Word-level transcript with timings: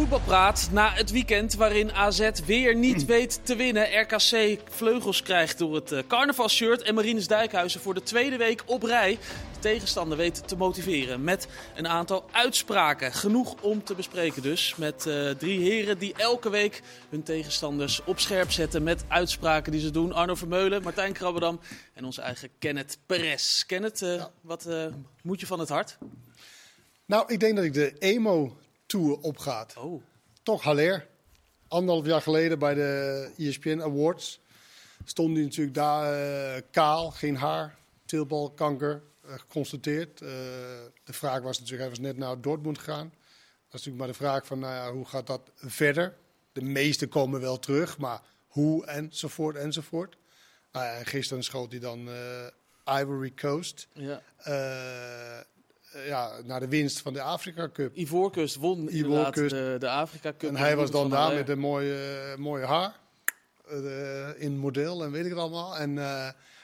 Voetbalpraat 0.00 0.68
na 0.72 0.92
het 0.92 1.10
weekend 1.10 1.54
waarin 1.54 1.92
AZ 1.92 2.30
weer 2.46 2.76
niet 2.76 3.04
weet 3.04 3.40
te 3.42 3.56
winnen. 3.56 4.00
RKC 4.00 4.58
vleugels 4.70 5.22
krijgt 5.22 5.58
door 5.58 5.74
het 5.74 5.92
eh, 5.92 6.02
carnavalshirt 6.08 6.82
en 6.82 6.94
Marines 6.94 7.26
Dijkhuizen 7.26 7.80
voor 7.80 7.94
de 7.94 8.02
tweede 8.02 8.36
week 8.36 8.62
op 8.66 8.82
rij 8.82 9.18
de 9.52 9.58
tegenstander 9.58 10.18
weet 10.18 10.48
te 10.48 10.56
motiveren. 10.56 11.24
Met 11.24 11.48
een 11.74 11.88
aantal 11.88 12.24
uitspraken. 12.32 13.12
Genoeg 13.12 13.62
om 13.62 13.84
te 13.84 13.94
bespreken 13.94 14.42
dus. 14.42 14.74
Met 14.76 15.06
eh, 15.06 15.30
drie 15.30 15.60
heren 15.60 15.98
die 15.98 16.14
elke 16.16 16.50
week 16.50 16.82
hun 17.08 17.22
tegenstanders 17.22 18.04
op 18.04 18.18
scherp 18.20 18.50
zetten 18.50 18.82
met 18.82 19.04
uitspraken 19.08 19.72
die 19.72 19.80
ze 19.80 19.90
doen. 19.90 20.12
Arno 20.12 20.34
Vermeulen, 20.34 20.82
Martijn 20.82 21.12
Krabberdam 21.12 21.60
en 21.94 22.04
onze 22.04 22.22
eigen 22.22 22.48
Kenneth 22.58 22.98
Perez. 23.06 23.64
Kenneth, 23.66 24.02
eh, 24.02 24.24
wat 24.40 24.68
moet 25.22 25.40
je 25.40 25.46
van 25.46 25.58
het 25.58 25.68
hart? 25.68 25.98
Nou, 27.06 27.32
ik 27.32 27.40
denk 27.40 27.56
dat 27.56 27.64
ik 27.64 27.74
de 27.74 27.94
emo-tour 28.94 29.18
opgaat. 29.20 29.76
Oh, 29.76 30.02
Toch 30.42 30.62
Haller. 30.62 31.06
Anderhalf 31.68 32.06
jaar 32.06 32.22
geleden 32.22 32.58
bij 32.58 32.74
de 32.74 33.30
ESPN 33.36 33.80
Awards 33.80 34.40
stond 35.04 35.34
hij 35.36 35.44
natuurlijk 35.44 35.74
daar 35.74 36.12
eh, 36.12 36.62
kaal, 36.70 37.10
geen 37.10 37.36
haar, 37.36 37.78
teelbalkanker 38.04 39.02
eh, 39.24 39.32
geconstateerd. 39.32 40.20
Eh, 40.20 40.28
de 41.04 41.12
vraag 41.12 41.42
was 41.42 41.58
natuurlijk, 41.58 41.80
hij 41.80 41.90
was 41.90 41.98
net 41.98 42.16
naar 42.16 42.40
Dortmund 42.40 42.78
gegaan. 42.78 43.08
Dat 43.08 43.80
is 43.80 43.86
natuurlijk 43.86 43.98
maar 43.98 44.06
de 44.06 44.14
vraag 44.14 44.46
van, 44.46 44.58
nou 44.58 44.74
ja, 44.74 44.92
hoe 44.92 45.06
gaat 45.06 45.26
dat 45.26 45.50
verder? 45.54 46.16
De 46.52 46.62
meesten 46.62 47.08
komen 47.08 47.40
wel 47.40 47.58
terug, 47.58 47.98
maar 47.98 48.20
hoe 48.46 48.86
enzovoort 48.86 49.56
enzovoort. 49.56 50.16
Nou 50.72 51.04
gisteren 51.04 51.42
schoot 51.42 51.70
hij 51.70 51.80
dan 51.80 52.08
Ivory 52.84 53.32
Coast 53.34 53.88
ja. 53.92 54.22
Eh, 55.92 56.06
ja, 56.06 56.40
naar 56.44 56.60
de 56.60 56.68
winst 56.68 57.00
van 57.00 57.12
de 57.12 57.22
Afrika 57.22 57.68
Cup. 57.72 57.96
Ivoorkust 57.96 58.56
won 58.56 58.88
Ivoorkust. 58.94 59.50
de, 59.50 59.76
de 59.78 59.88
Afrika 59.88 60.32
Cup. 60.38 60.48
En 60.48 60.56
hij 60.56 60.76
was 60.76 60.90
dan 60.90 61.10
daar 61.10 61.34
met 61.34 61.48
een 61.48 61.58
mooie, 61.58 62.34
mooie 62.38 62.64
haar. 62.66 62.98
eh, 63.68 64.42
in 64.42 64.58
model 64.58 65.04
en 65.04 65.10
weet 65.10 65.24
ik 65.24 65.30
het 65.30 65.38
allemaal. 65.38 65.76
En 65.76 65.90
eh, 65.98 66.04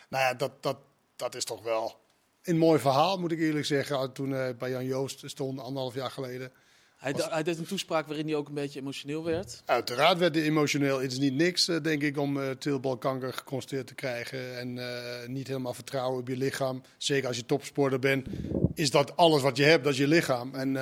nou 0.09 0.25
ja, 0.25 0.35
dat, 0.35 0.63
dat, 0.63 0.77
dat 1.17 1.35
is 1.35 1.45
toch 1.45 1.63
wel 1.63 2.01
een 2.43 2.59
mooi 2.59 2.81
verhaal, 2.81 3.19
moet 3.19 3.33
ik 3.33 3.39
eerlijk 3.39 3.67
zeggen. 3.67 4.13
Toen 4.13 4.57
bij 4.59 4.71
Jan 4.71 4.85
Joost 4.85 5.23
stond, 5.31 5.61
anderhalf 5.61 5.95
jaar 5.95 6.11
geleden. 6.11 6.53
Hij, 6.97 7.13
Was- 7.13 7.29
hij 7.31 7.43
deed 7.43 7.59
een 7.59 7.67
toespraak 7.67 8.07
waarin 8.07 8.27
hij 8.27 8.35
ook 8.37 8.49
een 8.49 8.55
beetje 8.55 8.81
emotioneel 8.81 9.25
werd. 9.25 9.63
Uiteraard 9.65 10.19
werd 10.19 10.35
hij 10.35 10.45
emotioneel. 10.45 11.01
Het 11.01 11.13
is 11.13 11.19
niet 11.19 11.35
niks, 11.35 11.69
eh, 11.69 11.77
denk 11.83 12.03
ik, 12.03 12.19
om 12.19 12.41
eh 12.41 12.51
teelbalkanker 12.51 13.33
geconstateerd 13.33 13.87
te 13.87 13.95
krijgen. 13.95 14.59
En 14.59 14.79
eh, 14.79 15.29
niet 15.29 15.47
helemaal 15.47 15.75
vertrouwen 15.75 16.21
op 16.21 16.29
je 16.29 16.37
lichaam. 16.37 16.83
Zeker 16.99 17.29
als 17.29 17.37
je 17.37 17.47
topsporter 17.47 17.99
bent, 17.99 18.27
is 18.75 18.91
dat 18.91 19.17
alles 19.17 19.43
wat 19.43 19.57
je 19.57 19.65
hebt, 19.65 19.85
dat 19.85 19.93
is 19.93 19.99
je 19.99 20.09
lichaam. 20.09 20.55
En 20.55 20.77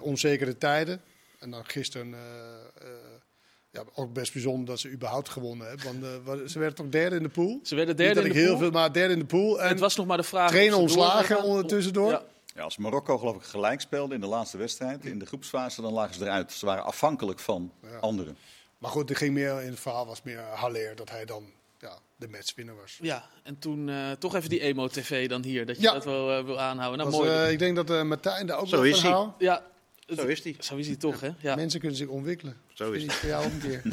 onzekere 0.00 0.58
tijden. 0.58 1.00
En 1.38 1.50
dan 1.50 1.64
gisteren 1.66 2.14
ja, 3.70 3.82
ook 3.94 4.12
best 4.12 4.32
bijzonder 4.32 4.66
dat 4.66 4.78
ze 4.80 4.90
überhaupt 4.90 5.28
gewonnen 5.28 5.66
hebben. 5.68 6.00
Want 6.00 6.24
wa- 6.24 6.46
ze 6.48 6.58
werden 6.58 6.76
toch 6.76 6.88
derde 6.88 7.16
in 7.16 7.22
de 7.22 7.28
pool? 7.28 7.60
Ze 7.62 7.74
werden 7.74 7.96
derde 7.96 8.14
dat 8.14 8.24
in 8.24 8.28
ik 8.30 8.34
de 8.36 8.40
heel 8.42 8.50
pool. 8.50 8.58
veel, 8.58 8.70
maar 8.70 8.92
derde 8.92 9.12
in 9.12 9.18
de 9.18 9.24
pool. 9.24 9.62
En 9.62 9.68
het 9.68 9.80
was 9.80 9.96
nog 9.96 10.06
maar 10.06 10.16
de 10.16 10.22
vraag... 10.22 10.48
trainer 10.50 10.72
door 10.72 10.80
ontslagen 10.80 11.26
zouden 11.26 11.36
gaan. 11.36 11.46
ondertussendoor. 11.56 12.10
Ja. 12.10 12.22
Ja, 12.58 12.64
als 12.64 12.76
Marokko 12.76 13.18
geloof 13.18 13.36
ik 13.36 13.42
gelijk 13.42 13.80
speelde 13.80 14.14
in 14.14 14.20
de 14.20 14.26
laatste 14.26 14.56
wedstrijd, 14.56 15.04
in 15.04 15.18
de 15.18 15.26
groepsfase, 15.26 15.82
dan 15.82 15.92
lagen 15.92 16.14
ze 16.14 16.22
eruit. 16.24 16.52
Ze 16.52 16.66
waren 16.66 16.84
afhankelijk 16.84 17.38
van 17.40 17.72
Ja. 17.82 17.98
anderen. 17.98 18.36
Maar 18.78 18.90
goed, 18.90 19.10
er 19.10 19.16
ging 19.16 19.34
meer 19.34 19.62
in 19.62 19.70
het 19.70 19.80
verhaal 19.80 20.06
was 20.06 20.22
meer 20.22 20.40
Haller 20.40 20.96
dat 20.96 21.10
hij 21.10 21.24
dan 21.24 21.44
ja, 21.78 21.98
de 22.16 22.28
matchwinner 22.28 22.76
was. 22.76 22.98
Ja, 23.02 23.24
en 23.42 23.58
toen 23.58 23.88
eh, 23.88 24.10
toch 24.10 24.34
even 24.34 24.48
die 24.48 24.60
emo-tv 24.60 25.28
dan 25.28 25.42
hier, 25.44 25.66
dat 25.66 25.76
je 25.76 25.82
Ja. 25.82 25.92
dat 25.92 26.04
wel 26.04 26.38
eh, 26.38 26.44
wil 26.44 26.60
aanhouden. 26.60 26.98
Nou, 26.98 27.10
Was, 27.10 27.20
mooi. 27.26 27.30
eh, 27.44 27.50
ik 27.50 27.58
denk 27.58 27.76
dat 27.76 27.90
eh, 27.90 28.02
Martijn 28.02 28.46
daar 28.46 28.58
ook 28.58 28.66
Zo 28.68 28.76
wel 28.76 28.84
is 28.84 29.00
van 29.00 29.08
hij. 29.10 29.18
houdt. 29.18 29.34
ja, 29.38 29.62
Zo 30.16 30.26
is 30.26 30.42
die. 30.42 30.56
Zo 30.60 30.76
is 30.76 30.86
hij 30.86 30.96
toch, 30.96 31.20
hè? 31.20 31.30
Ja. 31.40 31.54
Mensen 31.54 31.80
kunnen 31.80 31.98
zich 31.98 32.08
ontwikkelen. 32.08 32.56
Zo 32.74 32.92
is 32.92 33.02
het. 33.02 33.12
voor 33.12 33.28
jou 33.28 33.44
ook 33.44 33.52
een 33.52 33.60
keer. 33.60 33.82
Ik 33.84 33.92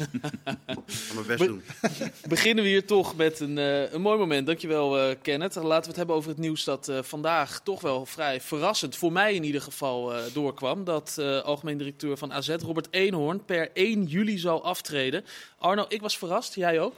ga 0.86 1.14
mijn 1.14 1.26
best 1.26 1.38
Be- 1.38 1.46
doen. 1.46 1.62
Beginnen 2.28 2.64
we 2.64 2.70
hier 2.70 2.86
toch 2.86 3.16
met 3.16 3.40
een, 3.40 3.58
eh, 3.58 3.92
een 3.92 4.00
mooi 4.00 4.18
moment. 4.18 4.46
Dankjewel, 4.46 4.98
eh 4.98 5.16
Kenneth. 5.22 5.54
Laten 5.54 5.80
we 5.82 5.86
het 5.88 5.96
hebben 5.96 6.16
over 6.16 6.30
het 6.30 6.38
nieuws 6.38 6.64
dat 6.64 6.88
eh, 6.88 7.02
vandaag 7.02 7.60
toch 7.60 7.80
wel 7.80 8.06
vrij 8.06 8.40
verrassend, 8.40 8.96
voor 8.96 9.12
mij 9.12 9.34
in 9.34 9.44
ieder 9.44 9.60
geval, 9.60 10.14
eh, 10.14 10.22
doorkwam. 10.32 10.84
Dat 10.84 11.16
eh, 11.18 11.40
algemeen 11.42 11.78
directeur 11.78 12.16
van 12.16 12.32
AZ, 12.32 12.48
Robert 12.48 12.88
Eenhoorn, 12.90 13.44
per 13.44 13.70
1 13.72 14.04
juli 14.04 14.38
zou 14.38 14.62
aftreden. 14.62 15.24
Arno, 15.58 15.84
ik 15.88 16.00
was 16.00 16.18
verrast. 16.18 16.54
Jij 16.54 16.80
ook? 16.80 16.94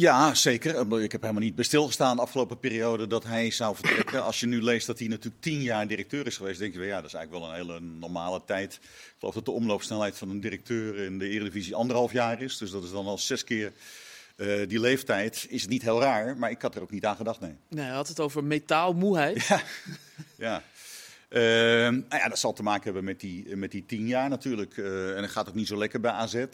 Ja, 0.00 0.34
zeker. 0.34 1.02
Ik 1.02 1.12
heb 1.12 1.20
helemaal 1.20 1.42
niet 1.42 1.54
bij 1.54 1.64
stilgestaan 1.64 2.16
de 2.16 2.22
afgelopen 2.22 2.58
periode 2.58 3.06
dat 3.06 3.24
hij 3.24 3.50
zou 3.50 3.76
vertrekken. 3.76 4.24
Als 4.24 4.40
je 4.40 4.46
nu 4.46 4.62
leest 4.62 4.86
dat 4.86 4.98
hij 4.98 5.08
natuurlijk 5.08 5.42
tien 5.42 5.62
jaar 5.62 5.86
directeur 5.86 6.26
is 6.26 6.36
geweest, 6.36 6.58
denk 6.58 6.72
je 6.72 6.78
wel, 6.78 6.88
ja, 6.88 6.96
dat 6.96 7.06
is 7.06 7.14
eigenlijk 7.14 7.44
wel 7.44 7.54
een 7.54 7.60
hele 7.62 7.80
normale 7.80 8.42
tijd. 8.46 8.74
Ik 8.74 9.14
geloof 9.18 9.34
dat 9.34 9.44
de 9.44 9.50
omloopsnelheid 9.50 10.18
van 10.18 10.30
een 10.30 10.40
directeur 10.40 10.98
in 10.98 11.18
de 11.18 11.28
Eredivisie 11.28 11.74
anderhalf 11.74 12.12
jaar 12.12 12.42
is. 12.42 12.58
Dus 12.58 12.70
dat 12.70 12.84
is 12.84 12.90
dan 12.90 13.06
al 13.06 13.18
zes 13.18 13.44
keer 13.44 13.72
eh, 14.36 14.68
die 14.68 14.80
leeftijd. 14.80 15.46
Is 15.48 15.60
het 15.60 15.70
niet 15.70 15.82
heel 15.82 16.00
raar, 16.00 16.36
maar 16.36 16.50
ik 16.50 16.62
had 16.62 16.74
er 16.74 16.82
ook 16.82 16.90
niet 16.90 17.04
aan 17.04 17.16
gedacht, 17.16 17.40
nee. 17.40 17.56
Nee, 17.68 17.84
hij 17.84 17.94
had 17.94 18.08
het 18.08 18.20
over 18.20 18.44
metaalmoeheid. 18.44 19.46
Ja. 19.46 19.62
Ehm, 20.38 20.62
nou 21.40 22.04
ja, 22.22 22.28
dat 22.28 22.38
zal 22.38 22.52
te 22.52 22.62
maken 22.62 22.84
hebben 22.84 23.04
met 23.04 23.20
die, 23.20 23.56
met 23.56 23.70
die 23.70 23.86
tien 23.86 24.06
jaar 24.06 24.28
natuurlijk. 24.28 24.76
Eh, 24.76 25.16
en 25.16 25.22
het 25.22 25.30
gaat 25.30 25.48
ook 25.48 25.54
niet 25.54 25.66
zo 25.66 25.76
lekker 25.76 26.00
bij 26.00 26.10
AZ. 26.10 26.34
Eh, 26.34 26.46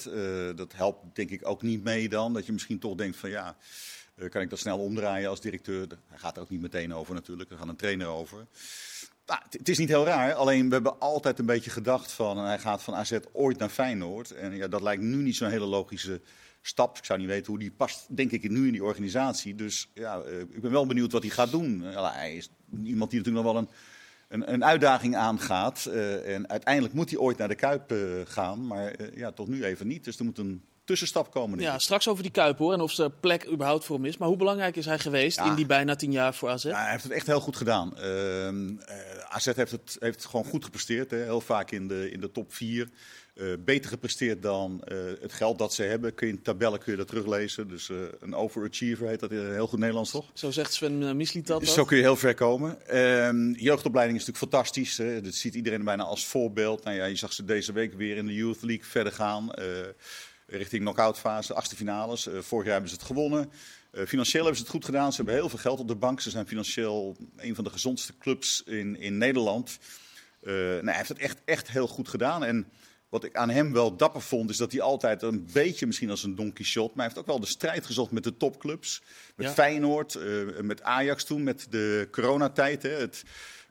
dat 0.56 0.72
helpt 0.72 1.16
denk 1.16 1.30
ik 1.30 1.48
ook 1.48 1.62
niet 1.62 1.82
mee 1.84 2.08
dan. 2.08 2.32
Dat 2.32 2.46
je 2.46 2.52
misschien 2.52 2.78
toch 2.78 2.94
denkt 2.94 3.16
van 3.16 3.30
ja, 3.30 3.56
eh, 4.14 4.28
kan 4.28 4.42
ik 4.42 4.50
dat 4.50 4.58
snel 4.58 4.78
omdraaien 4.78 5.28
als 5.28 5.40
directeur? 5.40 5.86
Hij 6.08 6.18
gaat 6.18 6.36
er 6.36 6.42
ook 6.42 6.50
niet 6.50 6.60
meteen 6.60 6.94
over 6.94 7.14
natuurlijk. 7.14 7.50
Er 7.50 7.56
gaat 7.58 7.68
een 7.68 7.76
trainer 7.76 8.06
over. 8.06 8.46
Nou, 9.26 9.40
het- 9.50 9.68
is 9.68 9.78
niet 9.78 9.88
heel 9.88 10.04
raar. 10.04 10.34
Alleen 10.34 10.66
we 10.68 10.74
hebben 10.74 10.98
altijd 11.00 11.38
een 11.38 11.46
beetje 11.46 11.70
gedacht 11.70 12.12
van 12.12 12.38
hij 12.38 12.58
gaat 12.58 12.82
van 12.82 12.94
AZ 12.94 13.18
ooit 13.32 13.58
naar 13.58 13.68
Feyenoord. 13.68 14.30
En 14.30 14.56
ja, 14.56 14.68
dat 14.68 14.82
lijkt 14.82 15.02
nu 15.02 15.16
niet 15.16 15.36
zo'n 15.36 15.48
hele 15.50 15.64
logische 15.66 16.20
stap. 16.62 16.98
Ik 16.98 17.04
zou 17.04 17.18
niet 17.18 17.28
weten 17.28 17.46
hoe 17.46 17.58
die 17.58 17.70
past, 17.70 18.16
denk 18.16 18.30
ik, 18.30 18.50
nu 18.50 18.66
in 18.66 18.72
die 18.72 18.84
organisatie. 18.84 19.54
Dus 19.54 19.90
ja, 19.94 20.22
ik 20.50 20.60
ben 20.60 20.70
wel 20.70 20.86
benieuwd 20.86 21.12
wat 21.12 21.22
hij 21.22 21.30
gaat 21.30 21.50
doen. 21.50 21.82
Ja, 21.82 22.12
hij 22.12 22.36
is 22.36 22.50
iemand 22.84 23.10
die 23.10 23.18
natuurlijk 23.18 23.44
nog 23.44 23.52
wel 23.54 23.56
een 23.62 23.68
een, 24.32 24.52
een 24.52 24.64
uitdaging 24.64 25.16
aangaat. 25.16 25.84
eh, 25.86 26.34
en 26.34 26.48
uiteindelijk 26.48 26.94
moet 26.94 27.10
hij 27.10 27.18
ooit 27.18 27.38
naar 27.38 27.48
de 27.48 27.54
Kuip 27.54 27.90
eh, 27.92 27.98
gaan. 28.24 28.66
Maar 28.66 28.86
eh, 28.90 29.16
ja, 29.16 29.30
tot 29.32 29.48
nu 29.48 29.64
even 29.64 29.86
niet. 29.86 30.04
Dus 30.04 30.18
er 30.18 30.24
moet 30.24 30.38
een 30.38 30.62
tussenstap 30.84 31.30
komen. 31.30 31.58
Ja, 31.58 31.78
straks 31.78 32.08
over 32.08 32.22
die 32.22 32.32
Kuip 32.32 32.58
hoor. 32.58 32.72
En 32.72 32.80
of 32.80 32.98
er 32.98 33.10
plek 33.10 33.48
überhaupt 33.50 33.84
voor 33.84 33.96
hem 33.96 34.04
is. 34.04 34.16
Maar 34.16 34.28
hoe 34.28 34.36
belangrijk 34.36 34.76
is 34.76 34.84
hij 34.84 34.98
geweest 34.98 35.36
Ja. 35.36 35.44
in 35.44 35.54
die 35.54 35.66
bijna 35.66 35.96
tien 35.96 36.12
jaar 36.12 36.34
voor 36.34 36.48
AZ? 36.48 36.64
Ja, 36.64 36.82
hij 36.82 36.90
heeft 36.90 37.02
het 37.02 37.12
echt 37.12 37.26
heel 37.26 37.40
goed 37.40 37.56
gedaan. 37.56 37.96
Ehm, 37.98 38.78
eh, 38.78 38.96
AZ 39.28 39.44
heeft 39.54 39.70
het, 39.70 39.96
heeft 39.98 40.16
het 40.22 40.24
gewoon 40.30 40.44
goed 40.44 40.64
gepresteerd. 40.64 41.10
Hè. 41.10 41.16
Heel 41.16 41.40
vaak 41.40 41.70
in 41.70 41.88
de, 41.88 42.10
in 42.10 42.20
de 42.20 42.30
top 42.32 42.52
4. 43.36 43.62
beter 43.64 43.90
gepresteerd 43.90 44.42
dan 44.42 44.82
eh, 44.84 44.96
het 45.20 45.32
geld 45.32 45.58
dat 45.58 45.74
ze 45.74 45.82
hebben. 45.82 46.14
Kun 46.14 46.26
je 46.26 46.32
in 46.32 46.42
tabellen 46.42 46.78
kun 46.78 46.92
je 46.92 46.98
dat 46.98 47.06
teruglezen. 47.08 47.68
Dus 47.68 47.90
eh, 47.90 47.96
een 48.20 48.34
overachiever 48.34 49.08
heet 49.08 49.20
dat 49.20 49.30
in 49.30 49.52
heel 49.52 49.66
goed 49.66 49.78
Nederlands, 49.78 50.10
toch? 50.10 50.30
Zo 50.34 50.50
zegt 50.50 50.72
Sven 50.72 51.16
Misliet 51.16 51.46
dat. 51.46 51.66
Zo 51.66 51.84
kun 51.84 51.96
je 51.96 52.02
heel 52.02 52.16
ver 52.16 52.34
komen. 52.34 52.86
Ehm, 52.86 53.50
jeugdopleiding 53.50 54.18
is 54.20 54.26
natuurlijk 54.26 54.52
fantastisch. 54.52 54.98
Hè. 54.98 55.20
Dat 55.20 55.34
ziet 55.34 55.54
iedereen 55.54 55.84
bijna 55.84 56.02
als 56.02 56.26
voorbeeld. 56.26 56.84
Nou 56.84 56.96
ja, 56.96 57.04
je 57.04 57.16
zag 57.16 57.32
ze 57.32 57.44
deze 57.44 57.72
week 57.72 57.94
weer 57.94 58.16
in 58.16 58.26
de 58.26 58.34
Youth 58.34 58.62
League 58.62 58.84
verder 58.84 59.12
gaan. 59.12 59.52
eh, 59.52 59.64
richting 60.46 60.82
knock-out 60.82 61.18
fase, 61.18 61.54
achtste 61.54 61.76
finales. 61.76 62.26
Eh, 62.26 62.38
vorig 62.38 62.64
jaar 62.64 62.72
hebben 62.72 62.90
ze 62.90 62.96
het 62.96 63.04
gewonnen. 63.06 63.50
Eh, 63.90 64.06
financieel 64.06 64.42
hebben 64.44 64.60
ze 64.60 64.62
het 64.66 64.74
goed 64.74 64.84
gedaan. 64.84 65.10
Ze 65.10 65.16
hebben 65.16 65.34
heel 65.34 65.48
veel 65.48 65.58
geld 65.58 65.80
op 65.80 65.88
de 65.88 65.94
bank. 65.94 66.20
Ze 66.20 66.30
zijn 66.30 66.46
financieel 66.46 67.16
een 67.36 67.54
van 67.54 67.64
de 67.64 67.70
gezondste 67.70 68.12
clubs 68.18 68.62
in, 68.66 68.96
in 69.00 69.18
Nederland. 69.18 69.78
Eh, 70.42 70.52
nou, 70.54 70.84
hij 70.84 70.96
heeft 70.96 71.08
het 71.08 71.18
echt, 71.18 71.38
echt 71.44 71.70
heel 71.70 71.86
goed 71.86 72.08
gedaan. 72.08 72.44
En 72.44 72.66
wat 73.12 73.24
ik 73.24 73.36
aan 73.36 73.50
hem 73.50 73.72
wel 73.72 73.96
dapper 73.96 74.20
vond, 74.20 74.50
is 74.50 74.56
dat 74.56 74.72
hij 74.72 74.80
altijd 74.80 75.22
een 75.22 75.48
beetje 75.52 75.86
misschien 75.86 76.10
als 76.10 76.22
een 76.22 76.34
Don 76.34 76.52
Quixote, 76.52 76.92
maar 76.94 77.04
hij 77.04 77.04
heeft 77.04 77.18
ook 77.18 77.26
wel 77.26 77.40
de 77.40 77.46
strijd 77.46 77.86
gezocht 77.86 78.10
met 78.10 78.24
de 78.24 78.36
topclubs. 78.36 79.02
Met 79.36 79.46
Ja. 79.46 79.52
Feyenoord, 79.52 80.14
eh, 80.14 80.24
met 80.60 80.82
Ajax 80.82 81.24
toen, 81.24 81.42
met 81.42 81.66
de 81.70 82.08
coronatijd. 82.10 82.82
Hè, 82.82 82.90
het, 82.90 83.22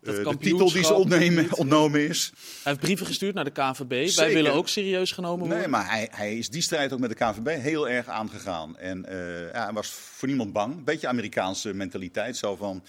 eh, 0.04 0.14
de 0.14 0.38
titel 0.40 0.72
die 0.72 0.84
ze 0.84 0.94
ontnemen, 0.94 1.48
ontnomen 1.58 2.08
is. 2.08 2.32
Hij 2.36 2.62
heeft 2.64 2.80
brieven 2.80 3.06
gestuurd 3.06 3.34
naar 3.34 3.44
de 3.44 3.52
KNVB. 3.52 4.16
Wij 4.16 4.34
willen 4.34 4.54
ook 4.54 4.68
serieus 4.68 5.12
genomen 5.12 5.40
worden. 5.40 5.58
Nee, 5.58 5.68
maar 5.68 5.90
hij, 5.90 6.08
hij 6.12 6.38
is 6.38 6.50
die 6.50 6.62
strijd 6.62 6.94
ook 6.94 7.00
met 7.00 7.10
de 7.10 7.16
KNVB 7.16 7.62
heel 7.62 7.90
erg 7.90 8.08
aangegaan. 8.08 8.78
En 8.78 9.06
eh, 9.06 9.52
ja, 9.54 9.64
hij 9.64 9.74
was 9.74 9.90
voor 9.90 10.28
niemand 10.28 10.54
bang. 10.54 10.84
Beetje 10.84 11.08
Amerikaanse 11.08 11.74
mentaliteit. 11.74 12.38
Zo 12.38 12.56
van, 12.56 12.84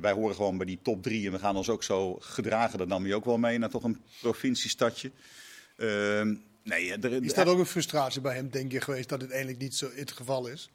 wij 0.00 0.12
horen 0.12 0.34
gewoon 0.34 0.56
bij 0.56 0.66
die 0.66 0.78
top 0.82 1.02
drie 1.02 1.26
en 1.26 1.32
we 1.32 1.38
gaan 1.38 1.56
ons 1.56 1.68
ook 1.68 1.82
zo 1.82 2.16
gedragen. 2.20 2.78
Dat 2.78 2.88
nam 2.88 3.04
hij 3.04 3.14
ook 3.14 3.24
wel 3.24 3.38
mee 3.38 3.58
naar 3.58 3.70
toch 3.70 3.84
een 3.84 4.00
provinciestadje. 4.20 5.10
Ehm, 5.76 6.34
nee, 6.62 6.92
er, 6.92 7.24
Is 7.24 7.34
dat 7.34 7.46
ook 7.46 7.58
een 7.58 7.66
frustratie 7.66 8.20
bij 8.20 8.34
hem, 8.34 8.50
denk 8.50 8.72
je, 8.72 8.80
geweest 8.80 9.08
dat 9.08 9.20
het 9.20 9.30
eigenlijk 9.30 9.60
niet 9.60 9.74
zo 9.74 9.88
het 9.94 10.12
geval 10.12 10.46
is? 10.46 10.70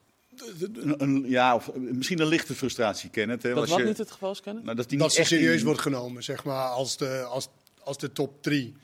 een, 0.60 0.94
een- 1.02 1.24
ja, 1.28 1.54
of 1.54 1.74
misschien 1.74 2.20
een 2.20 2.26
lichte 2.26 2.54
frustratie, 2.54 3.10
Kenneth. 3.10 3.42
Hè, 3.42 3.54
dat 3.54 3.68
wat 3.68 3.78
je- 3.78 3.84
niet 3.84 3.98
het 3.98 4.10
geval 4.10 4.30
is, 4.32 4.40
kennen? 4.40 4.64
nou, 4.64 4.76
dat 4.76 4.88
die 4.88 4.98
Dat 4.98 5.06
niet 5.08 5.16
ze 5.16 5.24
serieus 5.24 5.58
in- 5.58 5.64
wordt 5.64 5.80
genomen, 5.80 6.22
zeg 6.24 6.44
maar, 6.44 6.68
als 6.68 6.96
de, 6.96 7.22
als, 7.22 7.48
als 7.80 7.98
de 7.98 8.12
top 8.12 8.42
drie. 8.42 8.74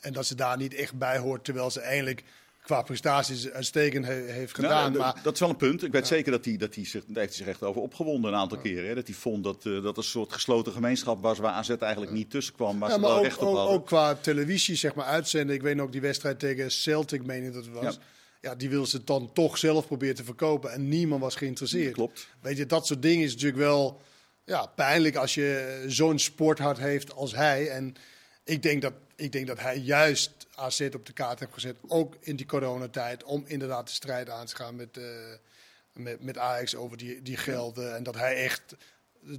En 0.00 0.12
dat 0.12 0.26
ze 0.26 0.34
daar 0.34 0.56
niet 0.56 0.74
echt 0.74 0.98
bij 0.98 1.18
hoort, 1.18 1.44
terwijl 1.44 1.70
ze 1.70 1.80
eigenlijk 1.80 2.22
qua 2.66 2.82
prestaties 2.82 3.50
uitstekend 3.50 4.06
he- 4.06 4.12
heeft 4.32 4.54
gedaan. 4.54 4.92
Nou, 4.92 5.04
maar 5.04 5.20
dat- 5.22 5.34
is 5.34 5.40
wel 5.40 5.48
een 5.48 5.56
punt. 5.56 5.82
Ik 5.82 5.92
weet 5.92 6.06
zeker 6.06 6.32
dat 6.32 6.44
hij, 6.44 6.56
dat 6.56 6.74
hij 6.74 6.84
zich, 6.84 7.04
daar 7.06 7.22
heeft 7.22 7.36
hij 7.36 7.44
zich 7.44 7.46
echt 7.54 7.62
over 7.62 7.80
opgewonden 7.82 8.32
een 8.32 8.38
aantal 8.38 8.58
keren. 8.58 8.88
Hè? 8.88 8.94
Dat 8.94 9.06
hij 9.06 9.16
vond 9.16 9.44
dat 9.44 9.66
eh, 9.66 9.82
dat 9.82 9.96
een 9.96 10.02
soort 10.02 10.32
gesloten 10.32 10.72
gemeenschap 10.72 11.22
was 11.22 11.38
waar 11.38 11.52
AZ 11.52 11.68
eigenlijk 11.70 12.12
niet 12.12 12.30
tussen 12.30 12.54
kwam. 12.54 12.78
Maar 12.78 12.90
ze 12.90 12.98
maar 12.98 13.08
wel 13.08 13.18
ook, 13.18 13.24
recht 13.24 13.38
op 13.38 13.48
ook, 13.48 13.56
hadden. 13.56 13.74
ook 13.74 13.86
qua 13.86 14.14
televisie, 14.14 14.76
zeg 14.76 14.94
maar, 14.94 15.04
uitzenden. 15.06 15.54
Ik 15.56 15.62
weet 15.62 15.76
nog 15.76 15.90
die 15.90 16.00
wedstrijd 16.00 16.38
tegen 16.38 16.70
Celtic, 16.70 17.26
meen 17.26 17.44
ik 17.44 17.52
dat 17.52 17.64
het 17.64 17.74
was. 17.74 17.94
Ja. 17.94 18.00
Ja. 18.40 18.54
die 18.54 18.68
wil 18.68 18.86
ze 18.86 19.04
dan 19.04 19.30
toch 19.32 19.58
zelf 19.58 19.86
proberen 19.86 20.14
te 20.14 20.24
verkopen. 20.24 20.72
En 20.72 20.88
niemand 20.88 21.20
was 21.22 21.34
geïnteresseerd. 21.34 21.92
Klopt. 21.94 22.28
Weet 22.40 22.56
je, 22.56 22.66
dat 22.66 22.86
soort 22.86 23.02
dingen 23.02 23.24
is 23.24 23.32
natuurlijk 23.32 23.58
wel 23.62 24.00
ja, 24.44 24.66
pijnlijk 24.66 25.16
als 25.16 25.34
je 25.34 25.84
zo'n 25.86 26.18
sporthart 26.18 26.78
heeft 26.78 27.14
als 27.14 27.34
hij. 27.34 27.68
En 27.68 27.94
ik 28.46 28.62
denk 28.62 28.82
dat, 28.82 28.92
ik 29.16 29.32
denk 29.32 29.46
dat 29.46 29.60
hij 29.60 29.78
juist 29.78 30.46
AZ 30.54 30.88
op 30.94 31.06
de 31.06 31.12
kaart 31.12 31.40
heeft 31.40 31.52
gezet. 31.52 31.76
Ook 31.88 32.16
in 32.20 32.36
die 32.36 32.46
coronatijd. 32.46 33.24
Om 33.24 33.44
inderdaad 33.46 33.86
de 33.86 33.92
strijd 33.92 34.30
aan 34.30 34.46
te 34.46 34.56
gaan 34.56 34.76
met, 34.76 34.96
eh, 34.96 35.04
met, 35.92 36.22
met 36.22 36.38
Ajax 36.38 36.74
over 36.76 36.96
die, 36.96 37.22
die 37.22 37.36
gelden. 37.36 37.96
En 37.96 38.02
dat 38.02 38.14
hij 38.14 38.36
echt 38.36 38.76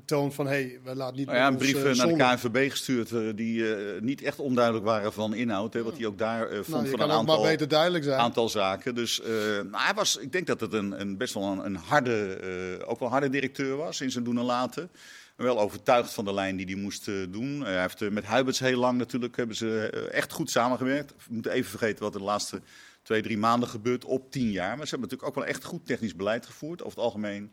toont 0.06 0.34
van, 0.34 0.46
hé, 0.46 0.52
hey, 0.52 0.80
we 0.84 0.96
laten 0.96 1.16
niet 1.16 1.26
Nou 1.26 1.38
ja, 1.38 1.48
een 1.48 1.58
brief 1.58 1.84
eh, 1.84 1.92
eh, 1.92 1.98
naar 1.98 2.08
de 2.08 2.38
KNVB 2.38 2.72
gestuurd 2.72 3.38
die 3.38 3.64
niet 4.02 4.22
echt 4.22 4.40
onduidelijk 4.40 4.86
waren 4.86 5.14
van 5.14 5.34
inhoud. 5.34 5.74
Hè, 5.74 5.84
wat 5.84 5.98
hij 5.98 6.06
ook 6.06 6.18
daar 6.18 6.48
vond 6.48 6.68
Nou, 6.68 6.84
je 6.84 6.90
van 6.90 7.00
een 7.00 7.06
ook 7.06 7.10
maar 7.10 7.18
aantal, 7.18 7.42
beter 7.42 7.68
duidelijk 7.68 8.04
zijn. 8.04 8.20
aantal 8.20 8.50
zaken. 8.50 8.96
Dus 8.96 9.22
nou, 9.22 9.84
hij 9.84 9.94
was, 9.94 10.18
ik 10.18 10.32
denk 10.32 10.48
dat 10.48 10.60
het 10.60 10.74
een, 10.74 11.02
een 11.02 11.18
best 11.18 11.34
wel 11.34 11.44
een, 11.44 11.66
een 11.66 11.76
harde, 11.76 12.84
ook 12.86 13.00
wel 13.00 13.10
harde 13.10 13.30
directeur 13.30 13.76
was 13.76 14.02
in 14.02 14.12
zijn 14.12 14.24
doen 14.24 14.38
en 14.38 14.44
laten. 14.44 14.90
Wel 15.38 15.60
overtuigd 15.60 16.14
van 16.14 16.26
de 16.26 16.34
lijn 16.34 16.56
die 16.56 16.66
hij 16.66 16.76
moest 16.76 17.08
eh, 17.08 17.16
doen. 17.30 17.60
Eh, 17.66 17.72
hij 17.72 17.82
heeft 17.82 18.02
eh, 18.02 18.10
met 18.10 18.24
Huiberts 18.26 18.60
heel 18.60 18.80
lang 18.80 18.98
natuurlijk 18.98 19.36
hebben 19.38 19.56
ze 19.56 19.90
echt 20.12 20.32
goed 20.32 20.50
samengewerkt. 20.52 21.12
We 21.12 21.34
moeten 21.34 21.52
even 21.52 21.70
vergeten 21.70 22.04
wat 22.04 22.14
er 22.14 22.20
de 22.20 22.26
laatste 22.26 22.62
twee, 23.02 23.22
drie 23.22 23.38
maanden 23.38 23.70
gebeurt 23.70 24.06
op 24.06 24.32
tien 24.32 24.52
jaar. 24.52 24.78
Maar 24.78 24.88
ze 24.88 24.96
hebben 24.96 25.10
natuurlijk 25.10 25.30
ook 25.30 25.44
wel 25.44 25.54
echt 25.54 25.64
goed 25.64 25.86
technisch 25.86 26.16
beleid 26.16 26.46
gevoerd. 26.46 26.80
Over 26.84 26.98
het 26.98 27.06
algemeen 27.06 27.52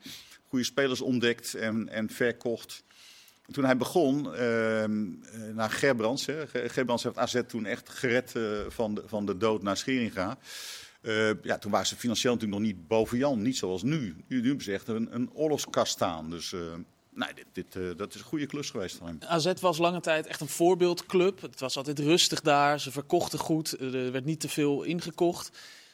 goede 0.49 0.65
spelers 0.65 1.01
ontdekt 1.01 1.55
en, 1.55 1.89
en 1.89 2.11
verkocht. 2.11 2.85
Toen 3.51 3.65
hij 3.65 3.77
begon, 3.77 4.35
ehm 4.35 5.13
eh, 5.23 5.41
naar 5.55 5.71
Gerbrands. 5.71 6.27
Hè. 6.27 6.47
Ger- 6.47 6.71
Gerbrands 6.71 7.03
heeft 7.03 7.19
AZ 7.19 7.41
toen 7.47 7.67
echt 7.67 7.89
gered 7.89 8.33
van, 8.69 8.95
de, 8.95 9.03
van 9.07 9.27
de 9.27 9.37
dood 9.37 9.63
naar 9.63 9.77
Scheringa. 9.77 10.39
Ja, 11.43 11.59
toen 11.59 11.71
waren 11.71 11.87
ze 11.87 11.97
financieel 11.97 12.33
natuurlijk 12.35 12.61
nog 12.61 12.71
niet 12.71 12.89
boven 12.89 13.19
Jan. 13.19 13.43
Niet 13.43 13.57
zoals 13.57 13.83
nu. 13.83 13.99
Nu, 14.29 14.41
nu 14.41 14.47
hebben 14.47 14.65
ze 14.65 14.73
echt 14.73 14.89
een, 14.89 15.15
een 15.15 15.31
oorlogskast 15.33 15.93
staan. 15.93 16.31
Dus 16.31 16.55
eh, 17.15 17.21
nou, 17.21 17.35
dit, 17.35 17.47
dit, 17.53 17.77
eh, 17.77 17.97
dat 17.97 18.15
is 18.15 18.21
een 18.21 18.27
goede 18.27 18.47
klus 18.47 18.71
geweest 18.71 18.97
van 18.97 19.07
hem. 19.07 19.19
AZ 19.27 19.53
was 19.61 19.79
lange 19.79 20.01
tijd 20.01 20.27
echt 20.27 20.41
een 20.41 20.49
voorbeeldclub. 20.49 21.41
Het 21.41 21.61
was 21.61 21.77
altijd 21.77 21.99
rustig 21.99 22.41
daar. 22.41 22.81
Ze 22.81 22.91
verkochten 22.91 23.39
goed. 23.39 23.81
Er 23.81 24.13
werd 24.13 24.25
niet 24.25 24.41
te 24.41 24.49
veel 24.49 24.83
ingekocht. 24.83 25.51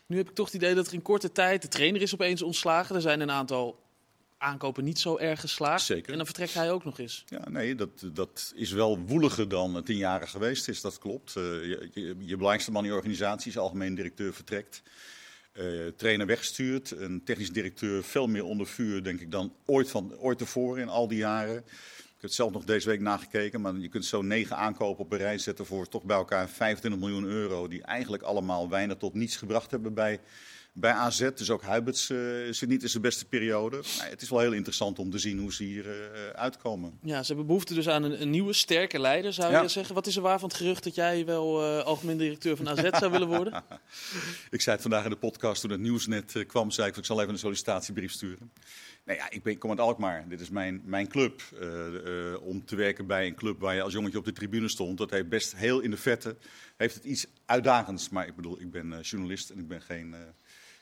Nu 0.06 0.16
heb 0.16 0.28
ik 0.28 0.34
toch 0.34 0.46
het 0.46 0.54
idee 0.54 0.74
dat 0.74 0.86
er 0.86 0.94
in 0.94 1.02
korte 1.02 1.32
tijd... 1.32 1.62
De 1.62 1.68
trainer 1.68 2.02
is 2.02 2.14
opeens 2.14 2.42
ontslagen. 2.42 2.94
Er 2.94 3.00
zijn 3.00 3.20
een 3.20 3.30
aantal 3.30 3.78
aankopen 4.40 4.84
niet 4.84 4.98
zo 4.98 5.16
erg 5.16 5.40
geslaagd. 5.40 5.84
Zeker. 5.84 6.10
En 6.10 6.16
dan 6.16 6.26
vertrekt 6.26 6.54
hij 6.54 6.72
ook 6.72 6.84
nog 6.84 6.98
eens. 6.98 7.24
Ja, 7.26 7.48
nee, 7.48 7.74
dat, 7.74 7.90
dat 8.12 8.52
is 8.54 8.70
wel 8.70 8.98
woeliger 8.98 9.48
dan 9.48 9.82
tien 9.82 9.96
jaren 9.96 10.28
geweest 10.28 10.68
is, 10.68 10.80
dat 10.80 10.98
klopt. 10.98 11.36
Eh, 11.36 11.42
je, 11.42 11.90
je, 11.94 12.02
je 12.18 12.36
belangrijkste 12.36 12.70
man 12.70 12.82
in 12.82 12.90
je 12.90 12.96
organisatie 12.96 13.50
is 13.50 13.58
algemeen 13.58 13.94
directeur 13.94 14.34
vertrekt. 14.34 14.82
Eh, 15.52 15.86
trainer 15.96 16.26
weggestuurd, 16.26 16.90
een 16.90 17.24
technisch 17.24 17.52
directeur 17.52 18.04
veel 18.04 18.26
meer 18.26 18.44
onder 18.44 18.66
vuur, 18.66 19.02
denk 19.02 19.20
ik, 19.20 19.30
dan 19.30 19.54
ooit, 19.66 19.90
van, 19.90 20.16
ooit 20.16 20.38
tevoren 20.38 20.82
in 20.82 20.88
al 20.88 21.08
die 21.08 21.18
jaren. 21.18 21.56
Ik 21.56 22.16
heb 22.16 22.20
het 22.20 22.34
zelf 22.34 22.52
nog 22.52 22.64
deze 22.64 22.88
week 22.88 23.00
nagekeken, 23.00 23.60
maar 23.60 23.76
je 23.76 23.88
kunt 23.88 24.04
zo 24.04 24.22
negen 24.22 24.56
aankopen 24.56 25.04
op 25.04 25.12
een 25.12 25.18
rij 25.18 25.38
zetten 25.38 25.66
voor 25.66 25.88
toch 25.88 26.04
bij 26.04 26.16
elkaar 26.16 26.48
25 26.48 27.00
miljoen 27.00 27.24
euro, 27.24 27.68
die 27.68 27.82
eigenlijk 27.82 28.22
allemaal 28.22 28.68
weinig 28.68 28.96
tot 28.96 29.14
niets 29.14 29.36
gebracht 29.36 29.70
hebben 29.70 29.94
bij, 29.94 30.20
bij 30.72 30.92
AZ. 30.92 31.30
Dus 31.34 31.50
ook 31.50 31.62
Huiberts 31.62 32.10
eh, 32.10 32.18
zit 32.50 32.68
niet 32.68 32.82
in 32.82 32.88
zijn 32.88 33.02
beste 33.02 33.24
periode. 33.24 33.76
Maar 33.98 34.08
het 34.10 34.22
is 34.22 34.30
wel 34.30 34.38
heel 34.40 34.52
interessant 34.52 34.98
om 34.98 35.10
te 35.10 35.18
zien 35.18 35.38
hoe 35.38 35.52
ze 35.52 35.64
hier 35.64 35.90
eh, 35.90 36.28
uitkomen. 36.30 36.98
Ja, 37.02 37.20
ze 37.20 37.26
hebben 37.26 37.46
behoefte 37.46 37.74
dus 37.74 37.88
aan 37.88 38.02
een, 38.02 38.22
een 38.22 38.30
nieuwe, 38.30 38.52
sterke 38.52 38.98
leider, 38.98 39.32
zou 39.32 39.52
Ja. 39.52 39.62
je 39.62 39.68
zeggen. 39.68 39.94
Wat 39.94 40.06
is 40.06 40.16
er 40.16 40.22
waar 40.22 40.38
van 40.38 40.48
het 40.48 40.56
gerucht 40.58 40.84
dat 40.84 40.94
jij 40.94 41.24
wel 41.24 41.62
eh, 41.62 41.84
algemeen 41.84 42.16
directeur 42.16 42.56
van 42.56 42.68
AZ 42.68 42.98
zou 42.98 43.10
willen 43.10 43.28
worden? 43.28 43.64
Ik 44.50 44.60
zei 44.60 44.74
het 44.76 44.82
vandaag 44.82 45.04
in 45.04 45.10
de 45.10 45.16
podcast 45.16 45.60
toen 45.60 45.70
het 45.70 45.80
nieuws 45.80 46.06
net 46.06 46.44
kwam, 46.46 46.70
zei 46.70 46.88
ik, 46.88 46.96
ik 46.96 47.04
zal 47.04 47.20
even 47.20 47.32
een 47.32 47.38
sollicitatiebrief 47.38 48.12
sturen. 48.12 48.52
Nee, 49.04 49.16
ja, 49.16 49.30
ik 49.30 49.42
ben, 49.42 49.58
kom 49.58 49.70
uit 49.70 49.80
Alkmaar. 49.80 50.28
Dit 50.28 50.40
is 50.40 50.50
mijn, 50.50 50.82
mijn 50.84 51.08
club. 51.08 51.42
Om 52.40 52.64
te 52.64 52.76
werken 52.76 53.06
bij 53.06 53.26
een 53.26 53.34
club 53.34 53.60
waar 53.60 53.74
je 53.74 53.82
als 53.82 53.92
jongetje 53.92 54.18
op 54.18 54.24
de 54.24 54.32
tribune 54.32 54.68
stond, 54.68 54.98
dat 54.98 55.10
heeft 55.10 55.28
best 55.28 55.56
heel 55.56 55.80
in 55.80 55.90
de 55.90 55.96
vette, 55.96 56.36
heeft 56.76 56.94
het 56.94 57.04
iets 57.04 57.26
uitdagends. 57.46 58.08
Maar 58.08 58.26
ik 58.26 58.36
bedoel, 58.36 58.60
ik 58.60 58.70
ben 58.70 59.00
journalist 59.00 59.50
en 59.50 59.58
ik 59.58 59.68
ben 59.68 59.82
geen, 59.82 60.14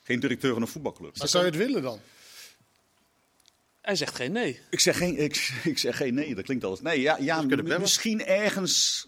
geen 0.08 0.20
directeur 0.20 0.52
van 0.52 0.62
een 0.62 0.68
voetbalclub. 0.68 1.18
Maar 1.18 1.28
zou 1.28 1.44
je 1.44 1.50
het 1.50 1.58
willen 1.58 1.82
dan? 1.82 2.00
Hij 3.80 3.96
zegt 3.96 4.14
geen 4.14 4.32
nee. 4.32 4.60
Ik 4.70 4.80
zeg 4.80 4.96
geen, 4.96 5.18
ik, 5.18 5.52
ik 5.72 5.78
zeg 5.78 5.96
geen 5.96 6.14
nee, 6.14 6.34
dat 6.34 6.44
klinkt 6.44 6.64
alles. 6.64 6.80
Nee, 6.80 7.00
ja, 7.00 7.16
ja 7.20 7.38
kunnen 7.38 7.64
bellen. 7.64 7.80
misschien 7.80 8.24
ergens 8.24 9.06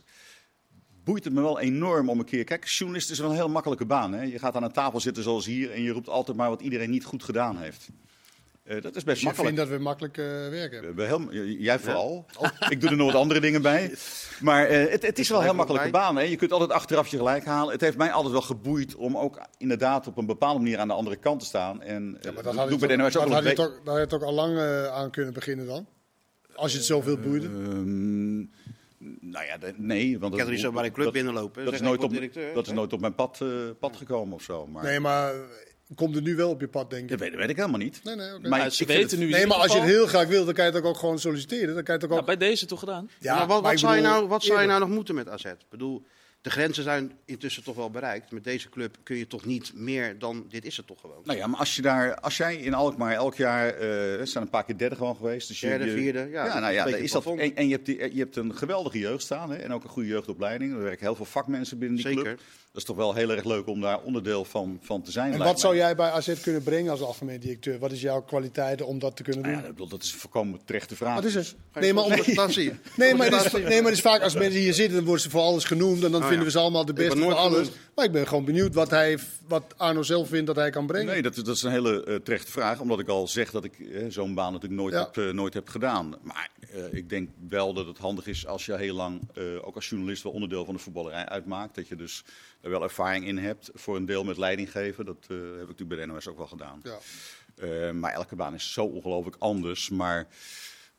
boeit 1.05 1.25
het 1.25 1.33
me 1.33 1.41
wel 1.41 1.61
enorm 1.61 2.09
om 2.09 2.19
een 2.19 2.25
keer. 2.25 2.45
Kijk, 2.45 2.67
journalist 2.67 3.11
is 3.11 3.19
wel 3.19 3.31
een 3.31 3.37
heel 3.37 3.49
makkelijke 3.49 3.85
baan. 3.85 4.13
Hè? 4.13 4.23
Je 4.23 4.39
gaat 4.39 4.55
aan 4.55 4.63
een 4.63 4.73
tafel 4.73 5.01
zitten 5.01 5.23
zoals 5.23 5.47
hier 5.47 5.73
en 5.73 5.83
je 5.83 5.91
roept 5.91 6.09
altijd 6.09 6.37
maar 6.37 6.49
wat 6.49 6.61
iedereen 6.61 6.91
niet 6.91 7.05
goed 7.05 7.23
gedaan 7.23 7.59
heeft. 7.59 7.89
Eh, 8.63 8.83
dat 8.83 8.97
is 8.97 9.05
best 9.05 9.07
Dus 9.07 9.19
je 9.21 9.25
makkelijk. 9.25 9.55
vindt 9.55 9.71
dat 9.71 9.79
we 9.79 9.85
makkelijk 9.85 10.19
eh, 10.19 10.25
werk 10.49 10.73
hebben? 10.73 10.95
We 10.95 11.03
heel, 11.05 11.33
jij 11.59 11.79
vooral. 11.79 12.27
Ik 12.69 12.81
doe 12.81 12.91
er 12.91 12.97
nog 12.97 13.13
wat 13.13 13.21
andere 13.21 13.41
dingen 13.41 13.63
bij. 13.63 13.95
Maar 14.41 14.67
eh, 14.67 14.91
het, 14.91 15.03
het 15.07 15.19
is 15.19 15.29
wel 15.29 15.37
een 15.39 15.43
heel 15.43 15.53
ook 15.53 15.59
makkelijke 15.59 15.91
bij. 15.91 16.01
baan. 16.01 16.17
Hè? 16.17 16.23
Je 16.23 16.37
kunt 16.37 16.53
altijd 16.53 16.71
achteraf 16.71 17.07
je 17.09 17.17
gelijk 17.17 17.45
halen. 17.45 17.73
Het 17.73 17.81
heeft 17.81 17.97
mij 17.97 18.11
altijd 18.13 18.33
wel 18.33 18.43
geboeid 18.43 18.95
om 18.95 19.17
ook 19.17 19.41
inderdaad 19.59 20.07
op 20.07 20.17
een 20.17 20.27
bepaalde 20.27 20.59
manier 20.61 20.79
aan 20.79 20.89
de 20.89 20.95
andere 20.95 21.17
kant 21.17 21.41
te 21.41 21.47
staan. 21.47 21.83
En 21.83 22.03
eh, 22.03 22.03
Maar 22.03 22.21
doe 22.23 22.43
dat 22.43 22.55
had 22.55 22.69
je 22.69 22.75
ik 22.75 22.81
bij 22.81 22.97
de 22.97 23.11
toch, 23.11 23.25
ook 23.25 23.33
had 23.33 23.45
je 23.45 23.53
toch, 23.53 23.81
daar 23.85 23.99
had 23.99 24.11
je 24.11 24.19
toch 24.19 24.23
al 24.29 24.33
lang 24.35 24.59
aan 24.91 25.11
kunnen 25.11 25.33
beginnen 25.35 25.67
dan? 25.67 25.87
Als 26.55 26.71
je 26.73 26.77
het 26.79 26.87
zoveel 26.87 27.17
boeide. 27.19 27.47
Ehm, 27.47 28.39
nou 29.31 29.45
ja, 29.47 29.57
nee. 29.77 30.19
Want 30.19 30.33
Ik 30.33 30.39
kan 30.39 30.47
er 30.49 30.53
niet 30.55 30.63
zo 30.63 30.73
bij 30.73 30.85
een 30.85 30.93
club 30.93 31.05
dat- 31.05 31.15
binnenlopen. 31.15 31.65
Dat 31.65 31.75
is, 31.75 31.81
nooit 31.81 32.03
ik 32.03 32.05
op, 32.37 32.55
dat 32.55 32.67
is 32.67 32.73
nooit 32.73 32.93
op 32.93 33.01
mijn 33.01 33.15
pad, 33.15 33.39
eh, 33.43 33.49
pad 33.81 33.97
gekomen 33.97 34.35
of 34.35 34.43
zo. 34.43 34.67
Maar 34.67 34.85
Nee, 34.85 35.01
maar 35.01 35.33
komt 35.95 36.15
het 36.15 36.25
nu 36.25 36.37
wel 36.37 36.51
op 36.51 36.61
je 36.61 36.69
pad, 36.69 36.91
denk 36.91 37.09
dat 37.09 37.21
ik? 37.21 37.29
weet, 37.31 37.39
weet 37.39 37.49
ik 37.51 37.57
helemaal 37.57 37.79
niet. 37.79 38.01
Nee, 38.05 38.15
nee, 38.17 38.35
oké. 38.35 38.49
Maar 38.49 38.59
Nou, 38.59 38.71
ze 38.71 38.83
ik 38.83 38.89
vind 38.89 39.01
weten 39.01 39.19
het- 39.19 39.29
nu 39.29 39.33
Nee, 39.35 39.47
maar 39.47 39.57
als 39.57 39.73
je 39.73 39.79
het 39.79 39.89
heel 39.89 40.07
graag 40.07 40.27
wil, 40.27 40.45
dan 40.45 40.55
kan 40.55 40.65
je 40.67 40.73
het 40.73 40.85
ook 40.85 40.97
gewoon 40.97 41.19
solliciteren. 41.19 41.75
Dan 41.75 41.85
kan 41.85 41.95
je 41.95 42.01
het 42.01 42.05
ook 42.05 42.11
Nou, 42.11 42.25
bij 42.25 42.37
deze 42.49 42.67
toch 42.67 42.79
gedaan? 42.79 43.11
Ja, 43.21 43.35
maar 43.37 43.47
wat, 43.47 43.63
maar 43.63 43.71
wat, 43.71 43.81
zou 43.81 43.97
je 43.97 44.03
nou, 44.03 44.29
wat 44.29 44.43
zou 44.43 44.53
je 44.55 44.61
eerder. 44.61 44.77
nou 44.77 44.81
nog 44.89 44.97
moeten 44.97 45.15
met 45.15 45.29
AZ? 45.29 45.45
Ik 45.45 45.57
bedoel, 45.71 46.03
de 46.43 46.51
grenzen 46.51 46.83
zijn 46.83 47.13
intussen 47.25 47.63
toch 47.63 47.77
wel 47.77 47.91
bereikt. 47.91 48.31
Met 48.33 48.45
deze 48.45 48.69
club 48.69 48.97
kun 49.03 49.17
je 49.17 49.27
toch 49.27 49.45
niet 49.45 49.73
meer 49.75 50.19
dan 50.19 50.45
dit 50.49 50.65
is 50.65 50.77
het 50.77 50.87
toch 50.87 51.01
gewoon. 51.01 51.21
Nou 51.25 51.39
ja, 51.39 51.47
maar 51.47 51.59
als, 51.59 51.77
je 51.77 51.83
daar, 51.83 52.15
als 52.21 52.37
jij 52.37 52.57
in 52.57 52.75
Alkmaar 52.75 53.13
elk 53.15 53.35
jaar, 53.35 53.69
eh 53.69 53.79
we 54.19 54.21
zijn 54.23 54.45
een 54.45 54.51
paar 54.51 54.65
keer 54.65 54.79
derde 54.79 54.97
gewoon 54.97 55.17
geweest. 55.17 55.49
Dus 55.49 55.61
je, 55.61 55.67
Derde, 55.67 55.85
je- 55.85 55.91
vierde, 55.93 56.29
ja, 56.31 56.45
dat 56.45 56.61
nou 56.61 56.73
ja, 56.73 56.87
is 56.87 57.11
dat, 57.11 57.27
en, 57.27 57.57
en 57.57 57.69
je, 57.69 57.73
hebt 57.75 57.87
die, 57.87 58.15
je 58.15 58.19
hebt 58.19 58.37
een 58.37 58.55
geweldige 58.57 58.99
jeugd 58.99 59.23
staan 59.23 59.51
hè, 59.51 59.57
en 59.57 59.73
ook 59.73 59.83
een 59.85 59.91
goede 59.91 60.09
jeugdopleiding. 60.09 60.73
Er 60.73 60.83
werken 60.83 61.07
heel 61.07 61.15
veel 61.15 61.25
vakmensen 61.25 61.79
binnen 61.79 61.97
die 61.97 62.07
Zeker. 62.07 62.23
club. 62.23 62.41
Dat 62.73 62.81
is 62.83 62.89
toch 62.89 62.97
wel 62.97 63.15
heel 63.15 63.31
erg 63.31 63.45
leuk 63.45 63.67
om 63.67 63.81
daar 63.81 64.01
onderdeel 64.01 64.45
van, 64.45 64.79
van 64.83 65.03
te 65.03 65.11
zijn. 65.11 65.33
En 65.33 65.39
wat 65.39 65.61
zou 65.61 65.77
jij 65.77 65.97
bij 65.97 66.11
AZ 66.11 66.41
kunnen 66.41 66.63
brengen 66.63 66.91
als 66.91 67.01
algemeen 67.01 67.41
directeur? 67.41 67.79
Wat 67.79 67.93
is 67.93 68.01
jouw 68.01 68.23
kwaliteiten 68.23 68.87
om 68.87 68.99
dat 68.99 69.17
te 69.17 69.23
kunnen 69.23 69.43
doen? 69.43 69.51
Nou 69.53 69.63
ja, 69.63 69.69
dat, 69.69 69.77
bedoel, 69.77 69.91
dat 69.99 70.03
is 70.03 70.13
een 70.13 70.19
voorkomen 70.19 70.61
terechte 70.65 70.97
vraag. 70.97 71.15
Wat 71.15 71.25
is 71.25 71.35
het? 71.35 71.55
Nee, 71.75 71.93
maar, 71.93 72.05
om, 72.05 72.11
sollicitatie? 72.11 72.73
nee, 72.97 73.15
maar 73.15 73.31
het 73.31 73.45
is, 73.45 73.53
nee, 73.53 73.63
maar 73.83 73.91
het 73.91 73.99
is 73.99 74.01
vaak 74.01 74.23
als 74.23 74.35
mensen 74.35 74.61
hier 74.61 74.75
zitten, 74.75 74.95
dan 74.97 75.05
worden 75.05 75.23
ze 75.23 75.31
voor 75.31 75.41
alles 75.41 75.65
genoemd. 75.65 76.05
En 76.05 76.11
dan 76.11 76.21
Oh, 76.21 76.27
vinden 76.29 76.39
ja. 76.39 76.45
we 76.45 76.51
ze 76.51 76.59
allemaal 76.59 76.85
de 76.85 76.93
beste 76.93 77.19
voor 77.19 77.35
alles. 77.35 77.57
genoemd. 77.59 77.77
Maar 78.01 78.09
ik 78.09 78.15
ben 78.15 78.29
gewoon 78.29 78.45
benieuwd 78.45 78.75
wat, 78.75 78.91
hij, 78.91 79.19
wat 79.47 79.75
Arno 79.77 80.03
zelf 80.03 80.29
vindt 80.29 80.47
dat 80.47 80.57
hij 80.57 80.71
kan 80.71 80.87
brengen. 80.87 81.07
Nee, 81.13 81.23
dat, 81.23 81.37
is- 81.37 81.43
dat 81.43 81.57
is 81.57 81.63
een 81.63 81.71
hele 81.71 82.05
eh, 82.05 82.15
terechte 82.15 82.51
vraag. 82.51 82.81
Omdat 82.81 82.99
ik 83.01 83.09
al 83.09 83.29
zeg 83.29 83.51
dat 83.51 83.65
ik 83.65 83.79
eh, 83.81 84.05
zo'n 84.09 84.35
baan 84.35 84.53
natuurlijk 84.53 84.81
nooit, 84.81 84.95
Ja. 84.95 85.01
heb, 85.01 85.17
eh, 85.17 85.33
nooit 85.35 85.55
heb 85.55 85.69
gedaan. 85.69 86.15
Maar 86.23 86.51
ik 86.91 87.09
denk 87.09 87.31
wel 87.49 87.73
dat 87.73 87.87
het 87.87 87.99
handig 87.99 88.27
is 88.27 88.47
als 88.47 88.67
je 88.67 88.77
heel 88.77 88.95
lang, 88.95 89.21
ook 89.63 89.75
als 89.75 89.89
journalist, 89.89 90.23
wel 90.23 90.33
onderdeel 90.33 90.65
van 90.65 90.75
de 90.75 90.81
voetballerij 90.81 91.27
uitmaakt. 91.27 91.75
Dat 91.75 91.89
je 91.89 91.97
dus 91.97 92.25
er 92.61 92.71
wel 92.71 92.83
ervaring 92.83 93.27
in 93.27 93.39
hebt. 93.39 93.71
Voor 93.75 93.97
een 93.97 94.07
deel 94.07 94.25
met 94.25 94.37
leiding 94.37 94.71
geven. 94.71 95.05
Dat 95.05 95.25
heb 95.29 95.39
ik 95.39 95.59
natuurlijk 95.69 95.89
bij 95.89 95.99
de 95.99 96.07
NOS 96.07 96.29
ook 96.29 96.37
wel 96.37 96.47
gedaan. 96.47 96.83
Ja. 96.83 97.93
Maar 97.93 98.13
elke 98.13 98.37
baan 98.37 98.55
is 98.55 98.73
zo 98.73 98.85
ongelooflijk 98.85 99.37
anders. 99.39 99.89
Maar 99.89 100.27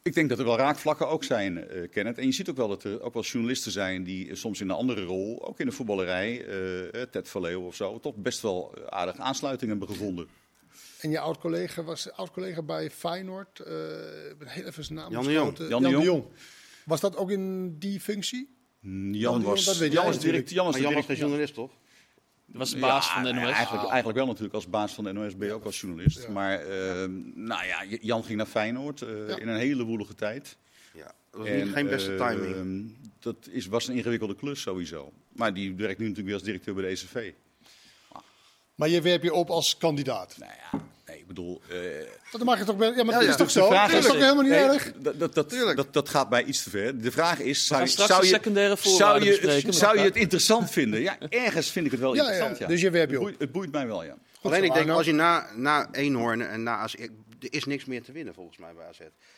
ik 0.03 0.13
denk 0.13 0.29
dat 0.29 0.39
er 0.39 0.45
wel 0.45 0.57
raakvlakken 0.57 1.07
ook 1.07 1.23
zijn, 1.23 1.67
eh 1.69 1.89
Kenneth. 1.91 2.17
En 2.17 2.25
je 2.25 2.31
ziet 2.31 2.49
ook 2.49 2.55
wel 2.55 2.67
dat 2.67 2.83
er 2.83 3.01
ook 3.01 3.13
wel 3.13 3.23
journalisten 3.23 3.71
zijn 3.71 4.03
die 4.03 4.29
eh, 4.29 4.35
soms 4.35 4.61
in 4.61 4.69
een 4.69 4.75
andere 4.75 5.03
rol, 5.03 5.47
ook 5.47 5.59
in 5.59 5.65
de 5.65 5.71
voetballerij, 5.71 6.45
eh, 6.45 7.01
eh, 7.01 7.09
Ted 7.09 7.29
Verleeuw 7.29 7.61
of 7.61 7.75
zo, 7.75 7.99
toch 7.99 8.15
best 8.15 8.41
wel 8.41 8.75
aardig 8.89 9.17
aansluiting 9.17 9.69
hebben 9.71 9.87
gevonden. 9.87 10.27
En 11.01 11.09
je 11.11 11.19
oud-collega 11.19 11.83
was 11.83 12.11
oud-collega 12.11 12.61
bij 12.61 12.89
Feyenoord. 12.91 13.59
eh, 13.59 14.29
ik 14.31 14.37
ben 14.37 14.47
heel 14.47 14.65
even 14.65 14.83
zijn 14.83 14.97
naam 14.99 15.11
Jan 15.11 15.23
de 15.23 15.31
Jong. 15.31 15.57
Jan 15.69 15.83
de 15.83 15.89
Jong. 15.89 16.23
Was 16.85 16.99
dat 16.99 17.17
ook 17.17 17.31
in 17.31 17.75
die 17.79 17.99
functie? 17.99 18.55
Jan, 18.81 19.11
Jan, 19.11 19.41
was, 19.41 19.79
Jan 19.79 20.05
was 20.05 20.19
direct, 20.19 20.49
Jan 20.49 20.65
was 20.65 20.75
de 21.07 21.15
journalist, 21.15 21.53
toch? 21.53 21.71
Dat 22.51 22.59
was 22.59 22.71
de 22.71 22.79
baas 22.79 23.07
Ja, 23.07 23.13
van 23.13 23.23
de 23.23 23.29
ja, 23.29 23.35
NOS. 23.35 23.51
Eigenlijk, 23.51 23.87
eigenlijk 23.87 24.17
wel 24.17 24.27
natuurlijk, 24.27 24.53
als 24.53 24.67
baas 24.69 24.93
van 24.93 25.03
de 25.03 25.11
NOS 25.11 25.35
ben 25.37 25.47
je 25.47 25.53
ook 25.53 25.65
als 25.65 25.81
journalist. 25.81 26.27
Maar 26.27 26.59
eh, 26.59 27.05
nou 27.33 27.65
ja, 27.65 27.83
Jan 28.01 28.23
ging 28.23 28.37
naar 28.37 28.45
Feyenoord 28.45 29.01
eh, 29.01 29.27
Ja. 29.27 29.37
in 29.37 29.47
een 29.47 29.57
hele 29.57 29.83
woelige 29.83 30.15
tijd. 30.15 30.57
Ja, 30.93 31.03
dat 31.03 31.13
was 31.31 31.47
En, 31.47 31.63
niet, 31.63 31.73
geen 31.73 31.87
beste 31.87 32.15
eh, 32.15 32.27
timing. 32.27 32.95
dat 33.19 33.35
is, 33.49 33.65
was 33.65 33.87
een 33.87 33.95
ingewikkelde 33.95 34.35
klus 34.35 34.61
sowieso. 34.61 35.13
Maar 35.31 35.53
die 35.53 35.75
werkt 35.75 35.99
nu 35.99 36.07
natuurlijk 36.07 36.25
weer 36.25 36.33
als 36.35 36.43
directeur 36.43 36.73
bij 36.73 36.83
de 36.83 36.89
ECV. 36.89 37.31
Maar 38.75 38.89
je 38.89 39.01
werp 39.01 39.23
je 39.23 39.33
op 39.33 39.49
als 39.49 39.77
kandidaat. 39.77 40.35
Nou 40.39 40.51
ja, 40.71 40.79
nee, 41.11 41.19
ik 41.19 41.27
bedoel... 41.27 41.61
eh, 41.69 41.77
Dat 42.31 42.43
mag 42.43 42.57
je 42.57 42.65
toch 42.65 42.75
wel. 42.77 42.93
Ja, 42.93 43.03
maar 43.03 43.05
Ja, 43.05 43.19
dat 43.19 43.23
ja. 43.23 43.29
is 43.29 43.35
toch 43.35 43.51
zo? 43.51 43.69
Dat 43.69 43.91
is 43.91 44.05
toch 44.05 44.13
helemaal 44.13 44.43
niet 44.43 44.51
nee, 44.51 44.63
erg? 44.63 44.91
Dat, 44.97 45.19
dat, 45.19 45.33
dat, 45.35 45.49
dat, 45.75 45.93
dat 45.93 46.09
gaat 46.09 46.29
mij 46.29 46.43
iets 46.43 46.63
te 46.63 46.69
ver. 46.69 47.01
De 47.01 47.11
vraag 47.11 47.39
is, 47.39 47.67
zou, 47.67 47.87
zou, 47.87 48.21
je, 48.23 48.27
secundaire 48.27 48.77
zou, 48.79 49.23
je, 49.23 49.65
zou 49.69 49.97
je 49.97 50.03
het 50.03 50.15
interessant 50.15 50.71
vinden? 50.71 51.01
Ja, 51.01 51.17
ergens 51.29 51.69
vind 51.71 51.85
ik 51.85 51.91
het 51.91 51.99
wel 52.01 52.13
Ja, 52.13 52.21
interessant, 52.21 52.57
ja, 52.57 52.63
ja. 52.65 52.71
dus 52.71 52.81
je 52.81 52.91
je 52.91 52.97
het, 52.97 53.11
boeit, 53.19 53.35
het 53.39 53.51
boeit 53.51 53.71
mij 53.71 53.87
wel, 53.87 54.03
ja. 54.03 54.15
Alleen 54.41 54.63
ik 54.63 54.73
denk, 54.73 54.89
als 54.89 55.05
je 55.05 55.13
na, 55.13 55.47
na 55.55 55.87
Eenhoorn 55.91 56.41
en 56.41 56.63
na 56.63 56.77
AZ... 56.77 56.93
Er 57.41 57.47
is 57.53 57.65
niks 57.65 57.85
meer 57.85 58.03
te 58.03 58.11
winnen 58.11 58.33
volgens 58.33 58.57
mij 58.57 58.69
bij 58.75 58.85
AZ. 58.85 58.97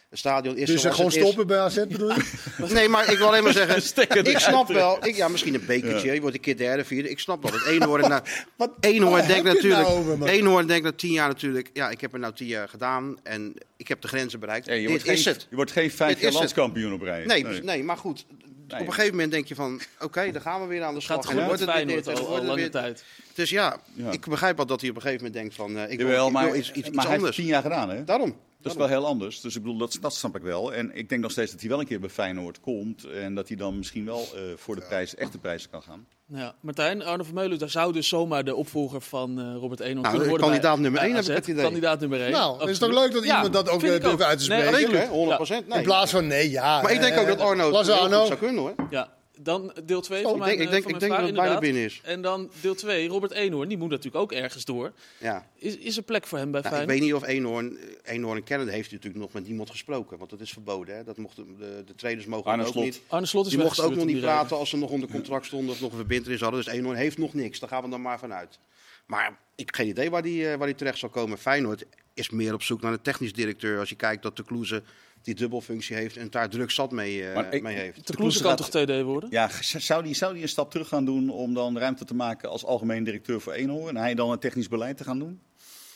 Het 0.09 0.19
stadion 0.19 0.57
is 0.57 0.67
Dus 0.67 0.81
zoals 0.81 0.95
gewoon 0.95 1.11
het 1.11 1.19
is. 1.19 1.25
stoppen 1.25 1.47
bij 1.47 1.57
AZ 1.59 1.75
bedoel 1.75 2.09
je? 2.13 2.23
Nee, 2.73 2.87
maar 2.89 3.11
ik 3.11 3.17
wil 3.17 3.27
alleen 3.27 3.43
maar 3.43 3.53
zeggen, 3.53 3.81
Stekker 3.93 4.27
ik 4.27 4.37
snap 4.39 4.67
wel, 4.67 5.05
ik, 5.07 5.15
ja, 5.15 5.27
misschien 5.27 5.53
een 5.53 5.65
bekertje, 5.65 6.13
je 6.13 6.21
wordt 6.21 6.35
een 6.35 6.41
keer 6.41 6.57
derde, 6.57 6.85
vierde. 6.85 7.09
Ik 7.09 7.19
snap 7.19 7.43
wel 7.43 7.51
dat 7.51 7.65
Eenhoorn, 7.65 8.09
na, 8.09 8.23
Wat- 8.57 8.71
Eenhoorn 8.79 9.27
denkt 9.27 9.47
het 9.47 9.53
natuurlijk, 9.55 9.81
nou 9.87 9.97
over, 9.99 10.17
man? 10.17 10.27
Eenhoorn 10.27 10.67
denkt 10.67 10.83
na 10.83 10.91
tien 10.91 11.11
jaar 11.11 11.27
natuurlijk, 11.27 11.69
ja, 11.73 11.89
ik 11.89 12.01
heb 12.01 12.13
er 12.13 12.19
nou 12.19 12.33
tien 12.33 12.47
jaar 12.47 12.69
gedaan 12.69 13.17
en 13.23 13.53
ik 13.77 13.87
heb 13.87 14.01
de 14.01 14.07
grenzen 14.07 14.39
bereikt. 14.39 14.65
Hey, 14.65 14.75
je, 14.75 14.81
Dit 14.81 14.89
wordt 14.91 15.07
is 15.17 15.23
geen, 15.23 15.33
het. 15.33 15.47
je 15.49 15.55
wordt 15.55 15.71
geen 15.71 15.91
vijf 15.91 16.15
jaar 16.15 16.25
het. 16.25 16.33
landskampioen 16.33 16.93
op 16.93 17.01
rij. 17.01 17.25
Nee, 17.25 17.43
nee. 17.45 17.83
maar 17.83 17.97
goed, 17.97 18.25
op 18.67 18.79
een 18.79 18.93
gegeven 18.93 19.11
moment 19.11 19.31
denk 19.31 19.47
je 19.47 19.55
van, 19.55 19.81
oké, 19.99 20.31
dan 20.31 20.41
gaan 20.41 20.61
we 20.61 20.67
weer 20.67 20.83
aan 20.83 20.93
de 20.93 21.01
slag. 21.01 21.21
Gaat 21.21 21.29
En 21.29 21.35
dan 21.35 21.45
wordt 21.45 21.59
het 21.59 21.69
weer 21.69 21.77
Feyenoord 21.77 22.05
dit 22.05 22.13
en 22.13 22.21
dan 22.21 22.23
al, 22.25 22.29
al 22.37 22.45
wordt 22.45 22.51
het 22.51 22.59
weer- 22.73 22.81
tijd. 22.81 23.03
Dus 23.33 23.49
ja, 23.49 23.77
Ja. 23.93 24.11
ik 24.11 24.25
begrijp 24.25 24.57
wel 24.57 24.65
dat 24.65 24.81
hij 24.81 24.89
op 24.89 24.95
een 24.95 25.01
gegeven 25.01 25.23
moment 25.25 25.41
denkt 25.41 25.55
van, 25.55 25.77
eh, 25.77 25.91
ik 25.91 25.97
wil, 25.99 26.27
ik 26.27 26.33
wil 26.37 26.55
iets, 26.55 26.69
iets, 26.69 26.77
iets 26.77 26.89
maar 26.89 26.95
hij 27.03 27.05
heeft 27.05 27.17
anders. 27.17 27.35
tien 27.35 27.45
jaar 27.45 27.61
gedaan, 27.61 27.89
hè? 27.89 28.03
Daarom. 28.03 28.35
Dat 28.61 28.71
is 28.71 28.77
wel 28.77 28.87
heel 28.87 29.05
anders. 29.05 29.41
Dus 29.41 29.55
ik 29.55 29.61
bedoel, 29.61 29.77
dat, 29.77 29.97
dat 30.01 30.15
snap 30.15 30.35
ik 30.35 30.41
wel. 30.41 30.73
En 30.73 30.95
ik 30.95 31.09
denk 31.09 31.21
nog 31.21 31.31
steeds 31.31 31.51
dat 31.51 31.59
hij 31.59 31.69
wel 31.69 31.79
een 31.79 31.85
keer 31.85 31.99
bij 31.99 32.09
Feyenoord 32.09 32.59
komt. 32.59 33.03
En 33.03 33.35
dat 33.35 33.47
hij 33.47 33.57
dan 33.57 33.77
misschien 33.77 34.05
wel 34.05 34.27
eh, 34.35 34.41
voor 34.55 34.75
de 34.75 34.81
prijs, 34.81 35.15
echte 35.15 35.37
prijzen 35.37 35.69
kan 35.69 35.81
gaan. 35.83 36.07
Ja, 36.27 36.53
Martijn, 36.61 37.03
Arno 37.03 37.23
Vermeulen, 37.23 37.59
daar 37.59 37.69
zou 37.69 37.93
dus 37.93 38.07
zomaar 38.07 38.43
de 38.43 38.55
opvolger 38.55 39.01
van 39.01 39.39
eh, 39.39 39.45
Robert 39.59 39.79
Eenhoorn 39.79 40.01
Nou, 40.01 40.09
kunnen 40.09 40.27
worden. 40.29 40.47
kandidaat 40.47 40.73
bij- 40.73 40.81
nummer 40.81 40.99
bij 41.01 41.09
één 41.09 41.15
heb 41.17 41.23
AZ. 41.23 41.29
ik 41.29 41.35
het 41.35 41.47
idee. 41.47 41.63
Kandidaat 41.63 41.99
nummer 41.99 42.21
één. 42.21 42.31
Nou, 42.31 42.59
het 42.59 42.69
is 42.69 42.77
toch 42.79 42.89
leuk 42.91 43.11
dat 43.13 43.23
Ja, 43.23 43.35
iemand 43.35 43.53
dat 43.53 43.69
ook 43.69 43.83
eh, 43.83 44.01
durft 44.01 44.21
uit 44.23 44.39
te 44.39 44.47
Nee, 44.47 44.67
spreken? 44.67 44.99
Hè? 44.99 45.07
100 45.07 45.35
procent. 45.35 45.67
Nee. 45.67 45.77
In 45.77 45.83
plaats 45.83 46.11
van 46.11 46.27
nee, 46.27 46.49
ja. 46.49 46.81
Maar 46.81 46.91
ik 46.91 46.99
denk 47.01 47.17
ook 47.17 47.27
dat 47.27 47.37
eh, 47.39 47.45
Arno 47.45 47.71
het 47.77 47.85
heel 47.85 47.95
Arno? 47.95 48.17
goed 48.19 48.27
zou 48.27 48.39
kunnen 48.39 48.61
hoor. 48.61 48.73
Ja, 48.89 49.07
dan 49.39 49.73
deel 49.85 50.01
2 50.01 50.23
Oh, 50.25 50.29
van 50.29 50.33
ik 50.33 50.39
mijn 50.45 50.49
denk, 50.57 50.59
ik 50.61 50.65
eh, 50.65 50.71
denk, 50.71 50.83
van 50.83 50.93
ik 50.93 50.99
mijn 50.99 51.11
denk 51.11 51.11
dat 51.11 51.19
vraag, 51.19 51.25
het 51.25 51.35
bijna 51.35 51.55
inderdaad. 51.55 51.59
binnen 51.59 51.83
is. 51.83 52.01
En 52.03 52.21
dan 52.21 52.51
deel 52.61 52.75
2, 52.75 53.07
Robert 53.07 53.31
Eenhoorn, 53.31 53.67
die 53.67 53.77
moet 53.77 53.89
natuurlijk 53.89 54.23
ook 54.23 54.31
ergens 54.31 54.65
door. 54.65 54.91
Ja. 55.19 55.47
Is, 55.55 55.77
is 55.77 55.97
er 55.97 56.03
plek 56.03 56.27
voor 56.27 56.37
hem 56.37 56.51
bij 56.51 56.61
Nou, 56.61 56.73
ik 56.73 56.79
Feyenoord? 56.81 56.99
weet 56.99 57.09
niet 57.09 57.23
of 57.23 57.27
Eenhoorn, 57.29 57.77
eh, 57.77 58.13
Eenhoorn 58.13 58.37
in 58.37 58.43
Canada 58.43 58.71
heeft 58.71 58.91
natuurlijk 58.91 59.21
nog 59.23 59.33
met 59.33 59.47
niemand 59.47 59.69
gesproken. 59.69 60.17
Want 60.17 60.29
dat 60.29 60.39
is 60.41 60.51
verboden. 60.51 60.95
Hè? 60.95 61.03
Dat 61.03 61.17
mochten, 61.17 61.55
de, 61.57 61.83
de 61.85 61.95
trainers 61.95 62.27
mogen 62.27 62.51
Arne 62.51 62.63
ook 62.65 62.71
Slot. 62.71 62.83
niet. 62.83 63.01
Arne 63.07 63.25
Slot 63.25 63.45
is 63.45 63.51
Die 63.51 63.61
mochten 63.61 63.83
ook 63.83 63.95
nog 63.95 64.05
niet 64.05 64.19
praten 64.21 64.57
als 64.57 64.69
ze 64.69 64.77
nog 64.77 64.89
onder 64.89 65.09
contract 65.09 65.45
stonden 65.45 65.73
of 65.73 65.81
nog 65.81 65.91
een 65.91 65.97
verbintenis 65.97 66.41
hadden. 66.41 66.63
Dus 66.63 66.73
Eenhoorn 66.73 66.97
heeft 66.97 67.17
nog 67.17 67.33
niks. 67.33 67.59
Daar 67.59 67.69
gaan 67.69 67.83
we 67.83 67.89
dan 67.89 68.01
maar 68.01 68.19
vanuit. 68.19 68.59
Maar 69.05 69.27
ik 69.55 69.65
heb 69.65 69.75
geen 69.75 69.87
idee 69.87 70.09
waar 70.09 70.21
die, 70.21 70.49
eh, 70.49 70.57
waar 70.57 70.67
die 70.67 70.75
terecht 70.75 70.97
zal 70.97 71.09
komen. 71.09 71.37
Feyenoord 71.37 71.85
is 72.13 72.29
meer 72.29 72.53
op 72.53 72.61
zoek 72.63 72.81
naar 72.81 72.91
een 72.93 73.01
technisch 73.01 73.33
directeur. 73.33 73.79
Als 73.79 73.89
je 73.89 73.95
kijkt 73.95 74.23
dat 74.23 74.37
de 74.37 74.43
Kloeze 74.43 74.83
die 75.23 75.35
dubbelfunctie 75.35 75.95
heeft 75.95 76.17
en 76.17 76.29
daar 76.29 76.49
druk 76.49 76.71
zat 76.71 76.91
mee, 76.91 77.27
eh, 77.27 77.35
Maar 77.35 77.53
ik- 77.53 77.61
mee 77.61 77.75
heeft. 77.75 78.07
De 78.07 78.15
Kloeze 78.15 78.41
kan 78.41 78.55
toch 78.55 78.69
2D 78.69 79.01
worden? 79.03 79.29
Ja, 79.31 79.49
zou 79.61 80.03
die, 80.03 80.13
zou 80.15 80.33
die 80.33 80.41
een 80.41 80.49
stap 80.49 80.71
terug 80.71 80.87
gaan 80.87 81.05
doen 81.05 81.29
om 81.29 81.53
dan 81.53 81.77
ruimte 81.77 82.05
te 82.05 82.15
maken 82.15 82.49
als 82.49 82.65
algemeen 82.65 83.03
directeur 83.03 83.41
voor 83.41 83.53
Eenhoorn? 83.53 83.95
En 83.97 84.01
hij 84.03 84.15
dan 84.15 84.31
een 84.31 84.39
technisch 84.39 84.67
beleid 84.67 84.97
te 84.97 85.03
gaan 85.03 85.19
doen? 85.19 85.39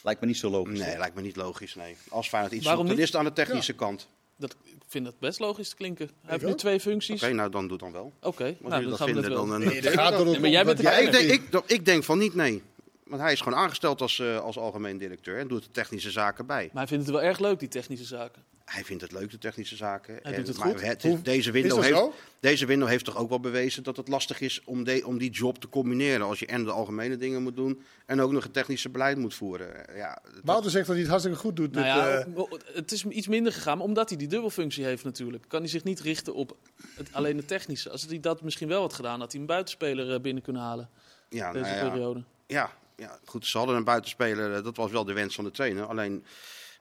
Lijkt 0.03 0.21
me 0.21 0.27
niet 0.27 0.37
zo 0.37 0.49
logisch. 0.49 0.79
Nee, 0.79 0.89
toch? 0.89 0.97
lijkt 0.99 1.15
me 1.15 1.21
niet 1.21 1.35
logisch. 1.35 1.75
Nee. 1.75 1.95
Als 2.09 2.27
Feyenoord 2.29 2.53
iets 2.55 2.65
Waarom 2.65 2.87
dan 2.87 2.97
is 2.97 3.05
het 3.05 3.15
aan 3.15 3.23
de 3.25 3.33
technische 3.33 3.73
kant. 3.73 4.07
Dat, 4.35 4.55
ik 4.63 4.75
vind 4.87 5.05
dat 5.05 5.19
best 5.19 5.39
logisch 5.39 5.69
te 5.69 5.75
klinken. 5.75 6.05
Hij 6.21 6.31
heeft 6.31 6.43
ook. 6.43 6.49
nu 6.49 6.55
twee 6.55 6.79
functies. 6.79 7.15
Oké, 7.15 7.25
Oké, 7.25 7.33
nou 7.35 7.49
dan 7.49 7.67
doe 7.67 7.77
dan 7.77 7.91
wel. 7.91 8.13
nou, 8.21 8.33
jullie 8.43 8.57
dan 8.59 8.69
dat 8.69 8.97
gaan 8.97 9.07
we 9.07 9.13
vinden, 9.13 9.23
het 9.23 9.33
wel. 9.33 9.45
dan, 9.47 9.59
Nee, 9.59 9.81
dat 9.81 9.93
gaat 9.93 10.13
ook 10.13 10.25
Nee, 10.25 10.39
maar 10.39 10.49
jij 10.49 10.65
bent 10.65 10.77
dat 10.77 10.85
Ja, 10.85 10.97
ik, 10.97 11.11
denk, 11.11 11.29
ik, 11.31 11.61
ik 11.65 11.85
denk 11.85 12.03
van 12.03 12.17
niet, 12.17 12.33
nee. 12.35 12.61
Want 13.03 13.21
hij 13.21 13.31
is 13.31 13.41
gewoon 13.41 13.59
aangesteld 13.59 14.01
als, 14.01 14.19
eh, 14.19 14.39
als 14.39 14.57
algemeen 14.57 14.97
directeur 14.97 15.37
en 15.39 15.47
doet 15.47 15.63
de 15.63 15.71
technische 15.71 16.11
zaken 16.11 16.45
bij. 16.45 16.63
Maar 16.73 16.81
hij 16.83 16.87
vindt 16.87 17.05
het 17.05 17.13
wel 17.15 17.23
erg 17.23 17.39
leuk, 17.39 17.59
die 17.59 17.67
technische 17.67 18.05
zaken. 18.05 18.43
Hij 18.67 18.83
vindt 18.83 19.01
het 19.01 19.11
leuk, 19.11 19.31
de 19.31 19.37
technische 19.37 19.75
zaken. 19.75 20.19
Hij 20.21 20.35
doet 20.35 20.47
het 20.47 20.57
maar 20.57 20.67
goed. 20.67 20.81
het- 20.81 21.03
Hoe- 21.03 21.21
deze, 21.21 21.51
window 21.51 21.81
heeft, 21.81 21.97
zo? 21.97 22.13
deze 22.39 22.65
window 22.65 22.87
heeft 22.89 23.05
toch 23.05 23.17
ook 23.17 23.29
wel 23.29 23.39
bewezen 23.39 23.83
dat 23.83 23.97
het 23.97 24.07
lastig 24.07 24.41
is 24.41 24.61
om, 24.65 24.83
de, 24.83 25.01
om 25.05 25.17
die 25.17 25.29
job 25.31 25.57
te 25.57 25.69
combineren. 25.69 26.25
Als 26.25 26.39
je 26.39 26.45
en 26.45 26.63
de 26.63 26.71
algemene 26.71 27.17
dingen 27.17 27.43
moet 27.43 27.55
doen 27.55 27.81
en 28.05 28.21
ook 28.21 28.31
nog 28.31 28.43
het 28.43 28.53
technische 28.53 28.89
beleid 28.89 29.17
moet 29.17 29.33
voeren. 29.33 29.85
Ja, 29.95 30.21
dat- 30.23 30.33
Wouter 30.43 30.71
zegt 30.71 30.83
dat 30.85 30.91
hij 30.93 30.99
het 31.03 31.09
hartstikke 31.09 31.39
goed 31.39 31.55
doet. 31.55 31.71
Nou 31.71 31.85
dit, 31.85 32.35
ja, 32.35 32.43
eh, 32.43 32.75
het 32.75 32.91
is 32.91 33.05
iets 33.05 33.27
minder 33.27 33.53
gegaan, 33.53 33.77
maar 33.77 33.85
omdat 33.87 34.09
hij 34.09 34.17
die 34.17 34.27
dubbelfunctie 34.27 34.85
heeft 34.85 35.03
natuurlijk. 35.03 35.43
Kan 35.47 35.59
hij 35.59 35.69
zich 35.69 35.83
niet 35.83 35.99
richten 35.99 36.33
op 36.33 36.57
het, 36.95 37.09
alleen 37.11 37.37
het 37.37 37.47
technische. 37.47 37.89
Als 37.89 38.05
hij 38.05 38.19
dat 38.19 38.41
misschien 38.41 38.67
wel 38.67 38.81
had 38.81 38.93
gedaan, 38.93 39.19
had 39.19 39.31
hij 39.31 39.41
een 39.41 39.47
buitenspeler 39.47 40.13
eh, 40.13 40.19
binnen 40.21 40.43
kunnen 40.43 40.61
halen. 40.61 40.89
ja, 41.29 41.51
Deze 41.51 41.65
nou 41.65 41.77
ja. 41.77 41.89
periode. 41.89 42.23
Ja, 42.47 42.71
ja, 42.95 43.19
goed, 43.25 43.45
ze 43.45 43.57
hadden 43.57 43.75
een 43.75 43.83
buitenspeler, 43.83 44.53
eh, 44.55 44.63
dat 44.63 44.75
was 44.77 44.91
wel 44.91 45.03
de 45.05 45.13
wens 45.13 45.35
van 45.35 45.43
de 45.43 45.51
trainer. 45.51 45.85
Alleen, 45.85 46.25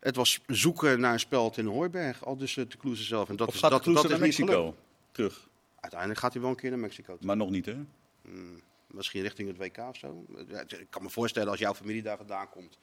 het 0.06 0.16
was 0.16 0.40
zoeken 0.46 1.00
naar 1.00 1.12
een 1.12 1.20
speld 1.20 1.56
in 1.58 1.66
Hooiberg, 1.66 2.24
al 2.24 2.36
dus 2.36 2.56
eh, 2.56 2.64
de 2.68 2.76
Kloeze 2.76 3.02
zelf. 3.02 3.28
En 3.28 3.36
dat 3.36 3.48
Of 3.48 3.54
is, 3.54 3.60
gaat 3.60 3.70
dat, 3.70 3.84
dat 3.84 4.08
naar. 4.08 4.18
Mexico? 4.18 4.74
Terug. 5.12 5.48
Uiteindelijk 5.80 6.20
gaat 6.20 6.32
hij 6.32 6.42
wel 6.42 6.50
een 6.50 6.56
keer 6.56 6.70
naar 6.70 6.78
Mexico. 6.78 7.16
Maar 7.20 7.36
nog 7.36 7.50
niet, 7.50 7.66
hè? 7.66 7.76
Misschien 8.86 9.22
richting 9.22 9.48
het 9.48 9.56
WK 9.56 9.78
of 9.88 9.96
zo. 9.96 10.26
Ik 10.66 10.86
kan 10.90 11.02
me 11.02 11.10
voorstellen 11.10 11.50
als 11.50 11.58
jouw 11.58 11.74
familie 11.74 12.02
daar 12.02 12.16
vandaan 12.16 12.48
komt. 12.48 12.78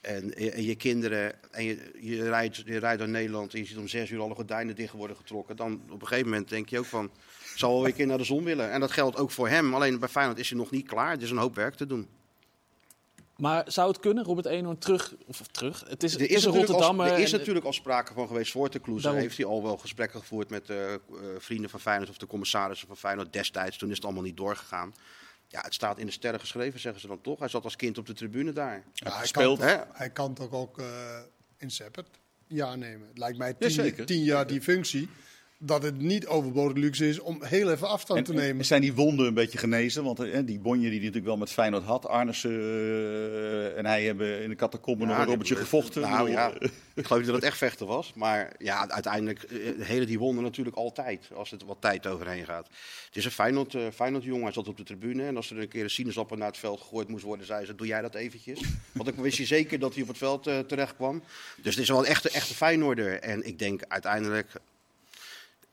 En, 0.00 0.34
en 0.34 0.62
je 0.62 0.74
kinderen, 0.74 1.52
en 1.52 1.64
je, 1.64 1.90
je, 2.00 2.28
rijdt, 2.28 2.56
je 2.56 2.78
rijdt 2.78 2.98
door 2.98 3.08
Nederland 3.08 3.54
en 3.54 3.60
je 3.60 3.66
ziet 3.66 3.76
om 3.76 3.88
zes 3.88 4.10
uur 4.10 4.20
alle 4.20 4.34
gordijnen 4.34 4.74
dicht 4.74 4.92
worden 4.92 5.16
getrokken. 5.16 5.56
Dan 5.56 5.82
op 5.90 6.00
een 6.00 6.06
gegeven 6.06 6.30
moment 6.30 6.48
denk 6.48 6.68
je 6.68 6.78
ook 6.78 6.84
van, 6.84 7.10
zal 7.54 7.70
wel 7.70 7.80
weer 7.80 7.88
een 7.88 7.94
keer 7.94 8.06
naar 8.06 8.18
de 8.18 8.24
zon 8.24 8.44
willen. 8.44 8.70
En 8.70 8.80
dat 8.80 8.90
geldt 8.90 9.16
ook 9.16 9.30
voor 9.30 9.48
hem. 9.48 9.74
Alleen 9.74 9.98
bij 9.98 10.08
Feyenoord 10.08 10.38
is 10.38 10.48
hij 10.48 10.58
nog 10.58 10.70
niet 10.70 10.88
klaar. 10.88 11.12
Er 11.12 11.22
is 11.22 11.30
een 11.30 11.36
hoop 11.36 11.54
werk 11.54 11.74
te 11.74 11.86
doen. 11.86 12.08
Maar 13.40 13.64
zou 13.66 13.88
het 13.88 14.00
kunnen, 14.00 14.24
Robert 14.24 14.46
Eenhoorn 14.46 14.78
terug? 14.78 15.14
Of 15.26 15.40
terug? 15.50 15.84
Het 15.88 16.02
is, 16.02 16.14
Er 16.14 16.20
het 16.20 16.30
is, 16.30 16.36
is 16.36 16.44
een 16.44 16.50
natuurlijk, 16.50 16.72
al, 16.72 16.80
Rotterdammer. 16.80 17.06
er 17.18 17.18
is 17.24 17.32
en- 17.32 17.38
natuurlijk 17.38 17.66
al 17.66 17.72
sprake 17.72 18.12
van 18.12 18.26
geweest 18.26 18.52
voor 18.52 18.70
de 18.70 18.78
Kloeze. 18.78 19.02
Daarom. 19.02 19.20
Heeft 19.20 19.36
hij 19.36 19.46
al 19.46 19.62
wel 19.62 19.76
gesprekken 19.76 20.20
gevoerd 20.20 20.50
met 20.50 20.70
eh, 20.70 20.94
eh, 20.94 21.00
vrienden 21.38 21.70
van 21.70 21.80
Feyenoord 21.80 22.10
of 22.10 22.18
de 22.18 22.26
commissarissen 22.26 22.86
van 22.86 22.96
Feyenoord 22.96 23.32
destijds. 23.32 23.76
Toen 23.76 23.88
is 23.90 23.96
het 23.96 24.04
allemaal 24.04 24.22
niet 24.22 24.36
doorgegaan. 24.36 24.94
Ja, 25.48 25.60
het 25.60 25.74
staat 25.74 25.98
in 25.98 26.06
de 26.06 26.12
sterren 26.12 26.40
geschreven, 26.40 26.80
zeggen 26.80 27.00
ze 27.00 27.06
dan 27.06 27.20
toch. 27.20 27.38
Hij 27.38 27.48
zat 27.48 27.64
als 27.64 27.76
kind 27.76 27.98
op 27.98 28.06
de 28.06 28.12
tribune 28.12 28.52
daar. 28.52 28.84
ja, 28.94 29.10
hij, 29.10 29.20
gespeeld, 29.20 29.58
kan, 29.58 29.68
hè? 29.68 29.76
hij 29.92 30.10
kan 30.10 30.34
toch 30.34 30.50
ook 30.52 30.78
eh 30.78 31.18
in 31.58 31.70
Seppert 31.70 32.08
ja 32.46 32.74
nemen. 32.74 33.08
Het 33.08 33.18
lijkt 33.18 33.38
mij 33.38 33.48
Ja, 33.48 33.54
tien, 33.58 33.70
zeker. 33.70 34.06
tien 34.06 34.22
jaar 34.24 34.46
die 34.46 34.62
functie. 34.62 35.08
Dat 35.62 35.82
het 35.82 35.98
niet 35.98 36.26
overbodig 36.26 36.76
luxe 36.76 37.08
is 37.08 37.18
om 37.20 37.42
heel 37.44 37.70
even 37.70 37.88
afstand 37.88 38.18
En, 38.18 38.24
te 38.24 38.32
nemen. 38.32 38.58
en 38.58 38.64
zijn 38.64 38.80
die 38.80 38.94
wonden 38.94 39.26
een 39.26 39.34
beetje 39.34 39.58
genezen? 39.58 40.04
Want 40.04 40.20
eh, 40.20 40.38
die 40.44 40.58
bonje 40.58 40.80
die 40.80 40.88
hij 40.90 40.98
natuurlijk 40.98 41.26
wel 41.26 41.36
met 41.36 41.50
Feyenoord 41.50 41.84
had, 41.84 42.06
Arnissen 42.06 42.50
eh, 42.50 43.78
en 43.78 43.86
hij 43.86 44.04
hebben 44.04 44.42
in 44.42 44.48
de 44.48 44.54
catacomben 44.54 45.06
nog 45.06 45.16
een 45.16 45.20
die- 45.22 45.30
robbertje 45.30 45.56
gevochten. 45.56 46.02
Nou 46.02 46.26
Ik 46.28 46.32
ja, 46.34 46.52
ik 46.94 47.06
geloof 47.06 47.16
niet 47.22 47.26
dat 47.26 47.34
het 47.36 47.44
echt 47.44 47.56
vechten 47.58 47.86
was. 47.86 48.12
Maar 48.14 48.52
ja, 48.58 48.88
uiteindelijk 48.88 49.42
eh, 49.42 49.58
helen 49.86 50.06
die 50.06 50.18
wonden 50.18 50.42
natuurlijk 50.44 50.76
altijd. 50.76 51.28
Als 51.34 51.50
het 51.50 51.62
wat 51.64 51.76
tijd 51.80 52.06
overheen 52.06 52.44
gaat. 52.44 52.66
Het 53.06 53.16
is 53.16 53.24
een 53.24 53.30
Feyenoord, 53.30 53.74
eh, 53.74 53.82
Feyenoord 53.94 54.24
jongen. 54.24 54.42
Hij 54.44 54.52
zat 54.52 54.68
op 54.68 54.76
de 54.76 54.82
tribune. 54.84 55.24
En 55.26 55.36
als 55.36 55.50
er 55.50 55.58
een 55.58 55.68
keer 55.68 55.82
een 55.82 55.90
sinaasappel 55.90 56.36
naar 56.36 56.48
het 56.48 56.58
veld 56.58 56.80
gegooid 56.80 57.08
moest 57.08 57.24
worden, 57.24 57.46
zei 57.46 57.64
ze: 57.66 57.74
Doe 57.74 57.86
jij 57.86 58.00
dat 58.02 58.14
eventjes? 58.14 58.60
Want 58.92 59.08
ik 59.08 59.14
wist 59.14 59.38
je 59.38 59.44
zeker 59.46 59.78
dat 59.78 59.92
hij 59.94 60.02
op 60.02 60.08
het 60.08 60.18
veld 60.18 60.46
eh, 60.46 60.58
terecht 60.58 60.96
kwam. 60.96 61.22
Dus 61.62 61.74
het 61.74 61.82
is 61.82 61.88
wel 61.90 61.98
een 61.98 62.04
echte, 62.10 62.30
echte 62.30 62.54
Feyenoorder. 62.54 63.20
En 63.20 63.46
ik 63.46 63.58
denk 63.58 63.82
uiteindelijk. 63.88 64.52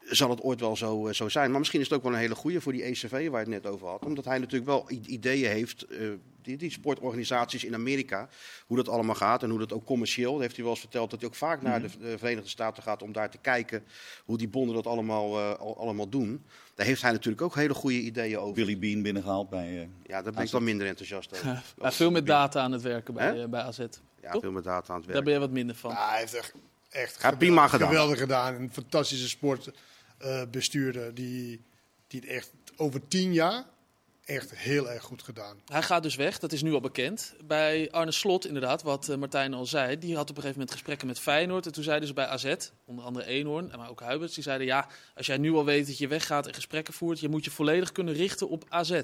Zal 0.09 0.29
het 0.29 0.41
ooit 0.41 0.59
wel 0.59 0.75
zo, 0.75 1.07
eh, 1.07 1.13
zo 1.13 1.29
zijn. 1.29 1.49
Maar 1.49 1.59
misschien 1.59 1.79
is 1.81 1.89
het 1.89 1.97
ook 1.97 2.03
wel 2.03 2.13
een 2.13 2.17
hele 2.19 2.35
goede 2.35 2.61
voor 2.61 2.71
die 2.71 2.83
ECV 2.83 3.11
waar 3.11 3.21
je 3.45 3.51
het 3.53 3.63
net 3.63 3.65
over 3.71 3.87
had. 3.87 4.05
Omdat 4.05 4.25
hij 4.25 4.37
natuurlijk 4.39 4.65
wel 4.65 4.85
ideeën 5.05 5.49
heeft. 5.51 5.83
eh, 5.85 5.99
die, 6.41 6.57
die 6.57 6.71
sportorganisaties 6.71 7.63
in 7.63 7.73
Amerika. 7.73 8.29
Hoe 8.67 8.77
dat 8.77 8.89
allemaal 8.89 9.15
gaat. 9.15 9.43
En 9.43 9.49
hoe 9.49 9.59
dat 9.59 9.73
ook 9.73 9.85
commercieel. 9.85 10.31
Dat 10.31 10.41
heeft 10.41 10.53
hij 10.55 10.63
wel 10.63 10.73
eens 10.73 10.81
verteld 10.81 11.09
dat 11.09 11.19
hij 11.19 11.29
ook 11.29 11.35
vaak 11.35 11.61
naar 11.61 11.81
de, 11.81 11.87
de 11.99 12.17
Verenigde 12.17 12.49
Staten 12.49 12.83
gaat. 12.83 13.01
Om 13.01 13.11
daar 13.11 13.29
te 13.29 13.37
kijken 13.37 13.83
hoe 14.25 14.37
die 14.37 14.47
bonden 14.47 14.75
dat 14.75 14.87
allemaal, 14.87 15.37
eh, 15.39 15.59
al- 15.59 15.77
allemaal 15.77 16.09
doen. 16.09 16.43
Daar 16.75 16.85
heeft 16.85 17.01
hij 17.01 17.11
natuurlijk 17.11 17.41
ook 17.41 17.55
hele 17.55 17.73
goede 17.73 17.99
ideeën 17.99 18.37
over. 18.39 18.53
Billy 18.53 18.79
Bean 18.79 19.01
binnengehaald 19.01 19.49
bij... 19.49 19.67
eh, 19.81 19.87
Ja, 20.05 20.21
daar 20.21 20.33
ben 20.33 20.43
ik 20.43 20.51
wel 20.51 20.61
minder 20.61 20.87
enthousiast 20.87 21.33
over. 21.33 21.63
Heeft 21.81 21.95
veel 21.95 22.11
met 22.11 22.25
data 22.25 22.61
aan 22.61 22.71
het 22.71 22.81
werken 22.81 23.13
bij, 23.13 23.49
bij 23.49 23.61
AZ. 23.61 23.79
Ja, 24.21 24.39
veel 24.39 24.51
met 24.51 24.63
data 24.63 24.93
aan 24.93 24.99
het 24.99 25.05
Daar 25.05 25.13
werk. 25.13 25.23
ben 25.25 25.33
je 25.33 25.39
wat 25.39 25.51
minder 25.51 25.75
van. 25.75 25.91
Ja, 25.91 26.09
hij 26.09 26.19
heeft 26.19 26.33
echt, 26.33 26.53
echt 26.89 27.21
Ja, 27.21 27.31
prima 27.31 27.67
gedaan. 27.67 27.87
geweldig 27.87 28.19
gedaan. 28.19 28.55
Een 28.55 28.73
fantastische 28.73 29.27
sportbestuurder 30.17 31.13
die, 31.13 31.61
die 32.07 32.19
het 32.19 32.29
echt 32.29 32.51
over 32.75 33.07
tien 33.07 33.33
jaar 33.33 33.65
echt 34.25 34.55
heel 34.55 34.89
erg 34.89 35.03
goed 35.03 35.23
gedaan. 35.23 35.57
Hij 35.65 35.81
gaat 35.81 36.03
dus 36.03 36.15
weg, 36.15 36.39
dat 36.39 36.51
is 36.51 36.61
nu 36.61 36.73
al 36.73 36.79
bekend. 36.79 37.35
Bij 37.43 37.91
Arne 37.91 38.11
Slot, 38.11 38.45
inderdaad, 38.45 38.83
wat 38.83 39.09
eh, 39.09 39.17
Martijn 39.17 39.53
al 39.53 39.65
zei, 39.65 39.97
die 39.99 40.15
had 40.15 40.29
op 40.29 40.29
een 40.29 40.35
gegeven 40.35 40.53
moment 40.53 40.71
gesprekken 40.71 41.07
met 41.07 41.19
Feyenoord. 41.19 41.65
En 41.65 41.71
toen 41.71 41.83
zeiden 41.83 42.07
ze 42.07 42.13
bij 42.13 42.25
AZ, 42.25 42.55
onder 42.85 43.05
andere 43.05 43.25
Eenhoorn, 43.25 43.71
maar 43.77 43.89
ook 43.89 44.01
Huiberts, 44.01 44.33
die 44.33 44.43
zeiden 44.43 44.67
ja, 44.67 44.87
als 45.15 45.25
jij 45.25 45.37
nu 45.37 45.53
al 45.53 45.65
weet 45.65 45.87
dat 45.87 45.97
je 45.97 46.07
weggaat 46.07 46.47
en 46.47 46.53
gesprekken 46.53 46.93
voert, 46.93 47.19
je 47.19 47.29
moet 47.29 47.45
je 47.45 47.51
volledig 47.51 47.91
kunnen 47.91 48.13
richten 48.13 48.49
op 48.49 48.65
AZ. 48.69 49.01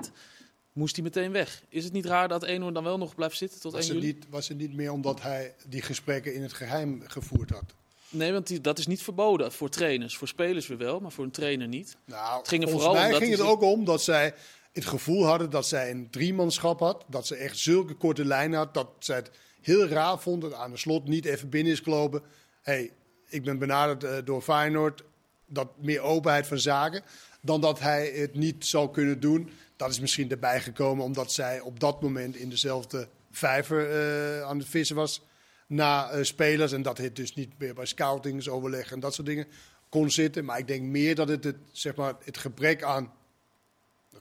Moest 0.74 0.96
hij 0.96 1.04
meteen 1.04 1.32
weg? 1.32 1.64
Is 1.70 1.84
het 1.84 1.94
niet 1.94 2.06
raar 2.06 2.28
dat 2.28 2.44
Eenhoorn 2.44 2.74
dan 2.74 2.84
wel 2.84 2.98
nog 2.98 3.16
blijft 3.16 3.38
zitten 3.38 3.60
tot 3.60 3.74
1 3.74 3.82
Was 3.82 3.90
het, 3.90 4.02
juli? 4.02 4.14
niet, 4.14 4.26
was 4.30 4.48
het 4.48 4.58
niet 4.58 4.74
meer 4.74 4.92
omdat 4.92 5.22
hij 5.22 5.56
die 5.68 5.82
gesprekken 5.82 6.34
in 6.34 6.42
het 6.42 6.54
geheim 6.54 7.02
gevoerd 7.08 7.50
had? 7.50 7.74
Nee, 8.14 8.32
want 8.32 8.48
die, 8.48 8.62
dat 8.62 8.78
is 8.78 8.88
niet 8.88 9.02
verboden 9.02 9.52
voor 9.52 9.70
trainers. 9.70 10.18
Voor 10.18 10.28
spelers 10.28 10.68
weer 10.68 10.78
wel, 10.78 11.00
maar 11.00 11.12
voor 11.12 11.24
een 11.24 11.32
trainer 11.32 11.68
niet. 11.68 11.96
Nou, 12.06 12.38
Het 12.38 12.48
ging 12.48 12.64
er 12.64 12.70
volgens 12.70 12.90
vooral 12.90 13.06
om 13.06 13.12
mij 13.12 13.20
ging 13.28 13.38
het 13.38 13.48
ook 13.48 13.62
om 13.62 13.86
dat 13.86 14.04
zij 14.04 14.34
het 14.72 14.86
gevoel 14.86 15.26
hadden 15.26 15.50
dat 15.50 15.68
zij 15.68 15.92
een 15.92 16.10
driemanschap 16.10 16.80
had. 16.80 17.06
Dat 17.08 17.28
ze 17.28 17.36
echt 17.36 17.58
zulke 17.58 17.94
korte 17.94 18.26
lijnen 18.26 18.58
had. 18.58 18.74
Dat 18.74 18.88
zij 19.00 19.16
het 19.16 19.32
heel 19.62 19.88
raar 19.88 20.20
vonden 20.20 20.50
dat 20.50 20.60
aan 20.60 20.72
de 20.72 20.78
slot 20.78 21.08
niet 21.08 21.26
even 21.26 21.50
binnen 21.50 21.74
is 21.74 21.80
gelopen. 21.80 22.22
hey, 22.62 22.92
ik 23.28 23.44
ben 23.44 23.58
benaderd 23.58 24.04
eh, 24.04 24.18
door 24.26 24.42
Feyenoord. 24.42 25.04
Dat 25.46 25.68
meer 25.78 26.02
openheid 26.02 26.48
van 26.48 26.60
zaken. 26.60 27.04
Dan 27.42 27.62
dat 27.62 27.80
hij 27.80 28.08
het 28.08 28.36
niet 28.36 28.66
zou 28.66 28.92
kunnen 28.92 29.20
doen. 29.20 29.50
Dat 29.76 29.90
is 29.90 30.00
misschien 30.00 30.32
erbij 30.32 30.62
gekomen 30.62 31.06
omdat 31.06 31.32
zij 31.32 31.60
op 31.60 31.80
dat 31.80 32.02
moment 32.02 32.36
in 32.36 32.50
dezelfde 32.50 33.08
vijver 33.32 33.90
eh, 33.90 34.42
aan 34.42 34.58
het 34.58 34.68
vissen 34.68 34.96
was. 34.96 35.22
Na 35.76 36.10
eh, 36.10 36.24
spelers. 36.24 36.72
En 36.72 36.82
dat 36.82 36.98
het 36.98 37.16
dus 37.16 37.34
niet 37.36 37.50
meer 37.58 37.74
bij 37.74 37.86
scoutingsoverleg 37.86 38.92
en 38.92 39.00
dat 39.00 39.14
soort 39.14 39.28
dingen 39.28 39.48
kon 39.90 40.12
zitten. 40.12 40.46
Maar 40.46 40.58
ik 40.58 40.68
denk 40.68 40.82
meer 40.82 41.16
dat 41.16 41.28
het 41.28 41.44
het, 41.44 41.56
zeg 41.72 41.96
maar, 41.96 42.14
het 42.24 42.38
gebrek 42.38 42.84
aan 42.84 43.12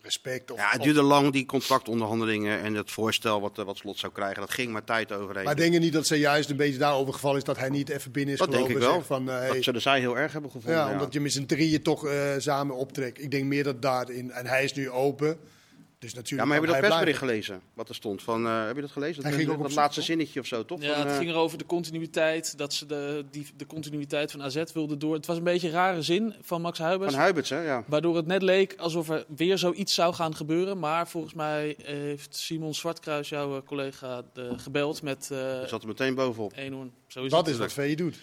respect 0.02 0.50
of, 0.50 0.59
Ja, 0.59 0.68
het 0.71 0.78
of- 0.78 0.85
duurde 0.85 1.02
lang, 1.02 1.32
die 1.32 1.47
contractonderhandelingen 1.47 2.61
en 2.61 2.75
het 2.75 2.90
voorstel 2.90 3.40
wat, 3.40 3.59
eh, 3.59 3.64
wat 3.64 3.76
Slot 3.76 3.99
zou 3.99 4.12
krijgen. 4.12 4.40
Dat 4.40 4.50
ging 4.50 4.73
maar 4.73 4.85
tijd 4.85 5.12
overheen. 5.12 5.44
Maar 5.44 5.56
denk 5.56 5.73
je 5.73 5.78
niet 5.78 5.92
dat 5.92 6.06
ze 6.06 6.16
juist 6.18 6.50
een 6.50 6.56
beetje 6.56 6.78
daarover 6.78 7.12
gevallen 7.12 7.37
is 7.37 7.44
dat 7.44 7.59
hij 7.59 7.68
niet 7.68 7.88
even 7.88 8.11
binnen 8.12 8.32
is 8.32 8.38
dat 8.40 8.50
denk 8.50 8.66
gelopen 8.66 8.80
ik 8.99 9.11
en 9.11 9.25
wel. 9.25 9.35
eh, 9.35 9.40
hey, 9.40 9.52
Dat 9.54 9.64
zullen 9.64 9.80
zij 9.80 10.00
heel 10.00 10.18
erg 10.18 10.32
hebben 10.32 10.50
gevonden. 10.50 10.80
ja, 10.80 10.87
ja. 10.87 10.92
omdat 10.92 11.12
je 11.12 11.21
met 11.21 11.32
z'n 11.32 11.44
drieën 11.47 11.82
toch 11.82 12.06
eh, 12.06 12.30
samen 12.38 12.76
optrekt. 12.76 13.23
Ik 13.23 13.30
denk 13.30 13.44
meer 13.44 13.64
dat 13.64 13.82
daarin, 13.82 14.30
en 14.32 14.47
hij 14.47 14.64
is 14.64 14.73
nu 14.75 14.90
open, 14.90 15.38
dus 16.02 16.11
Ja, 16.11 16.16
natuurlijk 16.16 16.49
maar 16.49 16.59
heb 16.59 16.66
je 16.68 16.73
dat 16.73 16.80
persbericht 16.88 17.18
blijven. 17.21 17.44
gelezen? 17.44 17.68
Wat 17.75 17.88
er 17.88 17.94
stond? 17.94 18.23
Van, 18.23 18.47
eh, 18.47 18.66
heb 18.66 18.75
je 18.75 18.80
dat 18.80 18.90
gelezen? 18.90 19.23
Dat 19.23 19.32
ging 19.32 19.49
dat 19.49 19.59
zoek, 19.61 19.75
laatste 19.75 20.02
zinnetje 20.02 20.40
of 20.40 20.47
zo, 20.47 20.64
toch? 20.64 20.82
Ja, 20.82 20.92
Van, 20.92 21.00
het 21.02 21.11
eh, 21.11 21.16
ging 21.16 21.30
erover 21.30 21.59
de 21.59 21.66
continuïteit. 21.66 22.59
Dat 22.59 22.73
ze 22.75 22.87
de, 22.87 23.25
die, 23.30 23.47
de 23.56 23.66
continuïteit 23.66 24.30
van 24.30 24.42
AZ 24.42 24.62
wilden 24.75 24.99
door. 24.99 25.14
Het 25.14 25.26
was 25.26 25.37
een 25.37 25.42
beetje 25.44 25.66
een 25.66 25.73
rare 25.75 26.02
zin 26.02 26.35
van 26.40 26.61
Max 26.61 26.78
Huibers. 26.78 27.12
van 27.12 27.21
Huiberts, 27.21 27.50
hè? 27.50 27.61
Ja. 27.61 27.85
Waardoor 27.87 28.16
het 28.16 28.26
net 28.26 28.42
leek 28.42 28.75
alsof 28.78 29.09
er 29.09 29.25
weer 29.37 29.59
zoiets 29.59 29.94
zou 29.94 30.14
gaan 30.14 30.37
gebeuren. 30.37 30.78
Maar 30.78 31.09
volgens 31.09 31.35
mij 31.35 31.76
heeft 31.82 32.37
Simon 32.37 32.75
Zwartkruis, 32.75 33.28
jouw 33.28 33.56
eh, 33.56 33.62
collega, 33.66 34.23
de, 34.32 34.52
gebeld 34.59 35.02
met 35.02 35.28
eh 35.32 35.38
Hij 35.38 35.68
zat 35.68 35.82
er 35.82 35.88
meteen 35.88 36.14
bovenop. 36.14 36.52
Eenhoorn. 36.56 36.92
Zo 37.06 37.25
is 37.25 37.30
Dat 37.30 37.47
het. 37.47 37.54
is 37.54 37.61
wat 37.61 37.73
VI 37.73 37.94
doet. 37.94 38.16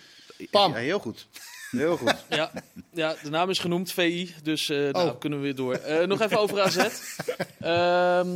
Pam. 0.51 0.71
Ja, 0.71 0.77
heel 0.77 0.99
goed. 0.99 1.27
Heel 1.71 1.97
goed. 1.97 2.15
Ja, 2.29 2.51
ja, 2.93 3.15
de 3.23 3.29
naam 3.29 3.49
is 3.49 3.59
genoemd, 3.59 3.91
VI. 3.91 4.33
Dus 4.43 4.67
nou, 4.67 4.91
Oh. 5.09 5.19
kunnen 5.19 5.39
we 5.39 5.45
weer 5.45 5.55
door. 5.55 5.73
Eh, 5.73 6.07
nog 6.07 6.21
even 6.21 6.39
over 6.39 6.61
AZ. 6.61 6.77
Ehm, 7.59 8.27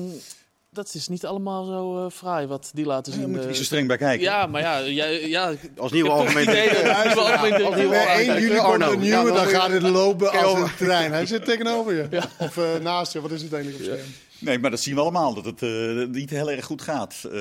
dat 0.70 0.94
is 0.94 1.08
niet 1.08 1.26
allemaal 1.26 1.66
zo 1.66 2.06
eh, 2.06 2.12
fraai 2.12 2.48
wat 2.48 2.72
die 2.74 2.86
laten 2.86 3.12
Daar 3.12 3.22
zien. 3.22 3.30
moet 3.32 3.42
je 3.42 3.48
niet 3.48 3.58
zo 3.58 3.64
streng 3.64 3.88
bij 3.88 3.98
kijken. 3.98 4.24
ja, 4.24 4.46
maar 4.48 4.62
ja, 4.62 4.78
ja, 4.78 5.06
ja 5.06 5.54
Als 5.78 5.92
nieuwe 5.92 6.10
algemeen 6.10 6.48
algemeen 6.48 7.64
Als 7.66 7.76
nieuwe 7.76 7.90
Bij 7.90 8.00
algemeen 8.06 8.08
1 8.08 8.26
juli 8.26 8.40
directeur, 8.40 8.58
komt 8.62 8.84
Arno. 8.84 8.92
een 8.92 9.04
Ja, 9.04 9.22
nieuwe, 9.22 9.38
dan 9.38 9.48
gaat 9.48 9.70
het 9.72 9.82
lopen 9.82 10.32
als 10.32 10.44
over- 10.44 10.64
een 10.64 10.76
trein. 10.78 11.12
Hij 11.12 11.26
zit 11.26 11.46
tegenover 11.46 11.94
je. 11.94 12.08
Of 12.40 12.58
eh, 12.58 12.64
naast 12.82 13.14
je, 13.14 13.22
wat 13.22 13.32
is 13.32 13.42
het 13.42 13.54
eigenlijk 13.54 13.84
op 13.86 13.92
scherm? 13.92 14.08
Nee, 14.40 14.60
maar 14.60 14.72
dat 14.72 14.80
zien 14.80 14.96
we 14.96 15.02
allemaal, 15.02 15.34
dat 15.34 15.46
het 15.46 15.62
eh, 15.62 16.06
niet 16.08 16.30
heel 16.30 16.52
erg 16.52 16.66
goed 16.66 16.82
gaat. 16.82 17.16
Ehm, 17.32 17.34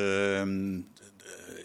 eh, 0.74 0.78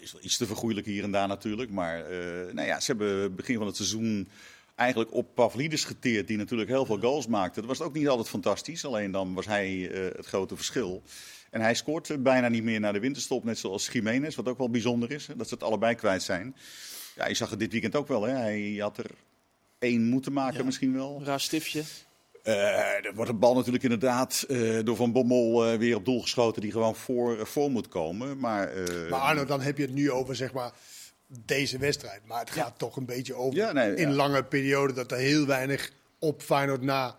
is 0.08 0.14
wel 0.14 0.24
iets 0.24 0.36
te 0.36 0.46
vergoeilijk 0.46 0.86
hier 0.86 1.02
en 1.04 1.10
daar 1.10 1.28
natuurlijk. 1.28 1.70
Maar 1.70 2.04
eh, 2.10 2.52
nou 2.52 2.66
ja, 2.66 2.80
ze 2.80 2.86
hebben 2.90 3.34
begin 3.34 3.56
van 3.56 3.66
het 3.66 3.76
seizoen 3.76 4.28
eigenlijk 4.74 5.14
op 5.14 5.34
Pavlidis 5.34 5.84
geteerd, 5.84 6.26
die 6.26 6.36
natuurlijk 6.36 6.70
heel 6.70 6.86
veel 6.86 6.98
goals 6.98 7.26
maakte. 7.26 7.60
Dat 7.60 7.68
was 7.68 7.80
ook 7.80 7.94
niet 7.94 8.08
altijd 8.08 8.28
fantastisch, 8.28 8.84
alleen 8.84 9.10
dan 9.10 9.34
was 9.34 9.46
hij 9.46 9.90
eh, 9.90 10.16
het 10.16 10.26
grote 10.26 10.56
verschil. 10.56 11.02
En 11.50 11.60
hij 11.60 11.74
scoort 11.74 12.10
eh, 12.10 12.16
bijna 12.18 12.48
niet 12.48 12.62
meer 12.62 12.80
naar 12.80 12.92
de 12.92 12.98
winterstop, 13.00 13.44
net 13.44 13.58
zoals 13.58 13.88
Jiménez, 13.88 14.34
wat 14.34 14.48
ook 14.48 14.58
wel 14.58 14.70
bijzonder 14.70 15.10
is, 15.10 15.26
hè, 15.26 15.36
dat 15.36 15.48
ze 15.48 15.54
het 15.54 15.62
allebei 15.62 15.94
kwijt 15.94 16.22
zijn. 16.22 16.56
Ja, 17.16 17.26
je 17.28 17.34
zag 17.34 17.50
het 17.50 17.58
dit 17.58 17.72
weekend 17.72 17.96
ook 17.96 18.08
wel, 18.08 18.22
hè. 18.22 18.32
hij 18.32 18.76
had 18.78 18.98
er 18.98 19.10
één 19.78 20.04
moeten 20.08 20.32
maken 20.32 20.58
Ja. 20.58 20.64
misschien 20.64 20.92
wel. 20.92 21.20
raar 21.24 21.40
stiftje. 21.40 21.82
Eh, 22.48 23.06
er 23.06 23.12
wordt 23.14 23.30
een 23.30 23.38
bal 23.38 23.54
natuurlijk 23.54 23.82
inderdaad 23.82 24.44
eh, 24.48 24.78
door 24.84 24.96
Van 24.96 25.12
Bommel 25.12 25.66
eh, 25.66 25.78
weer 25.78 25.96
op 25.96 26.04
doel 26.04 26.20
geschoten 26.20 26.62
die 26.62 26.72
gewoon 26.72 26.96
voor, 26.96 27.46
voor 27.46 27.70
moet 27.70 27.88
komen. 27.88 28.38
Maar, 28.38 28.70
Maar 29.10 29.20
Arno, 29.20 29.44
dan 29.44 29.60
heb 29.60 29.76
je 29.76 29.82
het 29.82 29.94
nu 29.94 30.10
over 30.10 30.36
zeg 30.36 30.52
maar 30.52 30.72
deze 31.44 31.78
wedstrijd. 31.78 32.20
Maar 32.26 32.40
het 32.40 32.50
gaat 32.50 32.78
toch 32.78 32.96
een 32.96 33.06
beetje 33.06 33.34
over 33.34 33.58
Ja, 33.58 33.72
nee, 33.72 33.94
in 33.94 34.08
ja. 34.08 34.14
lange 34.14 34.44
periode 34.44 34.92
dat 34.92 35.12
er 35.12 35.18
heel 35.18 35.46
weinig 35.46 35.90
op 36.18 36.42
Feyenoord 36.42 36.82
na 36.82 37.16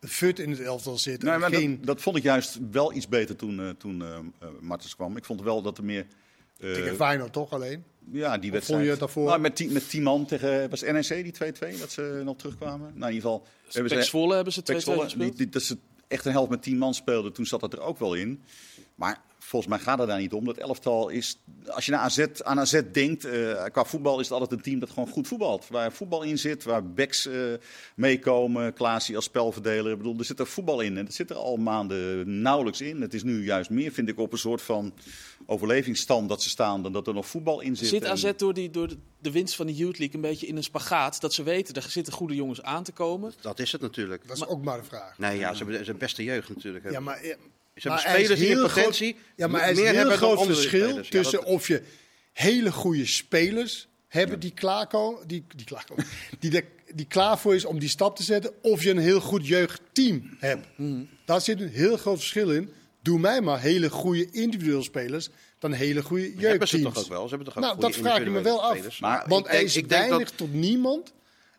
fut 0.00 0.38
in 0.38 0.50
het 0.50 0.60
elftal 0.60 0.98
zit. 0.98 1.22
Nee, 1.22 1.38
maar 1.38 1.50
geen 1.50 1.76
dat, 1.76 1.86
dat 1.86 2.00
vond 2.00 2.16
ik 2.16 2.22
juist 2.22 2.58
wel 2.70 2.92
iets 2.92 3.08
beter 3.08 3.36
toen, 3.36 3.76
toen 3.78 4.04
Martens 4.60 4.94
kwam. 4.94 5.16
Ik 5.16 5.24
vond 5.24 5.42
wel 5.42 5.62
dat 5.62 5.78
er 5.78 5.84
meer... 5.84 6.06
eh, 6.60 6.72
tegen 6.72 6.96
Feyenoord 6.96 7.32
toch 7.32 7.50
alleen. 7.52 7.84
Ja, 8.12 8.38
die 8.38 8.50
wedstrijd. 8.52 8.64
vond 8.66 8.82
je 8.84 8.90
het 8.90 8.98
daarvoor? 8.98 9.24
Nou, 9.26 9.40
met, 9.40 9.56
tien, 9.56 9.72
met 9.72 9.90
tien 9.90 10.02
man 10.02 10.26
tegen... 10.26 10.70
Was 10.70 10.82
NEC 10.82 11.08
die 11.08 11.52
2-2 11.74 11.78
dat 11.80 11.90
ze 11.92 12.20
nog 12.24 12.36
terugkwamen? 12.36 12.92
Nou, 12.94 13.10
in 13.10 13.14
ieder 13.16 13.30
geval... 13.30 13.46
hebben 13.72 13.92
Pek 13.92 14.00
ze- 14.02 14.08
Zwolle 14.08 14.34
hebben 14.34 14.52
ze 14.52 14.60
2-2 14.60 14.64
Pek 14.64 14.80
Zwolle, 14.80 15.02
gespeeld. 15.02 15.28
die, 15.28 15.36
die- 15.36 15.48
dat 15.48 15.62
ze 15.62 15.76
echt 16.08 16.24
een 16.24 16.32
helft 16.32 16.50
met 16.50 16.62
tien 16.62 16.78
man 16.78 16.94
speelden, 16.94 17.32
toen 17.32 17.46
zat 17.46 17.60
dat 17.60 17.72
er 17.72 17.80
ook 17.80 17.98
wel 17.98 18.14
in. 18.14 18.42
Maar 18.94 19.20
volgens 19.48 19.72
mij 19.72 19.80
gaat 19.80 19.98
het 19.98 20.08
daar 20.08 20.18
niet 20.18 20.32
om. 20.32 20.44
Dat 20.44 20.56
elftal 20.56 21.08
is, 21.08 21.38
als 21.66 21.84
je 21.86 21.90
naar 21.90 22.00
AZ, 22.00 22.26
aan 22.42 22.60
AZ 22.60 22.80
denkt, 22.92 23.24
eh, 23.24 23.64
qua 23.64 23.84
voetbal 23.84 24.20
is 24.20 24.28
het 24.28 24.32
altijd 24.32 24.52
een 24.52 24.60
team 24.60 24.78
dat 24.78 24.90
gewoon 24.90 25.08
goed 25.08 25.28
voetbalt. 25.28 25.68
Waar 25.68 25.92
voetbal 25.92 26.22
in 26.22 26.38
zit, 26.38 26.64
waar 26.64 26.86
backs 26.92 27.26
eh, 27.26 27.34
meekomen, 27.94 28.72
Klaasie 28.72 29.16
als 29.16 29.24
spelverdeler. 29.24 29.92
Ik 29.92 29.98
bedoel, 29.98 30.18
er 30.18 30.24
zit 30.24 30.38
er 30.38 30.46
voetbal 30.46 30.80
in 30.80 30.96
en 30.98 31.04
dat 31.04 31.14
zit 31.14 31.30
er 31.30 31.36
al 31.36 31.56
maanden 31.56 32.40
nauwelijks 32.42 32.80
in. 32.80 33.00
Het 33.00 33.14
is 33.14 33.22
nu 33.22 33.44
juist 33.44 33.70
meer, 33.70 33.92
vind 33.92 34.08
ik, 34.08 34.18
op 34.18 34.32
een 34.32 34.38
soort 34.38 34.62
van 34.62 34.92
overlevingsstand 35.46 36.28
dat 36.28 36.42
ze 36.42 36.48
staan 36.48 36.82
dan 36.82 36.92
dat 36.92 37.06
er 37.06 37.14
nog 37.14 37.26
voetbal 37.26 37.60
in 37.60 37.76
zit. 37.76 37.88
Zit 37.88 38.04
En- 38.04 38.10
AZ 38.10 38.32
door, 38.36 38.54
die, 38.54 38.70
door 38.70 38.88
de, 39.18 39.30
winst 39.30 39.54
van 39.56 39.66
de 39.66 39.74
Youth 39.74 39.98
League 39.98 40.16
een 40.16 40.28
beetje 40.28 40.46
in 40.46 40.56
een 40.56 40.62
spagaat? 40.62 41.20
Dat 41.20 41.34
ze 41.34 41.42
weten, 41.42 41.74
er 41.74 41.82
zitten 41.88 42.12
goede 42.12 42.34
jongens 42.34 42.62
aan 42.62 42.84
te 42.84 42.92
komen. 42.92 43.32
Dat 43.40 43.58
is 43.58 43.72
het 43.72 43.80
natuurlijk. 43.80 44.28
Dat 44.28 44.36
is 44.36 44.46
ook 44.46 44.64
maar 44.64 44.78
de 44.78 44.84
vraag. 44.84 45.18
Nee, 45.18 45.38
ja, 45.38 45.54
ze 45.54 45.64
hebben 45.64 45.84
de 45.84 45.94
beste 45.94 46.24
jeugd 46.24 46.48
natuurlijk. 46.48 46.90
Ja, 46.90 47.00
maar, 47.00 47.20
ze 47.80 47.88
maar 47.88 48.02
hebben 48.04 48.14
er 48.14 48.30
is 48.30 48.38
spelers 48.38 48.40
die 48.40 48.74
potentie 48.82 49.12
groot- 49.12 49.24
ja, 49.36 49.46
maar 49.46 49.60
er 49.62 49.70
is 49.70 49.78
een 49.78 49.86
heel 49.94 50.10
groot 50.10 50.44
verschil 50.44 50.86
spelers. 50.88 51.08
Ja, 51.08 51.18
tussen 51.20 51.38
dat- 51.40 51.48
of 51.48 51.68
je 51.68 51.82
hele 52.32 52.72
goede 52.72 53.06
spelers 53.06 53.88
hebben 54.08 54.40
die 54.40 54.50
klaarkomen, 54.50 55.26
die, 55.28 55.44
die, 55.56 55.66
klaarkomen, 55.66 56.04
die, 56.40 56.50
de, 56.50 56.64
die 56.94 57.06
klaar 57.06 57.38
voor 57.38 57.54
is 57.54 57.64
om 57.64 57.78
die 57.78 57.88
stap 57.88 58.16
te 58.16 58.22
zetten, 58.22 58.52
of 58.62 58.82
je 58.82 58.90
een 58.90 58.98
heel 58.98 59.20
goed 59.20 59.46
jeugdteam 59.46 60.36
hebt. 60.38 60.66
Daar 61.24 61.40
zit 61.40 61.60
een 61.60 61.68
heel 61.68 61.96
groot 61.96 62.16
verschil 62.18 62.52
in. 62.52 62.72
Doe 63.02 63.18
mij 63.18 63.40
maar 63.40 63.60
hele 63.60 63.90
goede 63.90 64.30
individuele 64.30 64.82
spelers 64.82 65.28
dan 65.58 65.72
hele 65.72 66.02
goede 66.02 66.22
hebben 66.24 66.40
ze 66.68 66.76
jeugdteams. 66.76 66.94
toch 66.94 67.02
ook 67.02 67.08
wel? 67.08 67.22
Ze 67.22 67.28
hebben 67.34 67.46
toch 67.46 67.56
ook 67.56 67.62
nou, 67.62 67.74
goede 67.74 67.90
dat 67.92 68.00
vraag 68.00 68.20
ik 68.20 68.30
me 68.32 68.40
wel 68.40 68.62
af. 68.62 68.72
spelers? 68.76 68.98
Maar 69.00 69.24
Want 69.26 69.44
ik 69.46 69.50
denk- 69.50 69.60
er 69.62 69.66
is 69.68 69.76
ik 69.76 69.88
denk 69.88 70.00
dat- 70.00 70.08
weinig 70.10 70.30
tot 70.30 70.52
niemand 70.52 71.12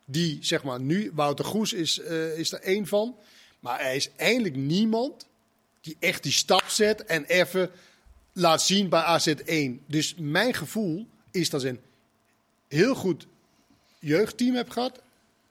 die, 0.04 0.38
zeg 0.40 0.62
maar, 0.62 0.80
nu, 0.80 1.10
Wouter 1.14 1.44
Goes 1.44 1.72
is, 1.72 1.98
eh, 2.00 2.38
is 2.38 2.52
er 2.52 2.60
één 2.60 2.86
van. 2.86 3.16
Maar 3.60 3.80
er 3.80 3.94
is 3.94 4.10
eindelijk 4.16 4.56
niemand 4.56 5.26
die 5.80 5.96
echt 5.98 6.22
die 6.22 6.32
stap 6.32 6.64
zet 6.66 7.04
en 7.04 7.24
even 7.24 7.70
laat 8.32 8.62
zien 8.62 8.88
bij 8.88 9.20
AZ1. 9.20 9.86
Dus 9.86 10.14
mijn 10.18 10.54
gevoel 10.54 11.06
is 11.30 11.50
dat 11.50 11.60
ze 11.60 11.68
een 11.68 11.80
heel 12.68 12.94
goed 12.94 13.26
jeugdteam 13.98 14.54
hebben 14.54 14.72
gehad, 14.72 15.02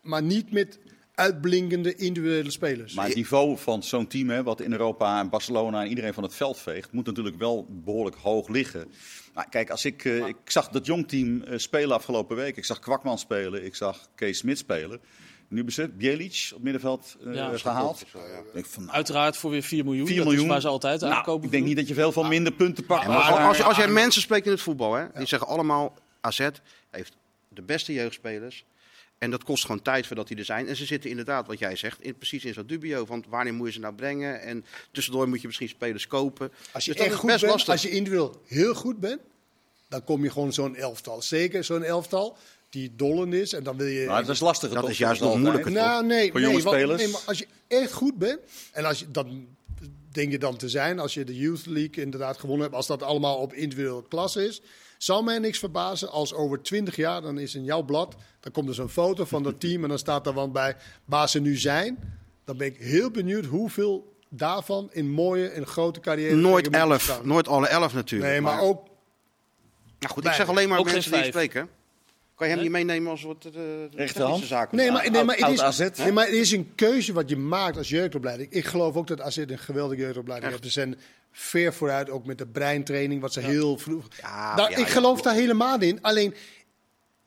maar 0.02 0.24
niet 0.24 0.52
met 0.52 0.80
uitblinkende 1.20 1.96
individuele 1.96 2.52
spelers. 2.52 2.94
Maar 2.94 3.06
het 3.06 3.15
niveau 3.15 3.58
van 3.58 3.84
zo'n 3.84 4.08
team, 4.08 4.30
hè, 4.30 4.44
wat 4.44 4.62
in 4.62 4.72
Europa 4.72 5.20
en 5.20 5.30
Barcelona 5.30 5.82
en 5.82 5.89
iedereen 5.89 6.13
van 6.13 6.24
het 6.24 6.36
veld 6.36 6.60
veegt, 6.60 6.92
moet 6.92 7.06
natuurlijk 7.06 7.38
wel 7.38 7.65
behoorlijk 7.70 8.15
hoog 8.15 8.48
liggen. 8.48 8.92
Maar 9.34 9.50
kijk, 9.50 9.70
als 9.70 9.86
ik, 9.86 10.06
eh, 10.06 10.28
ik 10.28 10.36
zag 10.46 10.70
dat 10.70 10.86
jong 10.86 11.08
team 11.08 11.42
eh, 11.42 11.58
spelen 11.58 11.96
afgelopen 11.96 12.36
week. 12.36 12.58
Ik 12.58 12.65
zag 12.65 12.80
Kwakman 12.80 13.18
spelen, 13.18 13.65
ik 13.65 13.76
zag 13.76 14.10
Kees 14.15 14.38
Smit 14.38 14.58
spelen. 14.58 15.00
Nu 15.50 15.64
bezet 15.64 15.98
Bjelic 15.98 16.52
op 16.56 16.62
middenveld 16.64 17.16
eh, 17.26 17.34
Ja, 17.34 17.52
is 17.52 17.62
gehaald. 17.62 18.06
Ja. 18.54 18.62
Van, 18.64 18.84
nou, 18.84 18.96
Uiteraard 18.96 19.38
voor 19.38 19.52
weer 19.52 19.64
4 19.64 19.84
miljoen. 19.84 20.08
4 20.08 20.16
dat 20.16 20.26
miljoen. 20.26 20.44
is 20.44 20.50
waar 20.52 20.62
ze 20.62 20.68
altijd 20.68 21.02
nou, 21.02 21.14
aankopen. 21.14 21.46
ik 21.46 21.52
denk 21.52 21.66
niet 21.66 21.76
dat 21.76 21.88
je 21.88 21.94
veel 21.94 22.12
van 22.12 22.28
minder 22.28 22.54
punten 22.54 22.86
pakt. 22.86 23.08
Maar 23.08 23.18
als, 23.18 23.40
als, 23.40 23.62
als 23.62 23.78
jij 23.78 23.88
mensen 23.88 24.22
spreekt 24.22 24.46
in 24.46 24.52
het 24.52 24.62
voetbal, 24.62 24.94
hè, 24.94 25.06
die 25.14 25.28
zeggen 25.28 25.48
allemaal 25.48 25.98
AZ 26.22 26.50
heeft 26.90 27.14
de 27.48 27.62
beste 27.62 27.94
jeugdspelers. 27.94 28.66
En 29.18 29.32
dat 29.32 29.44
kost 29.44 29.66
gewoon 29.66 29.82
tijd 29.82 30.08
voordat 30.08 30.28
die 30.28 30.38
er 30.38 30.46
zijn. 30.46 30.68
En 30.68 30.76
ze 30.76 30.86
zitten 30.86 31.10
inderdaad, 31.10 31.48
wat 31.48 31.60
jij 31.60 31.76
zegt, 31.76 32.02
in, 32.02 32.16
precies 32.16 32.46
in 32.46 32.54
zo'n 32.54 32.66
dubio. 32.68 33.06
Want 33.06 33.26
wanneer 33.28 33.54
moet 33.54 33.68
je 33.68 33.74
ze 33.74 33.80
nou 33.80 33.94
brengen? 33.94 34.42
En 34.42 34.66
tussendoor 34.92 35.28
moet 35.30 35.42
je 35.42 35.48
misschien 35.48 35.70
spelers 35.70 36.08
kopen. 36.08 36.52
Als 36.72 36.86
je 36.86 36.92
Dus 36.92 37.00
dat 37.00 37.10
echt 37.10 37.20
goed 37.20 37.30
best 37.30 37.42
bent, 37.42 37.54
lastig. 37.54 37.74
als 37.74 37.82
je 37.82 37.90
individueel 37.90 38.42
heel 38.46 38.74
goed 38.74 39.00
bent, 39.00 39.22
dan 39.88 40.04
kom 40.04 40.24
je 40.24 40.32
gewoon 40.32 40.54
zo'n 40.54 40.76
elftal. 40.76 41.22
Zeker 41.22 41.64
zo'n 41.64 41.84
elftal 41.84 42.38
die 42.70 42.94
dollend 42.96 43.34
is. 43.34 43.54
En 43.54 43.64
dan 43.64 43.78
wil 43.78 43.88
je. 43.88 44.06
Maar 44.06 44.22
dat 44.22 44.30
is 44.36 44.40
lastig. 44.40 44.70
Dat 44.72 44.90
is 44.90 44.98
juist 44.98 45.22
nog 45.22 45.38
moeilijker. 45.38 45.72
nou, 45.72 46.06
nee, 46.06 46.32
Voor 46.32 46.40
nee, 46.40 46.50
jonge 46.50 46.64
want- 46.64 46.76
spelers? 46.76 47.02
nee, 47.02 47.12
maar 47.12 47.22
als 47.26 47.38
je 47.40 47.48
echt 47.68 47.92
goed 47.92 48.16
bent, 48.18 48.40
en 48.72 48.86
als 48.86 49.00
je 49.00 49.12
dat 49.12 49.28
denk 50.12 50.32
je 50.32 50.40
dan 50.40 50.58
te 50.58 50.70
zijn, 50.70 51.00
als 51.00 51.14
je 51.14 51.24
de 51.24 51.36
Youth 51.38 51.66
League 51.66 52.04
inderdaad 52.04 52.38
gewonnen 52.40 52.64
hebt, 52.64 52.76
als 52.76 52.88
dat 52.88 53.04
allemaal 53.04 53.38
op 53.38 53.54
individuele 53.54 54.04
klasse 54.08 54.48
is, 54.48 54.62
zou 54.98 55.24
mij 55.24 55.40
niks 55.40 55.60
verbazen 55.60 56.10
als 56.10 56.34
over 56.34 56.62
20 56.62 56.96
jaar, 56.96 57.22
dan 57.22 57.40
is 57.40 57.56
in 57.56 57.64
jouw 57.64 57.82
blad, 57.84 58.16
dan 58.40 58.52
komt 58.52 58.68
er 58.70 58.74
zo'n 58.76 58.90
foto 58.90 59.26
van 59.26 59.44
dat 59.44 59.60
team 59.60 59.84
en 59.84 59.90
dan 59.90 59.98
staat 60.00 60.28
er 60.28 60.34
dan 60.34 60.52
bij 60.52 60.76
waar 61.06 61.30
ze 61.30 61.40
nu 61.40 61.58
zijn. 61.58 62.18
Dan 62.46 62.58
ben 62.58 62.68
ik 62.68 62.78
heel 62.78 63.12
benieuwd 63.12 63.46
hoeveel 63.46 64.14
daarvan 64.30 64.90
in 64.92 65.10
mooie 65.12 65.48
en 65.48 65.66
grote 65.68 66.00
carrière. 66.00 66.36
Nooit 66.36 66.70
elf. 66.70 67.22
Nooit 67.24 67.48
alle 67.48 67.68
elf 67.68 67.94
natuurlijk. 67.94 68.32
Nee, 68.32 68.42
maar 68.42 68.62
ook 68.62 68.88
Nou 70.00 70.14
goed, 70.14 70.26
ik 70.26 70.32
zeg 70.34 70.48
alleen 70.50 70.70
maar 70.70 70.80
Ook 70.80 70.86
mensen 70.92 71.12
die 71.12 71.22
ik 71.24 71.34
vijf. 71.34 71.50
spreek. 71.50 71.54
hè. 71.64 71.70
Kan 72.39 72.47
je 72.47 72.54
hem 72.54 72.63
niet 72.63 72.71
meenemen 72.71 73.12
als 73.12 73.23
wat 73.23 73.49
uh, 73.56 73.62
Rechterhand? 73.91 74.43
zaken? 74.43 74.78
Nee, 74.78 74.91
maar, 74.91 75.12
nee, 75.12 75.23
maar, 75.23 75.38
het 75.38 75.49
is, 75.49 75.62
AZ, 75.62 75.89
nee, 75.97 76.12
maar 76.12 76.25
het 76.25 76.34
is 76.34 76.52
een 76.52 76.75
keuze 76.75 77.13
wat 77.13 77.30
je 77.30 77.38
maakt 77.38 77.78
als 77.78 77.89
jeugdopleiding. 77.89 78.52
Ik 78.52 78.65
geloof 78.65 78.95
ook 78.95 79.08
dat 79.08 79.21
AZ 79.21 79.38
een 79.38 79.60
geweldige 79.60 80.02
jeugdopleiding 80.02 80.52
heeft. 80.52 80.63
Ze 80.63 80.71
zijn 80.71 80.99
ver 81.32 81.73
vooruit, 81.73 82.10
ook 82.10 82.25
met 82.25 82.38
de 82.38 82.47
breintraining, 82.47 83.21
wat 83.21 83.34
ze 83.34 83.39
heel 83.39 83.78
vroeg... 83.78 84.08
Ja, 84.21 84.56
Nou, 84.56 84.69
ja, 84.69 84.78
ik 84.78 84.88
ja. 84.88 84.91
geloof 84.91 85.21
daar 85.21 85.34
helemaal 85.34 85.82
in. 85.82 86.02
Alleen, 86.02 86.34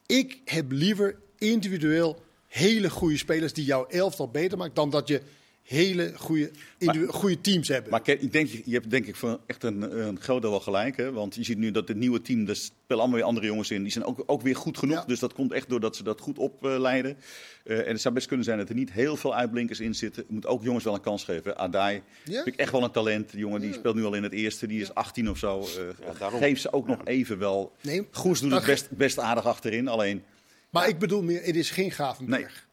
ik 0.07 0.38
heb 0.44 0.72
liever 0.72 1.16
individueel 1.38 2.22
hele 2.46 2.90
goede 2.90 3.16
spelers 3.16 3.53
die 3.53 3.64
jouw 3.64 3.87
elftal 3.87 4.29
beter 4.29 4.59
maakt, 4.59 4.75
dan 4.75 4.90
dat 4.90 5.09
je 5.09 5.22
hele 5.62 6.12
goede, 6.16 6.51
goede 7.09 7.40
teams 7.40 7.68
hebt. 7.68 7.90
Maar 7.90 8.01
ik 8.05 8.33
denk, 8.33 8.48
je 8.64 8.72
hebt 8.72 8.90
denk 8.90 9.07
ik 9.07 9.16
voor 9.16 9.40
echt 9.46 9.62
een, 9.62 10.07
een 10.07 10.20
groot 10.20 10.42
deel 10.42 10.51
wel 10.51 10.61
gelijk. 10.61 10.96
Hè? 10.96 11.12
Want 11.12 11.35
je 11.35 11.44
ziet 11.44 11.59
nu 11.59 11.70
dat 11.70 11.88
het 11.88 11.96
nieuwe 11.96 12.22
team, 12.22 12.48
er 12.48 12.57
spelen 12.57 12.75
allemaal 12.88 13.12
weer 13.16 13.22
andere 13.22 13.46
jongens 13.46 13.70
in. 13.70 13.83
Die 13.83 13.92
zijn 13.92 14.05
ook, 14.05 14.22
ook 14.27 14.42
weer 14.42 14.57
goed 14.57 14.79
genoeg. 14.79 14.96
Ja. 14.96 15.05
Dus 15.05 15.18
dat 15.18 15.33
komt 15.33 15.53
echt 15.53 15.68
doordat 15.68 15.96
ze 15.96 16.03
dat 16.03 16.20
goed 16.20 16.38
opleiden. 16.38 17.16
Eh, 17.64 17.79
en 17.79 17.87
het 17.87 18.01
zou 18.01 18.14
best 18.14 18.27
kunnen 18.27 18.44
zijn 18.44 18.59
dat 18.59 18.68
er 18.68 18.75
niet 18.75 18.92
heel 18.92 19.16
veel 19.16 19.35
uitblinkers 19.35 19.81
in 19.81 19.94
zitten. 19.94 20.25
Je 20.29 20.35
moet 20.35 20.46
ook 20.46 20.62
jongens 20.62 20.85
wel 20.85 20.94
een 20.94 21.01
kans 21.01 21.25
geven. 21.25 21.57
Adai 21.57 22.03
Ja. 22.25 22.33
vind 22.42 22.46
ik 22.55 22.57
echt 22.61 22.72
wel 22.72 22.83
een 22.85 22.90
talent. 22.90 23.31
Die 23.31 23.40
jongen 23.40 23.61
die 23.61 23.72
speelt 23.72 23.94
nu 23.94 24.05
al 24.05 24.14
in 24.14 24.22
het 24.22 24.33
eerste. 24.33 24.66
Die 24.66 24.81
is 24.81 24.94
18 24.94 25.31
of 25.31 25.38
zo. 25.38 25.61
Eh, 25.61 26.38
geef 26.38 26.59
ze 26.59 26.72
ook 26.72 26.87
nog 26.87 27.05
even 27.05 27.38
wel. 27.38 27.72
Nee, 27.81 28.07
Goes 28.11 28.40
doet 28.40 28.53
het 28.53 28.64
best, 28.64 28.90
best 28.90 29.18
aardig 29.18 29.46
achterin. 29.46 29.88
Alleen, 29.88 30.22
Maar 30.70 30.88
ik 30.88 30.98
bedoel 30.98 31.22
meer, 31.22 31.42
het 31.42 31.57
is 31.57 31.70
geen 31.70 31.85
nee. 31.85 31.92
Gravenberg. 31.92 32.70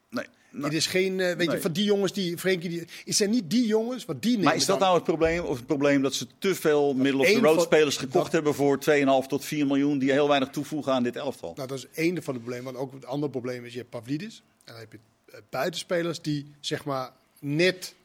Nee. 0.51 0.61
Nou, 0.61 0.73
Het 0.73 0.73
is 0.73 0.85
geen, 0.87 1.19
eh, 1.19 1.35
weet 1.35 1.51
je, 1.51 1.61
van 1.61 1.71
die 1.71 1.83
jongens 1.83 2.13
die, 2.13 2.37
Frenkie, 2.37 2.69
die, 2.69 2.79
het 3.05 3.15
zijn 3.15 3.29
niet 3.29 3.49
die 3.49 3.65
jongens, 3.67 4.05
wat 4.05 4.21
die 4.21 4.31
nemen 4.31 4.45
Maar 4.45 4.55
is 4.55 4.65
dat 4.65 4.79
dan- 4.79 4.79
nou 4.87 4.95
het 4.95 5.03
probleem? 5.07 5.43
Of 5.43 5.57
het 5.57 5.65
probleem 5.65 6.01
dat 6.01 6.13
ze 6.13 6.27
te 6.37 6.55
veel 6.55 6.93
middle 6.93 7.19
of 7.19 7.25
the 7.25 7.31
één 7.33 7.41
road 7.41 7.53
van- 7.55 7.63
spelers 7.63 7.97
gekocht 7.97 8.23
dat- 8.23 8.31
hebben 8.31 8.53
voor 8.55 8.79
2,5 8.79 9.27
tot 9.27 9.45
4 9.45 9.65
miljoen, 9.65 9.99
die 9.99 10.11
heel 10.11 10.27
weinig 10.27 10.49
toevoegen 10.49 10.93
aan 10.93 11.03
dit 11.03 11.15
elftal? 11.15 11.53
Nou, 11.55 11.67
dat 11.67 11.77
is 11.77 11.87
één 11.93 12.23
van 12.23 12.33
de 12.33 12.39
problemen. 12.39 12.65
Want 12.73 12.77
ook 12.77 12.93
het 12.93 13.05
andere 13.05 13.31
probleem 13.31 13.65
is, 13.65 13.71
je 13.71 13.77
hebt 13.77 13.89
Pavlidis. 13.89 14.43
En 14.63 14.71
dan 14.73 14.75
heb 14.81 14.91
je 14.91 14.99
eh, 15.31 15.39
buitenspelers 15.49 16.21
die, 16.21 16.45
zeg 16.59 16.85
maar, 16.85 17.11
net 17.39 17.95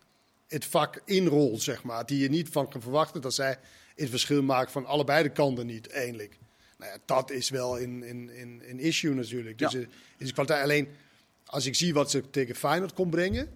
het 0.49 0.65
vak 0.65 1.01
inrolt, 1.05 1.63
zeg 1.63 1.83
maar. 1.83 2.07
Die 2.07 2.19
je 2.19 2.29
niet 2.29 2.49
van 2.49 2.69
kan 2.69 2.81
verwachten 2.83 3.21
dat 3.21 3.35
zij 3.35 3.59
het 3.97 4.11
verschil 4.11 4.43
maken 4.43 4.73
van 4.73 4.87
allebei 4.87 5.23
de 5.23 5.29
kanten 5.33 5.67
niet, 5.67 5.89
eindelijk. 5.89 6.39
Nou 6.79 6.93
ja, 6.93 6.99
dat 7.05 7.31
is 7.31 7.51
wel 7.51 7.81
een, 7.81 8.05
een, 8.09 8.31
een 8.69 8.79
issue 8.81 9.15
natuurlijk. 9.15 9.59
Dus 9.59 9.73
Ja. 9.73 9.81
is 10.19 10.33
kwaliteit 10.33 10.63
alleen... 10.63 10.89
Als 11.47 11.67
ik 11.67 11.75
zie 11.75 11.95
wat 11.95 12.11
ze 12.11 12.31
tegen 12.31 12.55
Feyenoord 12.55 12.93
kon 12.93 13.11
brengen, 13.11 13.51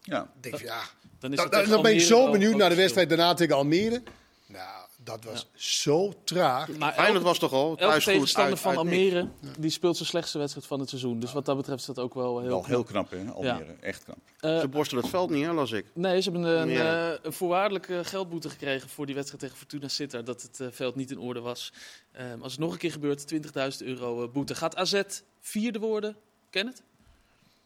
Ja. 0.00 0.30
denk 0.40 0.54
ik, 0.54 0.60
ja... 0.62 0.82
Dan, 1.18 1.32
is 1.32 1.42
het 1.42 1.52
dan, 1.68 1.82
ben 1.82 1.94
ik 1.94 2.00
zo 2.00 2.30
benieuwd 2.30 2.56
naar 2.56 2.68
de 2.68 2.74
wedstrijd 2.74 3.08
daarna 3.08 3.34
tegen 3.34 3.54
Almere. 3.56 4.02
Nou, 4.46 4.86
dat 5.04 5.24
was 5.24 5.46
zo 5.54 6.12
traag. 6.24 6.68
Maar 6.68 6.92
Feyenoord 6.92 7.14
elke, 7.14 7.24
was 7.28 7.38
toch 7.38 7.52
al 7.52 7.68
elke 7.68 7.80
thuis 7.82 8.04
goed 8.04 8.12
tegenstander 8.12 8.52
uit, 8.52 8.60
van 8.60 8.70
uit. 8.70 8.78
Almere, 8.80 9.28
die 9.58 9.70
speelt 9.70 9.96
zijn 9.96 10.08
slechtste 10.08 10.38
wedstrijd 10.38 10.66
van 10.66 10.80
het 10.80 10.88
seizoen. 10.88 11.20
Dus 11.20 11.32
wat 11.32 11.44
dat 11.44 11.56
betreft 11.56 11.80
is 11.80 11.86
dat 11.86 11.98
ook 11.98 12.14
wel 12.14 12.38
heel 12.40 12.48
Wel 12.48 12.58
knap. 12.58 12.70
heel 12.70 12.82
knap, 12.84 13.10
hè, 13.10 13.24
Almere. 13.32 13.74
Echt 13.80 14.04
knap. 14.04 14.16
Eh, 14.40 14.60
Ze 14.60 14.68
borstelen 14.68 15.02
het 15.02 15.12
veld 15.12 15.30
niet, 15.30 15.44
hè, 15.44 15.52
las 15.52 15.72
ik. 15.72 15.84
Nee, 15.92 16.20
ze 16.22 16.30
hebben 16.30 16.50
een, 16.50 16.68
Ja. 16.68 17.10
eh, 17.12 17.18
een 17.22 17.32
voorwaardelijke 17.32 18.00
geldboete 18.04 18.50
gekregen 18.50 18.88
voor 18.88 19.06
die 19.06 19.14
wedstrijd 19.14 19.42
tegen 19.42 19.56
Fortuna 19.56 19.88
Sittard. 19.88 20.26
Dat 20.26 20.42
het 20.42 20.60
eh, 20.60 20.66
veld 20.70 20.94
niet 20.96 21.10
in 21.10 21.18
orde 21.18 21.40
was. 21.40 21.72
Ehm, 22.12 22.40
als 22.42 22.52
het 22.52 22.60
nog 22.60 22.72
een 22.72 22.78
keer 22.78 22.92
gebeurt, 22.92 23.26
20.000 23.26 23.82
euro 23.88 24.28
boete. 24.28 24.54
Gaat 24.54 24.76
AZ 24.76 25.02
vierde 25.40 25.78
worden? 25.78 26.16
Ken 26.50 26.66
het? 26.66 26.82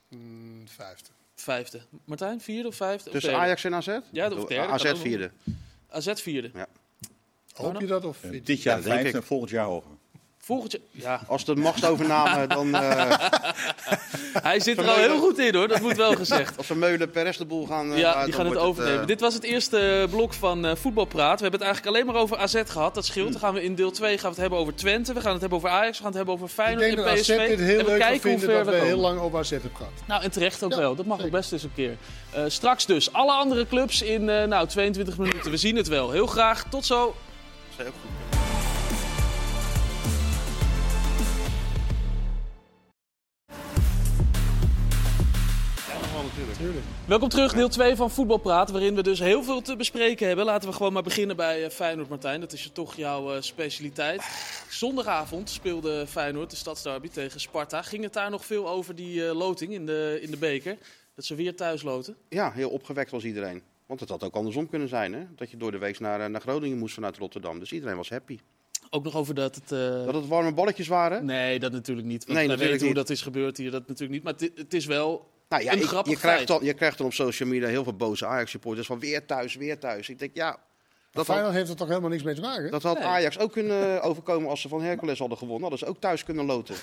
Mm, 0.08 0.68
vijfde. 0.68 1.08
Vijfde. 1.34 1.80
Martijn, 2.04 2.40
vierde 2.40 2.68
of 2.68 2.74
vijfde? 2.74 3.06
Of 3.08 3.12
Tussen? 3.14 3.34
Ajax 3.36 3.64
en 3.64 3.74
AZ? 3.74 3.98
Ja, 4.10 4.30
of 4.30 4.44
derde, 4.44 4.72
AZ 4.72 4.92
vierde. 5.00 5.30
AZ 5.88 6.12
vierde. 6.14 6.50
Hoop 7.52 7.80
je 7.80 7.86
dat? 7.86 8.04
Of 8.04 8.18
dit 8.20 8.62
jaar 8.62 8.76
Ja, 8.76 8.82
denk 8.82 8.94
vijf 8.94 9.06
ik. 9.08 9.14
en 9.14 9.22
volgend 9.22 9.50
jaar 9.50 9.64
hoger. 9.64 9.90
Volgend 10.44 10.72
jaar... 10.72 10.80
Ja, 10.90 11.20
Als 11.28 11.44
de 11.44 11.54
machtsovername 11.56 12.46
dan... 12.56 12.74
eh 12.74 13.16
hij 14.42 14.60
zit 14.60 14.78
er 14.78 14.88
al 14.88 14.94
heel 14.96 15.18
goed 15.18 15.38
in 15.38 15.54
hoor, 15.54 15.68
dat 15.68 15.80
moet 15.80 15.96
wel 15.96 16.14
gezegd. 16.14 16.56
als 16.56 16.66
Vermeulen 16.66 17.10
Perez 17.10 17.36
de 17.36 17.44
boel 17.44 17.66
gaan... 17.66 17.92
eh, 17.92 17.98
Ja, 17.98 18.14
uit, 18.14 18.24
die 18.24 18.34
gaan 18.34 18.46
het 18.46 18.56
overnemen. 18.56 19.00
eh, 19.00 19.06
Dit 19.06 19.20
was 19.20 19.34
het 19.34 19.42
eerste 19.42 20.06
blok 20.10 20.32
van 20.34 20.66
eh 20.66 20.74
voetbalpraat. 20.76 21.36
We 21.36 21.42
hebben 21.42 21.60
het 21.60 21.68
eigenlijk 21.68 21.96
alleen 21.96 22.06
maar 22.12 22.22
over 22.22 22.36
AZ 22.36 22.62
gehad. 22.66 22.94
Dat 22.94 23.04
scheelt. 23.06 23.32
Dan 23.32 23.40
gaan 23.40 23.54
we 23.54 23.62
in 23.62 23.74
deel 23.74 23.90
2 23.90 24.12
gaan 24.12 24.22
we 24.22 24.28
het 24.28 24.36
hebben 24.40 24.58
over 24.58 24.74
Twente. 24.74 25.12
We 25.12 25.20
gaan 25.20 25.32
het 25.32 25.40
hebben 25.40 25.58
over 25.58 25.70
Ajax. 25.70 25.90
We 25.98 26.04
gaan 26.04 26.06
het 26.06 26.16
hebben 26.16 26.34
over 26.34 26.46
Ik 26.46 26.52
Feyenoord 26.52 26.84
denk 26.84 26.96
dat 26.96 27.06
en 27.06 27.12
AZ 27.12 27.20
PSV. 27.20 27.48
dit 27.48 27.58
heel 27.58 27.78
en 27.78 27.84
we 27.84 27.90
leuk 27.90 28.00
kijken 28.00 28.30
hoe 28.30 28.38
ver 28.38 28.64
dat 28.64 28.74
we 28.74 28.80
we 28.80 28.86
heel 28.86 28.98
lang 28.98 29.20
over 29.20 29.38
AZ 29.38 29.50
hebben 29.50 29.70
gehad. 29.76 29.92
Nou, 30.06 30.22
en 30.22 30.30
terecht 30.30 30.62
ook 30.64 30.70
Ja, 30.72 30.76
wel. 30.78 30.94
Dat 30.94 31.06
mag 31.06 31.24
ook 31.24 31.30
best 31.30 31.52
eens 31.52 31.62
een 31.62 31.74
keer. 31.74 31.96
Eh, 32.30 32.42
straks 32.46 32.86
dus 32.86 33.12
alle 33.12 33.32
andere 33.32 33.66
clubs 33.66 34.02
in 34.02 34.28
eh, 34.28 34.44
nou, 34.46 34.66
22 34.68 35.18
minuten. 35.18 35.50
We 35.50 35.56
zien 35.56 35.76
het 35.76 35.88
wel. 35.88 36.10
Heel 36.10 36.26
graag. 36.26 36.64
Tot 36.70 36.84
zo. 36.86 37.14
zei 37.76 37.88
ook 37.88 37.94
goed. 38.02 38.51
Natuurlijk. 46.22 46.58
Tuurlijk. 46.58 46.84
Welkom 47.06 47.28
terug, 47.28 47.52
deel 47.52 47.68
2 47.68 47.96
van 47.96 48.10
Voetbalpraat, 48.10 48.70
waarin 48.70 48.94
we 48.94 49.02
dus 49.02 49.18
heel 49.18 49.42
veel 49.42 49.60
te 49.60 49.76
bespreken 49.76 50.26
hebben. 50.26 50.44
Laten 50.44 50.68
we 50.68 50.74
gewoon 50.74 50.92
maar 50.92 51.02
beginnen 51.02 51.36
bij 51.36 51.64
eh, 51.64 51.70
Feyenoord, 51.70 52.08
Martijn. 52.08 52.40
Dat 52.40 52.52
is 52.52 52.70
toch 52.72 52.94
jouw 52.96 53.34
eh, 53.34 53.40
specialiteit. 53.40 54.22
Zondagavond 54.70 55.50
speelde 55.50 56.06
Feyenoord 56.08 56.50
de 56.50 56.56
stadsderby 56.56 57.08
tegen 57.08 57.40
Sparta. 57.40 57.82
Ging 57.82 58.02
het 58.02 58.12
daar 58.12 58.30
nog 58.30 58.44
veel 58.46 58.68
over 58.68 58.94
die 58.94 59.26
eh, 59.26 59.34
loting 59.36 59.72
in 59.72 59.86
de, 59.86 60.18
in 60.22 60.30
de 60.30 60.36
beker? 60.36 60.76
Dat 61.14 61.24
ze 61.24 61.34
weer 61.34 61.56
thuis 61.56 61.82
loten? 61.82 62.16
Ja, 62.28 62.52
heel 62.52 62.70
opgewekt 62.70 63.10
was 63.10 63.24
iedereen. 63.24 63.62
Want 63.86 64.00
het 64.00 64.08
had 64.08 64.22
ook 64.24 64.34
andersom 64.34 64.68
kunnen 64.68 64.88
zijn, 64.88 65.12
hè? 65.12 65.20
Dat 65.36 65.50
je 65.50 65.56
door 65.56 65.70
de 65.70 65.78
week 65.78 66.00
naar, 66.00 66.30
naar 66.30 66.40
Groningen 66.40 66.78
moest 66.78 66.94
vanuit 66.94 67.16
Rotterdam. 67.18 67.58
Dus 67.58 67.72
iedereen 67.72 67.96
was 67.96 68.08
happy. 68.08 68.38
Ook 68.90 69.04
nog 69.04 69.16
over 69.16 69.34
dat 69.34 69.54
het... 69.54 69.72
eh, 69.72 70.04
Dat 70.04 70.14
het 70.14 70.26
warme 70.28 70.52
balletjes 70.52 70.88
waren? 70.88 71.24
Nee, 71.24 71.58
dat 71.58 71.72
natuurlijk 71.72 72.06
niet. 72.06 72.24
Want 72.24 72.38
Nee, 72.38 72.46
natuurlijk 72.48 72.70
weten 72.80 72.86
hoe 72.86 72.96
niet. 72.96 73.06
dat 73.06 73.16
is 73.16 73.22
gebeurd 73.22 73.56
hier. 73.56 73.70
Dat 73.70 73.88
natuurlijk 73.88 74.10
niet. 74.10 74.22
Maar 74.22 74.32
het, 74.32 74.58
het 74.58 74.74
is 74.74 74.86
wel 74.86 75.30
Nou 75.52 75.64
ja, 75.64 75.72
een 75.72 75.78
ik- 75.78 75.84
grappig 75.84 76.12
je, 76.12 76.18
krijgt 76.18 76.46
dan, 76.46 76.64
je 76.64 76.72
krijgt 76.74 76.98
dan 76.98 77.06
op 77.06 77.12
social 77.12 77.48
media 77.48 77.68
heel 77.68 77.84
veel 77.84 77.94
boze 77.96 78.26
Ajax-supporters 78.26 78.86
van 78.86 78.98
weer 78.98 79.26
thuis, 79.26 79.54
weer 79.54 79.78
thuis. 79.78 80.08
Ik 80.08 80.18
denk, 80.18 80.30
ja, 80.34 80.50
Dat 80.50 81.26
had, 81.26 81.26
Feyenoord 81.26 81.54
heeft 81.54 81.70
er 81.70 81.76
toch 81.76 81.88
helemaal 81.88 82.10
niks 82.10 82.22
mee 82.22 82.34
te 82.34 82.40
maken? 82.40 82.70
dat 82.70 82.82
had 82.82 82.98
Nee. 82.98 83.06
Ajax 83.06 83.38
ook 83.38 83.52
kunnen 83.52 84.02
overkomen 84.08 84.50
als 84.50 84.60
ze 84.60 84.68
van 84.68 84.82
Hercules 84.82 85.18
hadden 85.18 85.38
gewonnen. 85.38 85.60
Hadden 85.62 85.78
ze 85.78 85.86
ook 85.86 86.00
thuis 86.00 86.24
kunnen 86.24 86.44
loten. 86.44 86.74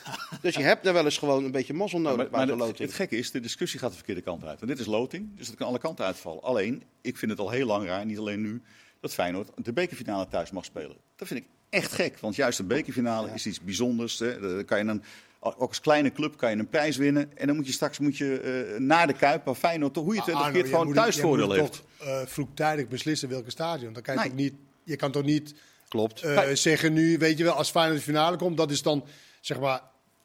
dus 0.42 0.56
je 0.56 0.62
hebt 0.64 0.86
er 0.86 0.94
wel 0.94 1.06
eens 1.06 1.18
gewoon 1.18 1.44
een 1.44 1.52
beetje 1.52 1.74
mazzel 1.74 2.00
nodig 2.00 2.18
Maar, 2.18 2.30
bij 2.30 2.40
maar 2.40 2.48
het, 2.48 2.58
loting. 2.58 2.78
het 2.78 2.94
gekke 2.94 3.18
is, 3.18 3.32
de 3.32 3.40
discussie 3.40 3.80
gaat 3.80 3.90
de 3.90 3.96
verkeerde 3.96 4.22
kant 4.22 4.44
uit. 4.46 4.62
En 4.62 4.68
dit 4.68 4.80
is 4.80 4.86
loting, 4.86 5.38
dus 5.38 5.48
het 5.48 5.56
kan 5.56 5.68
alle 5.68 5.80
kanten 5.80 6.06
uitvallen. 6.06 6.44
Alleen, 6.44 6.84
ik 7.02 7.18
vind 7.18 7.32
het 7.32 7.40
al 7.40 7.50
heel 7.50 7.66
lang 7.68 7.86
raar, 7.88 8.06
niet 8.06 8.18
alleen 8.18 8.42
nu, 8.42 8.62
dat 9.00 9.14
Feyenoord 9.14 9.50
de 9.56 9.74
bekerfinale 9.74 10.28
thuis 10.28 10.52
mag 10.52 10.66
spelen. 10.66 10.96
Dat 11.16 11.28
vind 11.28 11.40
ik 11.40 11.46
echt 11.70 11.92
gek, 11.92 12.20
want 12.20 12.36
juist 12.36 12.60
een 12.60 12.68
bekerfinale 12.68 13.30
is 13.34 13.46
iets 13.46 13.60
bijzonders. 13.62 14.20
Hè. 14.20 14.40
Dan 14.40 14.66
kan 14.66 14.78
je 14.78 14.84
een, 14.92 15.04
ook 15.39 15.56
als 15.69 15.80
kleine 15.82 16.12
club 16.12 16.38
kan 16.38 16.49
je 16.52 16.58
een 16.58 16.69
prijs 16.69 16.97
winnen. 16.97 17.38
En 17.38 17.47
dan 17.47 17.56
moet 17.56 17.65
je 17.67 17.71
straks 17.73 17.99
moet 17.99 18.17
je, 18.17 18.39
eh, 18.39 18.80
naar 18.80 19.08
de 19.08 19.13
Kuip, 19.13 19.45
waar 19.45 19.56
Feyenoord 19.56 19.95
hoe 19.95 20.13
je 20.15 20.19
het 20.21 20.30
een 20.45 20.52
keer 20.52 20.65
gewoon 20.65 20.93
thuisvoordeel 20.93 21.52
heeft. 21.52 21.71
toch 21.97 22.08
eh, 22.08 22.21
vroegtijdig 22.25 22.88
beslissen 22.88 23.30
welke 23.30 23.49
stadion. 23.52 23.93
Dan 23.93 24.02
kan 24.02 24.13
je, 24.13 24.19
Nee. 24.19 24.30
toch 24.30 24.38
niet, 24.38 24.54
je 24.84 24.95
kan 24.95 25.12
toch 25.12 25.23
niet 25.23 25.54
Klopt. 25.88 26.21
eh, 26.21 26.49
zeggen 26.54 26.93
nu, 26.93 27.17
weet 27.17 27.38
je 27.38 27.43
wel, 27.43 27.54
als 27.54 27.69
Feyenoord 27.71 27.97
de 27.97 28.04
finale 28.04 28.38
komt, 28.38 28.58
dat 28.58 28.71
is 28.71 28.82
dan 28.82 29.06
zeg 29.41 29.60
maar 29.60 29.82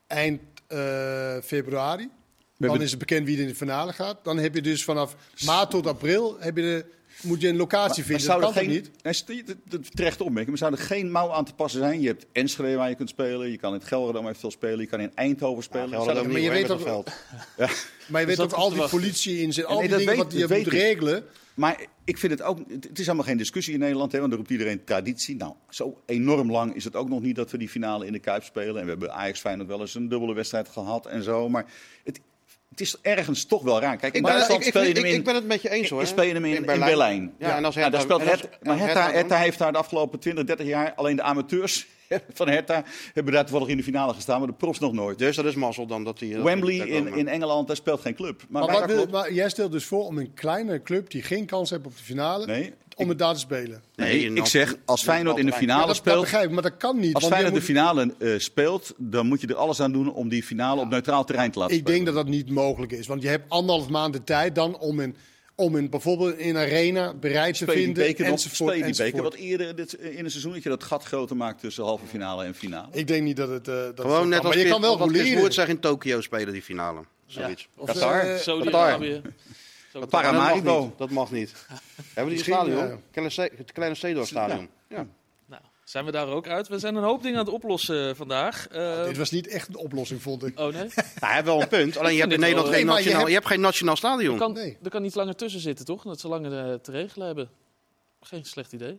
eind 0.06 0.40
februari. 1.42 2.08
Dan 2.56 2.82
is 2.82 2.90
het 2.90 2.98
bekend 2.98 3.26
wie 3.26 3.36
er 3.36 3.42
in 3.42 3.48
de 3.48 3.54
finale 3.54 3.92
gaat. 3.92 4.24
Dan 4.24 4.38
heb 4.38 4.54
je 4.54 4.62
dus 4.62 4.84
vanaf 4.84 5.16
maart 5.44 5.70
tot 5.70 5.86
april 5.86 6.36
heb 6.40 6.56
je 6.56 6.62
de, 6.62 6.84
moet 7.22 7.40
je 7.40 7.48
een 7.48 7.56
locatie 7.56 8.04
vinden. 8.04 8.26
Dat 8.26 8.36
zou 8.36 8.40
kan 8.40 8.48
er 8.48 8.54
toch 8.54 8.64
geen, 8.64 8.72
niet? 8.72 9.26
Nee, 9.28 9.44
dat- 9.44 9.56
dat- 9.64 9.96
terecht 9.96 10.20
opmerking, 10.20 10.48
maar 10.48 10.58
zou 10.70 10.72
er 10.72 10.86
geen 10.86 11.10
mouw 11.10 11.30
aan 11.32 11.44
te 11.44 11.54
passen 11.54 11.80
zijn? 11.80 12.00
Je 12.00 12.06
hebt 12.06 12.26
Enschede 12.32 12.74
waar 12.76 12.88
je 12.88 12.94
kunt 12.94 13.08
spelen, 13.08 13.50
je 13.50 13.56
kan 13.58 13.72
in 13.72 13.78
het 13.78 13.88
Gelredome 13.88 14.28
eventueel 14.28 14.52
spelen, 14.52 14.78
je 14.80 14.86
kan 14.86 15.00
in 15.00 15.12
Eindhoven 15.14 15.62
spelen. 15.62 15.88
Ja, 15.88 15.94
er- 15.94 16.00
Gelredome 16.00 16.28
maar 16.32 16.40
je 16.40 16.48
niet, 16.50 16.58
weet 16.58 16.66
toch- 16.66 16.78
dat 16.78 16.86
veld. 16.86 17.10
Maar 18.06 18.20
je 18.20 18.26
weet 18.26 18.36
dat 18.36 18.54
ook 18.54 18.58
al 18.60 18.70
die 18.72 18.88
politie 18.88 19.40
in 19.40 19.52
zit, 19.52 19.64
al 19.64 19.72
Nee, 19.78 19.80
die 19.80 19.90
dat 19.90 19.98
dingen 19.98 20.14
weet- 20.14 20.24
wat 20.24 20.32
je 20.32 20.46
dat 20.46 20.58
moet 20.58 20.66
regelen. 20.66 21.24
Maar 21.54 21.86
ik 22.04 22.18
vind 22.18 22.32
het 22.32 22.42
ook, 22.42 22.58
het 22.80 22.98
is 22.98 23.06
allemaal 23.06 23.24
geen 23.24 23.36
discussie 23.36 23.74
in 23.74 23.80
Nederland, 23.80 24.12
hè, 24.12 24.18
want 24.18 24.30
dan 24.30 24.38
roept 24.40 24.52
iedereen 24.52 24.84
traditie. 24.84 25.36
Nou, 25.36 25.52
zo 25.70 26.02
enorm 26.06 26.50
lang 26.50 26.74
is 26.74 26.84
het 26.84 26.96
ook 26.96 27.08
nog 27.08 27.20
niet 27.20 27.36
dat 27.36 27.50
we 27.50 27.58
die 27.58 27.68
finale 27.68 28.06
in 28.06 28.12
de 28.12 28.18
Kuip 28.18 28.42
spelen. 28.42 28.76
En 28.76 28.82
we 28.82 28.88
hebben 28.90 29.12
Ajax 29.12 29.40
Feyenoord 29.40 29.68
wel 29.68 29.80
eens 29.80 29.94
een 29.94 30.08
dubbele 30.08 30.34
wedstrijd 30.34 30.68
gehad 30.68 31.06
en 31.06 31.22
zo. 31.22 31.48
Maar 31.48 31.64
het, 32.04 32.20
het 32.74 32.82
is 32.82 32.96
ergens 33.02 33.44
toch 33.44 33.62
wel 33.62 33.80
raar. 33.80 33.96
Kijk, 33.96 34.14
in 34.14 34.22
Maar 34.22 34.32
Duitsland 34.32 34.60
ik, 34.62 34.68
speel 34.68 34.82
je 34.82 34.88
ik, 34.88 34.96
hem 34.96 35.04
in... 35.04 35.14
ik 35.14 35.24
ben 35.24 35.34
het 35.34 35.46
met 35.46 35.62
je 35.62 35.70
eens 35.70 35.90
hoor. 35.90 36.00
Je 36.00 36.06
speel 36.06 36.24
je 36.24 36.32
hem 36.32 36.44
in, 36.44 36.54
in 36.56 36.64
Berlijn. 36.64 37.34
Ja, 37.38 37.56
en 37.56 37.64
als 37.64 37.74
Hertha, 37.74 37.90
daar 37.90 38.00
speelt 38.00 38.22
Hertha, 38.24 38.48
maar 38.62 38.78
Hertha 38.78 38.84
Hertha, 38.94 39.04
dan? 39.06 39.14
Hertha 39.14 39.36
heeft 39.36 39.58
daar 39.58 39.72
de 39.72 39.78
afgelopen 39.78 40.18
20, 40.18 40.44
30 40.44 40.66
jaar 40.66 40.94
alleen 40.94 41.16
de 41.16 41.22
amateurs 41.22 41.86
van 42.32 42.48
Hertha 42.48 42.84
hebben 43.14 43.32
daar 43.32 43.44
toevallig 43.44 43.68
in 43.68 43.76
de 43.76 43.82
finale 43.82 44.14
gestaan, 44.14 44.38
maar 44.38 44.48
de 44.48 44.54
profs 44.54 44.78
nog 44.78 44.92
nooit. 44.92 45.18
Dus 45.18 45.36
dat 45.36 45.44
is 45.44 45.54
mazzel 45.54 45.86
dan 45.86 46.04
dat 46.04 46.20
hij... 46.20 46.42
Wembley 46.42 46.78
dat- 46.78 46.86
in, 46.86 47.14
in 47.14 47.28
Engeland, 47.28 47.66
daar 47.66 47.76
speelt 47.76 48.00
geen 48.00 48.14
club. 48.14 48.42
Maar, 48.48 48.64
Maar, 48.66 49.08
maar 49.10 49.32
jij 49.32 49.48
stelt 49.48 49.72
dus 49.72 49.84
voor 49.84 50.04
om 50.06 50.18
een 50.18 50.34
kleine 50.34 50.82
club 50.82 51.10
die 51.10 51.22
geen 51.22 51.46
kans 51.46 51.70
heeft 51.70 51.86
op 51.86 51.96
de 51.96 52.02
finale, 52.02 52.46
Nee, 52.46 52.72
om 52.96 53.08
het 53.08 53.18
daar 53.18 53.34
te 53.34 53.40
spelen. 53.40 53.82
nee, 53.96 54.32
ik 54.32 54.46
zeg, 54.46 54.74
als 54.84 55.02
Feyenoord 55.02 55.38
in 55.38 55.46
de. 55.46 55.52
Ja, 55.52 55.58
finale 55.58 55.78
dat, 55.78 55.86
dat 55.88 55.96
speelt, 55.96 56.20
begrijp 56.20 56.44
ik, 56.44 56.50
maar 56.50 56.62
dat 56.62 56.76
kan 56.76 56.98
niet. 56.98 57.14
Als 57.14 57.26
Feyenoord 57.26 57.54
de 57.54 57.62
finale 57.62 58.14
eh, 58.18 58.38
speelt, 58.38 58.94
dan 58.96 59.26
moet 59.26 59.40
je 59.40 59.46
er 59.46 59.54
alles 59.54 59.80
aan 59.80 59.92
doen 59.92 60.12
om 60.12 60.28
die 60.28 60.42
finale 60.42 60.80
op 60.80 60.88
neutraal 60.90 61.24
terrein 61.24 61.50
te 61.50 61.58
laten 61.58 61.76
Ik 61.76 61.86
denk 61.86 61.96
spelen. 61.98 62.14
dat 62.14 62.24
dat 62.24 62.34
niet 62.34 62.50
mogelijk 62.50 62.92
is. 62.92 63.06
Want 63.06 63.22
je 63.22 63.28
hebt 63.28 63.44
anderhalf 63.48 63.88
maand 63.88 64.12
de 64.12 64.24
tijd 64.24 64.54
dan 64.54 64.78
om 64.78 65.00
een, 65.00 65.16
om 65.54 65.76
in, 65.76 65.90
bijvoorbeeld 65.90 66.38
in 66.38 66.56
arena 66.56 67.14
bereid 67.14 67.58
te 67.58 67.64
vinden. 67.66 67.94
beker 68.04 68.24
enzovoort, 68.24 68.54
speel 68.70 68.86
je 68.86 68.92
die 68.92 69.02
beker 69.04 69.22
wat 69.22 69.34
eerder 69.34 69.76
dit, 69.76 69.92
in 69.92 70.24
een 70.24 70.30
seizoen, 70.30 70.52
dat 70.52 70.62
je 70.62 70.68
dat 70.68 70.84
gat 70.84 71.04
groter 71.04 71.36
maakt 71.36 71.60
tussen 71.60 71.84
halve 71.84 72.06
finale 72.06 72.44
en 72.44 72.54
finale. 72.54 72.88
Ik 72.92 73.06
denk 73.06 73.22
niet 73.22 73.36
dat 73.36 73.48
het. 73.48 73.68
eh, 73.68 73.74
dat 73.74 74.00
Gewoon 74.00 74.20
het 74.20 74.28
net 74.28 74.36
kan. 74.38 74.46
als 74.46 74.54
maar 74.54 74.64
je 74.64 74.70
kan 74.70 74.80
wel 74.80 74.98
wat 74.98 75.08
Chris 75.08 75.18
roleren. 75.20 75.40
Woert 75.40 75.54
zegt 75.54 75.68
in 75.68 75.80
Tokio 75.80 76.20
spelen, 76.20 76.52
die 76.52 76.62
finale. 76.62 77.00
Zoiets. 77.26 77.68
Of, 77.76 77.86
Qatar. 77.86 78.20
eh, 78.20 78.36
Saudi-Arabië. 78.40 79.22
Zo- 79.94 80.00
Maar 80.00 80.08
Paramaribo. 80.08 80.94
dat 80.96 81.10
mag 81.10 81.30
niet. 81.30 81.52
Dat 81.52 81.68
mag 81.70 81.78
niet. 81.78 81.82
Hebben 82.14 82.24
we 82.24 82.42
die 82.42 82.42
stadion? 82.54 83.00
ja. 83.12 83.28
Se- 83.28 83.52
Het 83.56 83.72
kleine 83.72 83.94
Steedorf 83.94 84.28
stadion. 84.28 84.68
Ja. 84.88 85.06
Nou, 85.46 85.62
zijn 85.84 86.04
we 86.04 86.10
daar 86.10 86.26
ook 86.28 86.46
uit? 86.48 86.68
We 86.68 86.78
zijn 86.78 86.94
een 86.94 87.02
hoop 87.02 87.22
dingen 87.22 87.38
aan 87.38 87.44
het 87.44 87.54
oplossen 87.54 88.08
eh, 88.08 88.14
vandaag. 88.14 88.68
Eh, 88.68 89.04
Dit 89.04 89.16
was 89.16 89.30
niet 89.30 89.46
echt 89.48 89.68
een 89.68 89.76
oplossing, 89.76 90.22
vond 90.22 90.44
ik. 90.44 90.58
Oh 90.60 90.72
nee? 90.72 90.82
Nou, 90.94 91.06
hij 91.20 91.32
heeft 91.34 91.44
wel 91.44 91.60
een 91.62 91.68
punt. 91.68 91.96
Alleen 91.96 92.14
je 92.14 92.20
hebt 92.20 92.32
in 92.32 92.40
Nederland 92.40 92.68
geen 92.68 92.78
je 92.78 92.84
nationaal, 92.84 93.16
hebt- 93.16 93.28
je 93.28 93.34
hebt 93.34 93.46
geen 93.46 93.60
nationaal 93.60 93.96
stadion. 93.96 94.32
Er 94.34 94.40
kan, 94.40 94.52
Nee. 94.52 94.78
er 94.82 94.90
kan 94.90 95.04
iets 95.04 95.14
langer 95.14 95.36
tussen 95.36 95.60
zitten, 95.60 95.84
toch? 95.84 96.02
Dat 96.02 96.20
ze 96.20 96.28
langer 96.28 96.70
eh, 96.70 96.74
te 96.74 96.90
regelen 96.90 97.26
hebben. 97.26 97.50
Geen 98.20 98.44
slecht 98.44 98.72
idee. 98.72 98.98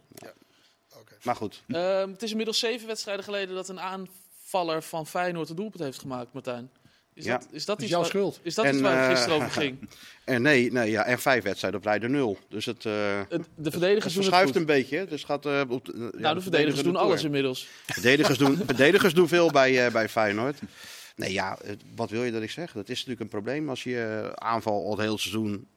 Maar 1.24 1.36
goed. 1.36 1.64
Ehm, 1.68 2.10
het 2.12 2.24
is 2.24 2.30
inmiddels 2.30 2.60
zeven 2.60 2.88
wedstrijden 2.88 3.24
geleden 3.24 3.56
dat 3.56 3.70
een 3.70 3.80
aanvaller 3.80 4.82
van 4.84 5.08
Feyenoord 5.08 5.50
een 5.50 5.56
doelpunt 5.56 5.84
heeft 5.84 6.00
gemaakt, 6.00 6.34
Martijn. 6.34 6.70
Is 7.16 7.26
Ja. 7.26 7.38
dat, 7.38 7.48
is 7.52 7.66
dat 7.66 7.78
is 7.78 7.84
iets 7.84 7.92
jouw 7.92 8.02
waar, 8.02 8.10
schuld. 8.10 8.40
Is 8.44 8.56
dat 8.56 8.66
En, 8.66 8.72
iets 8.74 8.82
waar 8.82 8.92
het 8.98 9.04
eh, 9.04 9.10
gisteren 9.10 9.36
over 9.36 9.52
ging? 9.62 9.90
En 10.24 10.42
nee, 10.42 10.72
nee 10.72 10.90
ja, 10.92 11.06
en 11.06 11.20
vijf 11.20 11.44
wedstrijden 11.44 11.80
op 11.80 11.86
rij 11.86 12.00
de 12.00 12.10
nul. 12.10 12.38
Dus 12.50 12.66
het, 12.66 12.86
eh 12.86 12.94
Het- 13.18 13.30
De 13.30 13.36
het 13.64 13.72
verdedigers 13.72 14.14
doen 14.14 14.24
het 14.24 14.32
verschuift 14.34 14.48
goed. 14.52 14.56
een 14.56 14.66
beetje. 14.66 15.06
Dus 15.06 15.22
het 15.22 15.30
gaat, 15.30 15.46
eh, 15.46 15.62
op 15.68 15.86
ja, 15.86 16.10
nou, 16.20 16.36
de 16.36 16.42
verdedigers 16.42 16.84
doen 16.84 16.96
alles 16.96 17.24
inmiddels. 17.24 17.68
Verdedigers 17.86 18.38
doen, 18.38 18.58
verdedigers 18.66 19.14
doen 19.14 19.28
veel 19.28 19.52
bij, 19.52 19.86
eh, 19.86 19.92
bij 19.92 20.10
Feyenoord. 20.10 20.60
Nee, 21.16 21.32
ja, 21.34 21.58
eh, 21.62 21.72
wat 21.96 22.10
wil 22.10 22.24
je 22.24 22.32
dat 22.32 22.42
ik 22.42 22.52
zeg? 22.52 22.72
Dat 22.72 22.90
is 22.90 22.96
natuurlijk 22.98 23.22
een 23.22 23.28
probleem 23.28 23.70
als 23.70 23.84
je 23.84 24.00
eh, 24.02 24.30
aanval 24.48 24.84
al 24.86 24.92
het 24.92 25.00
hele 25.00 25.18
seizoen 25.18 25.68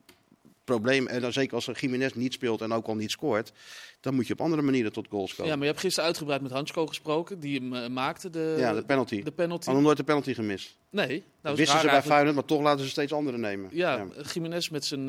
probleem. 0.69 1.07
En 1.07 1.21
dan 1.21 1.33
zeker 1.33 1.55
als 1.55 1.67
een 1.67 1.75
Jiménez 1.81 2.13
niet 2.13 2.33
speelt 2.33 2.61
en 2.61 2.73
ook 2.73 2.87
al 2.87 2.95
niet 2.95 3.11
scoort, 3.11 3.53
dan 4.01 4.15
moet 4.15 4.27
je 4.27 4.33
op 4.33 4.41
andere 4.41 4.63
manieren 4.63 4.93
tot 4.93 5.07
goals 5.11 5.31
komen. 5.35 5.47
Ja, 5.51 5.55
maar 5.57 5.65
je 5.65 5.71
hebt 5.71 5.81
gisteren 5.85 6.09
uitgebreid 6.09 6.41
met 6.43 6.51
Hansko 6.51 6.87
gesproken, 6.87 7.41
die 7.41 7.59
hem 7.61 7.75
eh, 7.75 7.89
maakte, 7.89 8.31
de, 8.31 8.55
Ja, 8.59 8.73
de 8.75 8.85
penalty. 8.85 9.23
de 9.23 9.31
penalty. 9.33 9.65
Had 9.67 9.75
nog 9.75 9.85
nooit 9.85 9.97
de 9.97 10.05
penalty 10.05 10.35
gemist. 10.35 10.77
Nee, 10.91 11.25
nou, 11.43 11.57
wisten 11.57 11.79
ze 11.79 11.85
bij 11.85 11.93
eigenlijk. 11.93 12.07
Feyenoord, 12.07 12.35
maar 12.35 12.45
toch 12.45 12.61
laten 12.61 12.85
ze 12.85 12.91
steeds 12.91 13.13
anderen 13.13 13.41
nemen. 13.41 13.71
Ja, 13.73 14.07
Jiménez 14.33 14.69
met 14.69 14.85
zijn 14.85 15.07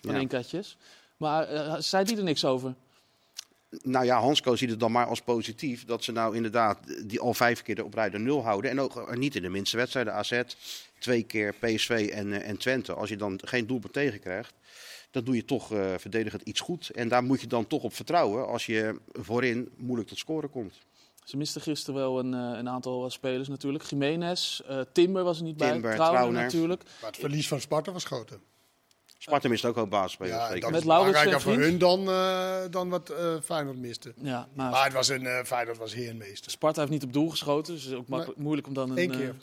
van 0.00 0.12
Ja. 0.12 0.18
één 0.18 0.28
katjes. 0.28 0.76
Maar 1.16 1.48
eh, 1.48 1.74
zei 1.78 2.04
die 2.04 2.16
er 2.16 2.22
niks 2.24 2.44
over? 2.44 2.74
Nou 3.82 4.04
ja, 4.04 4.20
Hansco 4.20 4.56
ziet 4.56 4.70
het 4.70 4.80
dan 4.80 4.92
maar 4.92 5.06
als 5.06 5.20
positief 5.20 5.84
dat 5.84 6.04
ze 6.04 6.12
nou 6.12 6.36
inderdaad 6.36 6.78
die 7.08 7.20
al 7.20 7.34
vijf 7.34 7.62
keer 7.62 7.84
op 7.84 7.94
rij 7.94 8.10
de 8.10 8.18
nul 8.18 8.42
houden. 8.44 8.70
En 8.70 8.80
ook 8.80 9.16
niet 9.16 9.34
in 9.34 9.42
de 9.42 9.48
minste 9.48 9.76
wedstrijden. 9.76 10.14
AZ, 10.14 10.40
twee 10.98 11.22
keer 11.22 11.54
PSV 11.60 12.10
en, 12.14 12.42
en 12.42 12.56
Twente. 12.56 12.92
Als 12.92 13.08
je 13.08 13.16
dan 13.16 13.40
geen 13.44 13.66
doelpunt 13.66 13.92
tegenkrijgt, 13.92 14.54
dan 15.12 15.24
doe 15.24 15.34
je 15.34 15.44
toch 15.44 15.72
eh 15.72 15.94
verdedigend 15.98 16.42
iets 16.42 16.60
goed. 16.60 16.90
En 16.90 17.08
daar 17.08 17.22
moet 17.24 17.40
je 17.40 17.46
dan 17.46 17.66
toch 17.66 17.82
op 17.82 17.94
vertrouwen 17.94 18.46
als 18.46 18.66
je 18.66 18.98
voorin 19.12 19.68
moeilijk 19.76 20.08
tot 20.08 20.18
scoren 20.18 20.50
komt. 20.50 20.74
Ze 21.24 21.36
misten 21.36 21.60
gisteren 21.60 22.00
wel 22.00 22.18
een, 22.18 22.34
eh, 22.34 22.58
een 22.58 22.68
aantal 22.68 23.10
spelers 23.10 23.48
natuurlijk. 23.48 23.84
Jiménez, 23.84 24.60
eh, 24.60 24.80
Timber 24.92 25.24
was 25.24 25.38
er 25.38 25.44
niet 25.44 25.56
bij. 25.56 25.70
Timber, 25.72 25.94
Trauner 25.94 26.18
Trauner. 26.18 26.42
natuurlijk. 26.42 26.82
Maar 27.00 27.10
het 27.10 27.20
verlies 27.20 27.48
van 27.48 27.60
Sparta 27.60 27.92
was 27.92 28.04
groter. 28.04 28.38
Sparta 29.18 29.48
mist 29.48 29.64
ook 29.64 29.76
al 29.76 29.86
basisspelers. 29.86 30.36
Ja, 30.36 30.46
zeker. 30.46 30.60
dat 30.60 30.70
Met 30.70 30.80
is 30.80 30.86
Laurens 30.86 31.42
voor 31.42 31.52
hun 31.52 31.78
dan, 31.78 32.08
eh, 32.08 32.60
dan 32.70 32.88
wat 32.88 33.10
eh 33.10 33.40
Feyenoord 33.42 33.78
miste. 33.78 34.14
Ja, 34.16 34.48
maar 34.54 34.70
Maar 34.70 34.84
het 34.84 34.92
was 34.92 35.08
een 35.08 35.26
eh 35.26 35.44
Feyenoord 35.44 35.78
was 35.78 35.94
heermeester. 35.94 36.50
Sparta 36.50 36.80
heeft 36.80 36.92
niet 36.92 37.02
op 37.02 37.12
doel 37.12 37.30
geschoten. 37.30 37.74
Dus 37.74 37.82
het 37.84 37.92
is 37.92 37.98
ook 37.98 38.36
moeilijk 38.36 38.66
om 38.66 38.74
dan 38.74 38.90
een... 38.90 38.98
Eén 38.98 39.10
eh, 39.10 39.16
keer. 39.18 39.34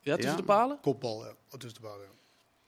ja, 0.00 0.14
tussen 0.14 0.30
Ja. 0.32 0.36
de 0.36 0.42
palen? 0.42 0.78
Kopbal, 0.82 1.24
ja. 1.24 1.30
Oh, 1.30 1.58
tussen 1.58 1.80
de 1.80 1.86
bal, 1.86 1.96
ja. 2.00 2.08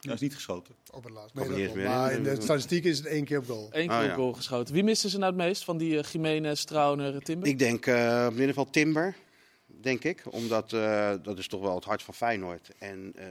Dat 0.00 0.14
is 0.14 0.20
niet 0.20 0.34
geschoten. 0.34 0.74
Op 0.90 1.04
het 1.04 1.12
laatst. 1.12 1.34
Nee, 1.34 1.66
dat. 1.66 1.76
Maar 1.76 2.12
in 2.12 2.22
de 2.22 2.40
statistiek 2.40 2.84
is 2.84 2.96
het 2.98 3.06
één 3.06 3.24
keer 3.24 3.38
op 3.38 3.46
goal. 3.46 3.68
Eén 3.72 3.86
keer 3.88 3.96
Ah, 3.96 4.02
op 4.02 4.08
ja. 4.08 4.14
goal 4.14 4.32
geschoten. 4.32 4.74
Wie 4.74 4.84
misten 4.84 5.10
ze 5.10 5.18
nou 5.18 5.32
het 5.36 5.42
meest 5.42 5.64
van 5.64 5.78
die 5.78 5.92
uh, 5.92 6.02
Jiménez, 6.02 6.64
Trauner, 6.64 7.22
Timber? 7.22 7.48
Ik 7.48 7.58
denk 7.58 7.86
eh, 7.86 8.24
op 8.26 8.32
ieder 8.32 8.48
geval 8.48 8.70
Timber, 8.70 9.14
denk 9.66 10.04
ik. 10.04 10.22
Omdat 10.30 10.72
eh, 10.72 11.12
dat 11.22 11.38
is 11.38 11.48
toch 11.48 11.60
wel 11.60 11.74
het 11.74 11.84
hart 11.84 12.02
van 12.02 12.14
Feyenoord. 12.14 12.70
En 12.78 13.12
eh, 13.16 13.26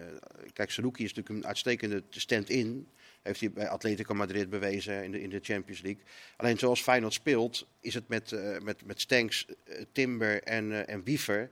kijk, 0.54 0.72
Saruki 0.72 1.04
is 1.04 1.14
natuurlijk 1.14 1.42
een 1.44 1.48
uitstekende 1.48 2.04
stand-in. 2.10 2.88
Heeft 3.22 3.40
hij 3.40 3.52
bij 3.52 3.70
Atletico 3.70 4.14
Madrid 4.14 4.50
bewezen 4.50 5.04
in 5.04 5.12
de, 5.12 5.22
in 5.22 5.30
de 5.30 5.40
Champions 5.42 5.82
League. 5.82 6.02
Alleen 6.38 6.58
zoals 6.58 6.82
Feyenoord 6.82 7.14
speelt, 7.14 7.68
is 7.82 7.94
het 7.94 8.08
met, 8.08 8.32
eh, 8.32 8.60
met, 8.60 8.86
met 8.86 9.02
Stanks, 9.02 9.46
Timber 9.92 10.44
en, 10.44 10.72
eh, 10.72 10.94
en 10.94 11.04
Wiever 11.04 11.50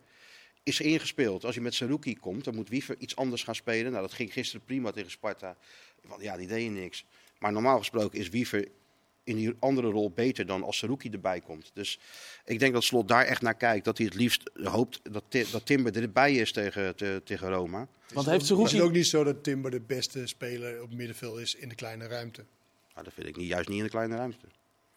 is 0.66 0.80
ingespeeld. 0.80 1.46
Als 1.46 1.56
je 1.56 1.62
met 1.62 1.74
Saruki 1.74 2.18
komt, 2.18 2.44
dan 2.44 2.56
moet 2.56 2.70
Wiever 2.70 2.96
iets 3.00 3.16
anders 3.16 3.44
gaan 3.44 3.56
spelen. 3.56 3.92
Nou, 3.92 4.04
dat 4.04 4.14
ging 4.14 4.34
gisteren 4.34 4.66
prima 4.66 4.92
tegen 4.92 5.12
Sparta. 5.12 5.58
Want 6.02 6.22
ja, 6.22 6.38
die 6.38 6.48
deed 6.48 6.72
niks. 6.72 7.06
Maar 7.40 7.52
normaal 7.52 7.78
gesproken 7.78 8.20
is 8.20 8.30
Wiever 8.30 8.68
in 9.24 9.36
die 9.36 9.54
andere 9.60 9.90
rol 9.90 10.12
beter 10.12 10.46
dan 10.46 10.64
als 10.64 10.78
Saruki 10.78 11.10
erbij 11.10 11.42
komt. 11.42 11.72
Dus 11.74 12.00
ik 12.46 12.60
denk 12.60 12.74
dat 12.74 12.84
Slot 12.84 13.08
daar 13.08 13.26
echt 13.26 13.42
naar 13.42 13.56
kijkt. 13.56 13.86
Dat 13.86 13.98
hij 13.98 14.06
het 14.06 14.16
liefst 14.16 14.50
hoopt 14.64 15.00
dat, 15.04 15.24
dat 15.52 15.66
Timber 15.66 16.02
erbij 16.02 16.36
is 16.36 16.52
tegen, 16.52 16.96
te- 16.96 17.22
tegen 17.24 17.50
Roma. 17.50 17.88
Want 18.14 18.28
heeft 18.28 18.38
Het 18.38 18.48
Saruki... 18.48 18.76
is 18.76 18.82
ook 18.82 18.92
niet 18.92 19.08
zo 19.08 19.24
dat 19.24 19.44
Timber 19.44 19.72
de 19.72 19.82
beste 19.82 20.28
speler 20.28 20.82
op 20.82 20.94
middenveld 20.94 21.40
is 21.40 21.56
in 21.56 21.70
de 21.70 21.76
kleine 21.76 22.08
ruimte. 22.08 22.46
Nou, 22.94 23.06
dat 23.06 23.14
vind 23.14 23.28
ik 23.28 23.36
niet, 23.36 23.48
juist 23.48 23.70
niet 23.70 23.78
in 23.78 23.84
de 23.84 23.90
kleine 23.90 24.16
ruimte. 24.16 24.46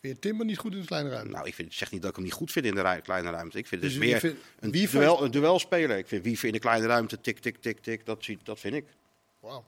Vind 0.00 0.14
je 0.14 0.18
Timber 0.20 0.46
niet 0.46 0.58
goed 0.58 0.72
in 0.74 0.80
de 0.80 0.86
kleine 0.86 1.08
ruimte? 1.10 1.30
Nou, 1.32 1.46
ik 1.46 1.54
vind, 1.54 1.74
zeg 1.74 1.90
niet 1.90 2.00
dat 2.00 2.10
ik 2.10 2.16
hem 2.16 2.24
niet 2.24 2.34
goed 2.34 2.52
vind 2.52 2.66
in 2.66 2.74
de 2.74 3.00
kleine 3.02 3.30
ruimte. 3.30 3.58
Ik 3.58 3.66
vind 3.66 3.82
het 3.82 3.90
Dus 3.90 4.00
dus 4.00 4.08
meer 4.10 4.18
vindt- 4.20 4.38
een, 4.60 4.70
duel, 4.70 5.24
een 5.24 5.30
duelspeler. 5.30 5.98
Ik 5.98 6.06
vind 6.08 6.24
Wiever 6.24 6.46
in 6.46 6.52
de 6.52 6.58
kleine 6.58 6.86
ruimte, 6.86 7.20
tik, 7.20 7.38
tik, 7.38 7.56
tik, 7.60 7.78
tik. 7.80 8.06
Dat, 8.06 8.26
dat 8.42 8.60
vind 8.60 8.74
ik. 8.74 8.84
Wauw, 9.40 9.64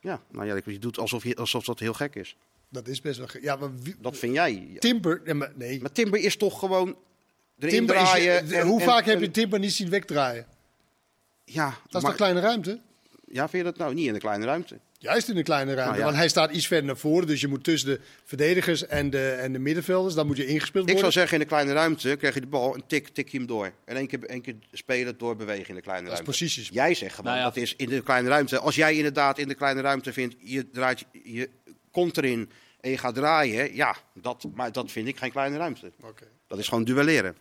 Ja, 0.00 0.20
nou 0.30 0.46
ja, 0.46 0.60
je 0.64 0.78
doet 0.78 0.98
alsof, 0.98 1.24
je, 1.24 1.36
alsof 1.36 1.64
dat 1.64 1.78
heel 1.78 1.92
gek 1.94 2.14
is. 2.14 2.36
dat 2.68 2.88
is 2.88 3.00
best 3.00 3.18
wel... 3.18 3.26
ge- 3.26 3.42
Ja, 3.42 3.56
maar 3.56 3.78
wie- 3.78 3.96
Dat 3.98 4.16
vind 4.16 4.34
jij. 4.34 4.76
Timber... 4.78 5.20
Ja, 5.24 5.34
maar 5.34 5.52
nee. 5.54 5.80
Maar 5.80 5.92
Timber 5.92 6.20
is 6.20 6.36
toch 6.36 6.58
gewoon 6.58 6.96
erin 7.58 7.74
Timber 7.74 7.96
is, 7.96 8.02
draaien. 8.02 8.50
eh, 8.50 8.58
en- 8.58 8.66
hoe 8.66 8.80
en- 8.80 8.86
vaak 8.86 9.04
heb 9.04 9.20
je 9.20 9.30
Timber 9.30 9.58
niet 9.58 9.72
zien 9.72 9.88
wegdraaien? 9.90 10.46
Ja, 11.44 11.66
Dat 11.66 11.76
is 11.86 11.92
maar- 11.92 12.02
toch 12.02 12.14
kleine 12.14 12.40
ruimte? 12.40 12.80
ja, 13.28 13.48
vind 13.48 13.64
je 13.64 13.70
dat 13.70 13.78
nou 13.78 13.94
niet 13.94 14.06
in 14.06 14.12
de 14.12 14.18
kleine 14.18 14.44
ruimte? 14.44 14.78
Juist 15.04 15.28
in 15.28 15.34
de 15.34 15.42
kleine 15.42 15.74
ruimte. 15.74 15.88
Nou 15.90 15.98
ja. 15.98 16.04
Want 16.04 16.16
hij 16.16 16.28
staat 16.28 16.50
iets 16.50 16.66
verder 16.66 16.86
naar 16.86 16.96
voren. 16.96 17.26
Dus 17.26 17.40
je 17.40 17.48
moet 17.48 17.64
tussen 17.64 17.88
de 17.88 18.00
verdedigers 18.24 18.86
en 18.86 19.10
de, 19.10 19.30
en 19.30 19.52
de 19.52 19.58
middenvelders. 19.58 20.14
Dan 20.14 20.26
moet 20.26 20.36
je 20.36 20.46
ingespeeld 20.46 20.88
Ik 20.88 20.92
worden. 20.92 21.12
zou 21.12 21.12
zeggen, 21.12 21.32
in 21.32 21.42
de 21.42 21.48
kleine 21.54 21.72
ruimte 21.72 22.16
krijg 22.16 22.34
je 22.34 22.40
de 22.40 22.46
bal 22.46 22.74
en 22.74 22.82
tik, 22.86 23.08
tik 23.08 23.28
je 23.28 23.38
hem 23.38 23.46
door. 23.46 23.72
En 23.84 23.96
één 23.96 24.06
keer, 24.06 24.24
één 24.24 24.40
keer 24.40 24.54
spelen, 24.72 25.18
doorbewegen 25.18 25.68
in 25.68 25.74
de 25.74 25.80
kleine 25.80 26.02
dat 26.08 26.12
is 26.12 26.18
ruimte. 26.24 26.38
posities. 26.38 26.68
Jij 26.72 26.94
zegt 26.94 27.14
gewoon, 27.14 27.30
Nou 27.32 27.38
ja. 27.44 27.44
dat 27.52 27.56
is 27.62 27.74
in 27.76 27.88
de 27.88 28.02
kleine 28.02 28.28
ruimte. 28.28 28.58
Als 28.58 28.74
jij 28.74 28.94
inderdaad 28.96 29.38
in 29.38 29.48
de 29.48 29.54
kleine 29.54 29.80
ruimte 29.80 30.12
vindt, 30.12 30.34
je, 30.38 30.70
draait, 30.70 31.04
je 31.24 31.48
komt 31.90 32.16
erin 32.16 32.50
en 32.80 32.90
je 32.90 32.98
gaat 32.98 33.14
draaien. 33.14 33.74
Ja, 33.74 33.96
dat, 34.14 34.44
maar 34.54 34.72
dat 34.72 34.90
vind 34.92 35.08
ik 35.08 35.16
geen 35.18 35.30
kleine 35.30 35.56
ruimte. 35.56 35.92
Oké. 36.02 36.24
Dat 36.46 36.58
is 36.58 36.68
gewoon 36.68 36.84
duelleren. 36.84 37.36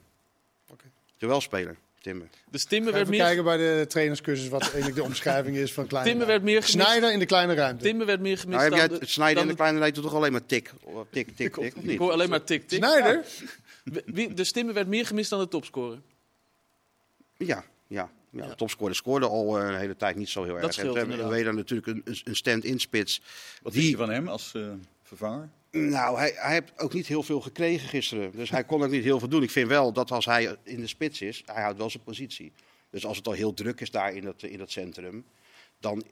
Oké. 0.72 0.86
Duelspeler, 1.18 1.76
Timber. 2.04 2.28
Dus 2.52 2.64
Timber 2.64 2.88
Even 2.94 3.00
werd, 3.00 3.10
meer, 3.18 3.20
kijken 3.26 3.44
bij 3.44 3.58
de 3.58 3.86
trainerscursus 3.88 4.48
wat 4.48 4.62
eigenlijk 4.62 4.96
de 4.96 5.04
omschrijving 5.04 5.56
is 5.58 5.74
van 5.74 5.88
kleine 5.88 6.10
Timber 6.10 6.28
werd 6.28 6.40
ruimte. 6.42 6.60
meer 6.62 6.70
gemist. 6.70 6.88
Snijder 6.88 7.12
in 7.14 7.20
de 7.20 7.26
kleine 7.26 7.54
ruimte. 7.54 7.84
Timber 7.84 8.06
werd 8.08 8.20
meer 8.20 8.38
gemist 8.38 8.60
Nou, 8.60 8.64
heb 8.64 8.74
jij 8.74 8.88
dan 8.88 8.98
het 8.98 9.06
de- 9.08 9.12
snijden 9.14 9.42
in 9.44 9.50
de 9.50 9.56
kleine 9.56 9.80
ruimte 9.80 10.02
toch 10.02 10.14
alleen 10.14 10.32
maar 10.32 10.46
tik, 10.46 10.72
tik, 11.12 11.26
tik, 11.28 11.36
tik, 11.36 11.58
of 11.58 11.66
Ik 11.66 11.84
niet? 11.84 11.98
hoor 12.00 12.12
alleen 12.12 12.30
maar 12.30 12.44
tik-tik. 12.44 12.78
Snijder? 12.84 13.26
Wie, 14.06 14.34
dus 14.34 14.52
Timber 14.52 14.74
werd 14.74 14.88
meer 14.88 15.06
gemist 15.06 15.30
dan 15.30 15.40
de 15.40 15.48
topscorer. 15.48 16.00
Ja, 17.38 17.46
ja. 17.48 17.64
ja. 17.88 18.10
Ja. 18.44 18.48
De 18.50 18.56
topscorer 18.56 18.96
scoorde 18.96 19.28
al 19.28 19.60
eh, 19.60 19.68
een 19.68 19.78
hele 19.78 19.96
tijd 19.96 20.16
niet 20.16 20.30
zo 20.30 20.44
heel 20.44 20.60
erg. 20.60 20.74
scheelt 20.74 20.96
en 20.98 21.08
we 21.30 21.36
hebben 21.36 21.56
natuurlijk 21.56 21.88
een, 21.88 22.02
een 22.24 22.36
stand-in 22.36 22.80
spits. 22.80 23.22
Wat 23.62 23.74
Die- 23.74 23.82
vind 23.82 23.94
je 23.94 23.98
van 24.06 24.10
hem 24.14 24.28
als 24.28 24.52
eh, 24.56 24.62
vervanger? 25.04 25.50
Nou, 25.78 26.18
hij, 26.18 26.34
hij 26.36 26.54
heeft 26.54 26.72
ook 26.80 26.94
niet 26.94 27.08
heel 27.08 27.24
veel 27.24 27.42
gekregen 27.42 27.88
gisteren. 27.88 28.32
Dus 28.32 28.50
hij 28.50 28.64
kon 28.64 28.84
ook 28.84 28.90
niet 28.90 29.04
heel 29.04 29.20
veel 29.20 29.28
doen. 29.28 29.44
Ik 29.44 29.52
vind 29.52 29.68
wel 29.70 29.94
dat 29.94 30.12
als 30.12 30.26
hij 30.26 30.56
in 30.64 30.80
de 30.80 30.88
spits 30.88 31.22
is, 31.22 31.44
hij 31.46 31.62
houdt 31.62 31.78
wel 31.78 31.90
zijn 31.90 32.04
positie. 32.04 32.52
Dus 32.90 33.06
als 33.06 33.18
het 33.18 33.28
al 33.28 33.34
heel 33.34 33.54
druk 33.54 33.82
is 33.82 33.92
daar 33.92 34.14
in 34.14 34.24
dat, 34.24 34.44
in 34.44 34.58
dat 34.58 34.72
centrum, 34.72 35.26
dan 35.80 36.04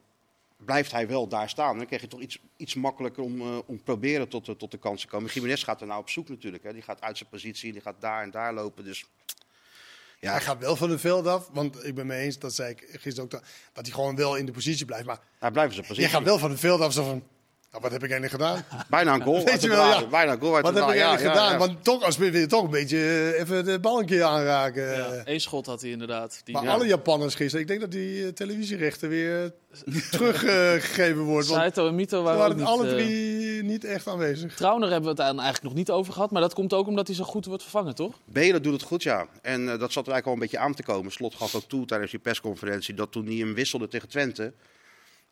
blijft 0.56 0.92
hij 0.92 1.08
wel 1.08 1.28
daar 1.28 1.48
staan. 1.48 1.76
Dan 1.76 1.86
krijg 1.86 2.00
je 2.02 2.08
toch 2.08 2.20
iets, 2.20 2.38
iets 2.56 2.74
makkelijker 2.74 3.22
om, 3.22 3.40
eh, 3.40 3.58
om 3.66 3.82
proberen 3.82 4.28
tot, 4.28 4.46
de- 4.46 4.56
tot 4.56 4.70
de 4.70 4.78
kans 4.78 5.00
te 5.00 5.06
komen. 5.06 5.30
Jiménez 5.32 5.64
gaat 5.64 5.80
er 5.80 5.86
nou 5.86 6.00
op 6.00 6.10
zoek 6.10 6.28
natuurlijk. 6.28 6.62
Hè. 6.62 6.72
Die 6.72 6.82
gaat 6.82 7.00
uit 7.00 7.16
zijn 7.16 7.28
positie, 7.28 7.72
die 7.72 7.80
gaat 7.80 8.00
daar 8.00 8.22
en 8.22 8.30
daar 8.30 8.54
lopen. 8.54 8.84
Dus 8.84 9.04
ja, 10.20 10.30
Hij 10.32 10.40
gaat 10.40 10.58
wel 10.58 10.76
van 10.76 10.90
het 10.90 11.00
veld 11.00 11.26
af. 11.26 11.48
Want 11.52 11.84
ik 11.84 11.94
ben 11.94 12.06
mee 12.06 12.24
eens, 12.24 12.38
dat 12.38 12.54
zei 12.54 12.70
ik 12.70 12.86
gisteren 12.90 13.22
ook, 13.24 13.30
dat, 13.30 13.42
dat 13.72 13.84
hij 13.86 13.94
gewoon 13.94 14.16
wel 14.16 14.36
in 14.36 14.46
de 14.46 14.52
positie 14.52 14.86
blijft. 14.86 15.06
Maar 15.06 15.20
hij 15.38 15.50
blijft 15.50 15.72
zijn 15.72 15.82
je 15.86 15.92
positie. 15.92 16.14
gaat 16.16 16.24
wel 16.24 16.38
van 16.38 16.50
het 16.50 16.60
veld 16.60 16.80
af 16.80 16.92
zo 16.92 17.04
van... 17.04 17.22
Nou, 17.72 17.84
wat 17.84 17.92
heb 17.92 18.02
ik 18.04 18.10
eigenlijk 18.10 18.42
gedaan? 18.42 18.64
Bijna 18.96 19.14
een 19.14 19.22
goal 19.22 19.44
Weet 19.50 19.62
je 19.62 19.68
wel, 19.68 19.86
ja. 19.86 20.06
Bijna 20.06 20.32
een 20.32 20.40
goal 20.40 20.54
uit 20.54 20.64
Wat 20.64 20.74
de 20.74 20.80
heb 20.80 20.88
ik 20.88 21.00
eigenlijk 21.00 21.22
ja, 21.22 21.30
gedaan? 21.30 21.52
ja. 21.52 21.58
Want 21.58 21.84
toch 21.84 22.02
als 22.02 22.16
wil 22.16 22.34
je 22.34 22.46
toch 22.46 22.64
een 22.64 22.70
beetje 22.70 22.96
eh, 22.96 23.40
even 23.40 23.64
de 23.64 23.80
bal 23.80 23.98
een 24.00 24.06
keer 24.06 24.22
aanraken. 24.22 24.96
Ja, 24.96 25.22
Eén 25.24 25.40
schot 25.40 25.66
had 25.66 25.80
hij 25.80 25.90
inderdaad. 25.90 26.40
Die, 26.44 26.54
Maar 26.54 26.64
ja. 26.64 26.72
alle 26.72 26.86
Japanners 26.86 27.34
gisteren, 27.34 27.60
ik 27.60 27.66
denk 27.66 27.80
dat 27.80 27.90
die 27.90 28.24
eh, 28.24 28.32
televisierechten 28.32 29.08
weer 29.08 29.44
eh, 29.44 30.00
teruggegeven 30.10 31.22
wordt. 31.22 31.46
Want 31.48 31.60
Saito 31.60 31.88
en 31.88 31.94
Mito 31.94 32.22
waren 32.22 32.38
waren 32.38 32.64
alle 32.64 32.88
drie 32.88 33.62
niet 33.62 33.84
echt 33.84 34.08
aanwezig. 34.08 34.54
Trauner 34.54 34.90
hebben 34.90 35.16
we 35.16 35.22
het 35.22 35.34
eigenlijk 35.34 35.62
nog 35.62 35.74
niet 35.74 35.90
over 35.90 36.12
gehad. 36.12 36.30
Maar 36.30 36.42
dat 36.42 36.54
komt 36.54 36.72
ook 36.72 36.86
omdat 36.86 37.06
hij 37.06 37.16
zo 37.16 37.24
goed 37.24 37.44
wordt 37.46 37.62
vervangen, 37.62 37.94
toch? 37.94 38.18
Belen 38.24 38.62
doet 38.62 38.72
het 38.72 38.82
goed, 38.82 39.02
ja. 39.02 39.26
En 39.42 39.66
dat 39.66 39.92
zat 39.92 40.06
er 40.06 40.12
eigenlijk 40.12 40.26
al 40.26 40.32
een 40.32 40.38
beetje 40.38 40.58
aan 40.58 40.74
te 40.74 40.82
komen. 40.82 41.12
Slot 41.12 41.34
gaf 41.34 41.54
ook 41.54 41.68
toe 41.68 41.86
tijdens 41.86 42.10
die 42.10 42.20
persconferentie 42.20 42.94
dat 42.94 43.12
toen 43.12 43.26
hij 43.26 43.34
hem 43.34 43.54
wisselde 43.54 43.88
tegen 43.88 44.08
Twente, 44.08 44.52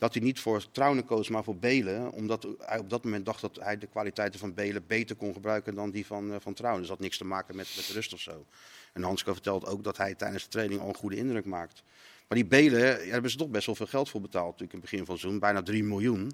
dat 0.00 0.14
hij 0.14 0.22
niet 0.22 0.40
voor 0.40 0.70
Trouwen 0.70 1.04
koos, 1.04 1.28
maar 1.28 1.44
voor 1.44 1.56
Belen. 1.56 2.12
Omdat 2.12 2.46
hij 2.58 2.78
op 2.78 2.90
dat 2.90 3.04
moment 3.04 3.24
dacht 3.24 3.40
dat 3.40 3.58
hij 3.60 3.78
de 3.78 3.86
kwaliteiten 3.86 4.40
van 4.40 4.54
Belen 4.54 4.86
beter 4.86 5.16
kon 5.16 5.32
gebruiken 5.32 5.74
dan 5.74 5.90
die 5.90 6.06
van, 6.06 6.32
eh, 6.32 6.36
van 6.40 6.54
Trouwen. 6.54 6.80
Dus 6.80 6.88
dat 6.88 6.98
had 6.98 7.06
niks 7.06 7.18
te 7.18 7.24
maken 7.24 7.56
met, 7.56 7.90
rust 7.92 8.12
of 8.12 8.20
zo. 8.20 8.46
En 8.92 9.02
Hansko 9.02 9.32
vertelt 9.32 9.66
ook 9.66 9.84
dat 9.84 9.96
hij 9.96 10.14
tijdens 10.14 10.42
de 10.42 10.48
training 10.48 10.80
al 10.80 10.88
een 10.88 10.94
goede 10.94 11.16
indruk 11.16 11.44
maakt. 11.44 11.82
Maar 12.28 12.38
die 12.38 12.46
Belen, 12.46 12.80
daar 12.80 13.00
hebben 13.00 13.30
ze 13.30 13.36
toch 13.36 13.48
best 13.48 13.66
wel 13.66 13.74
veel 13.74 13.86
geld 13.86 14.10
voor 14.10 14.20
betaald 14.20 14.50
natuurlijk 14.50 14.72
in 14.72 14.80
het 14.80 14.90
begin 14.90 15.04
van 15.04 15.14
het 15.14 15.20
seizoen. 15.20 15.40
Bijna 15.40 15.62
3 15.62 15.84
miljoen. 15.84 16.32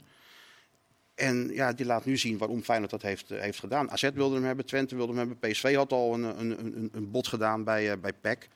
En 1.15 1.49
ja, 1.53 1.73
die 1.73 1.87
laat 1.87 2.05
nu 2.05 2.17
zien 2.17 2.39
waarom 2.39 2.63
Feyenoord 2.63 2.91
dat 2.91 3.03
heeft, 3.03 3.31
eh, 3.31 3.41
heeft 3.41 3.59
gedaan. 3.59 3.91
AZ 3.91 4.11
wilde 4.15 4.35
hem 4.35 4.45
hebben, 4.45 4.67
Twente 4.67 4.97
wilde 4.97 5.13
hem 5.15 5.29
hebben. 5.29 5.51
PSV 5.51 5.75
had 5.75 5.93
al 5.93 6.15
een, 6.15 6.23
een, 6.23 6.59
een, 6.59 6.91
een 6.93 7.11
bod 7.11 7.27
gedaan 7.27 7.65
bij, 7.65 7.91
eh, 7.93 7.99
bij 7.99 8.13
PEC. 8.13 8.49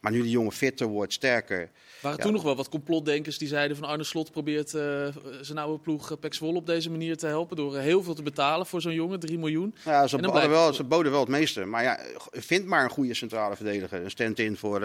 Maar 0.00 0.12
nu 0.12 0.22
die 0.22 0.30
jongen 0.30 0.52
fitter 0.52 0.86
wordt, 0.86 1.12
sterker. 1.12 1.60
Er 1.60 1.70
waren 2.00 2.18
Ja. 2.18 2.24
toen 2.24 2.32
nog 2.32 2.42
wel 2.42 2.56
wat 2.56 2.68
complotdenkers 2.68 3.38
die 3.38 3.48
zeiden 3.48 3.76
van 3.76 3.88
Arne 3.88 4.04
Slot 4.04 4.30
probeert 4.30 4.74
eh, 4.74 5.06
zijn 5.40 5.58
oude 5.58 5.82
ploeg 5.82 6.10
uh, 6.10 6.16
Pek 6.20 6.34
Zwolle 6.34 6.56
op 6.58 6.66
deze 6.66 6.90
manier 6.90 7.16
te 7.16 7.26
helpen 7.26 7.56
door 7.56 7.76
eh, 7.76 7.82
heel 7.82 8.02
veel 8.02 8.14
te 8.14 8.22
betalen 8.22 8.66
voor 8.66 8.80
zo'n 8.80 8.94
jongen, 8.94 9.20
3 9.20 9.38
miljoen. 9.38 9.74
Ja, 9.84 10.06
ze, 10.06 10.16
En 10.16 10.22
dan 10.22 10.30
hadden 10.30 10.30
blijkt- 10.30 10.50
wel, 10.50 10.72
ze 10.74 10.84
boden 10.84 11.12
wel 11.12 11.20
het 11.20 11.28
meeste. 11.28 11.64
Maar 11.64 11.82
ja, 11.82 12.00
vind 12.30 12.66
maar 12.66 12.84
een 12.84 12.90
goede 12.90 13.14
centrale 13.14 13.56
verdediger. 13.56 14.04
Een 14.04 14.10
stand-in 14.10 14.56
voor, 14.56 14.80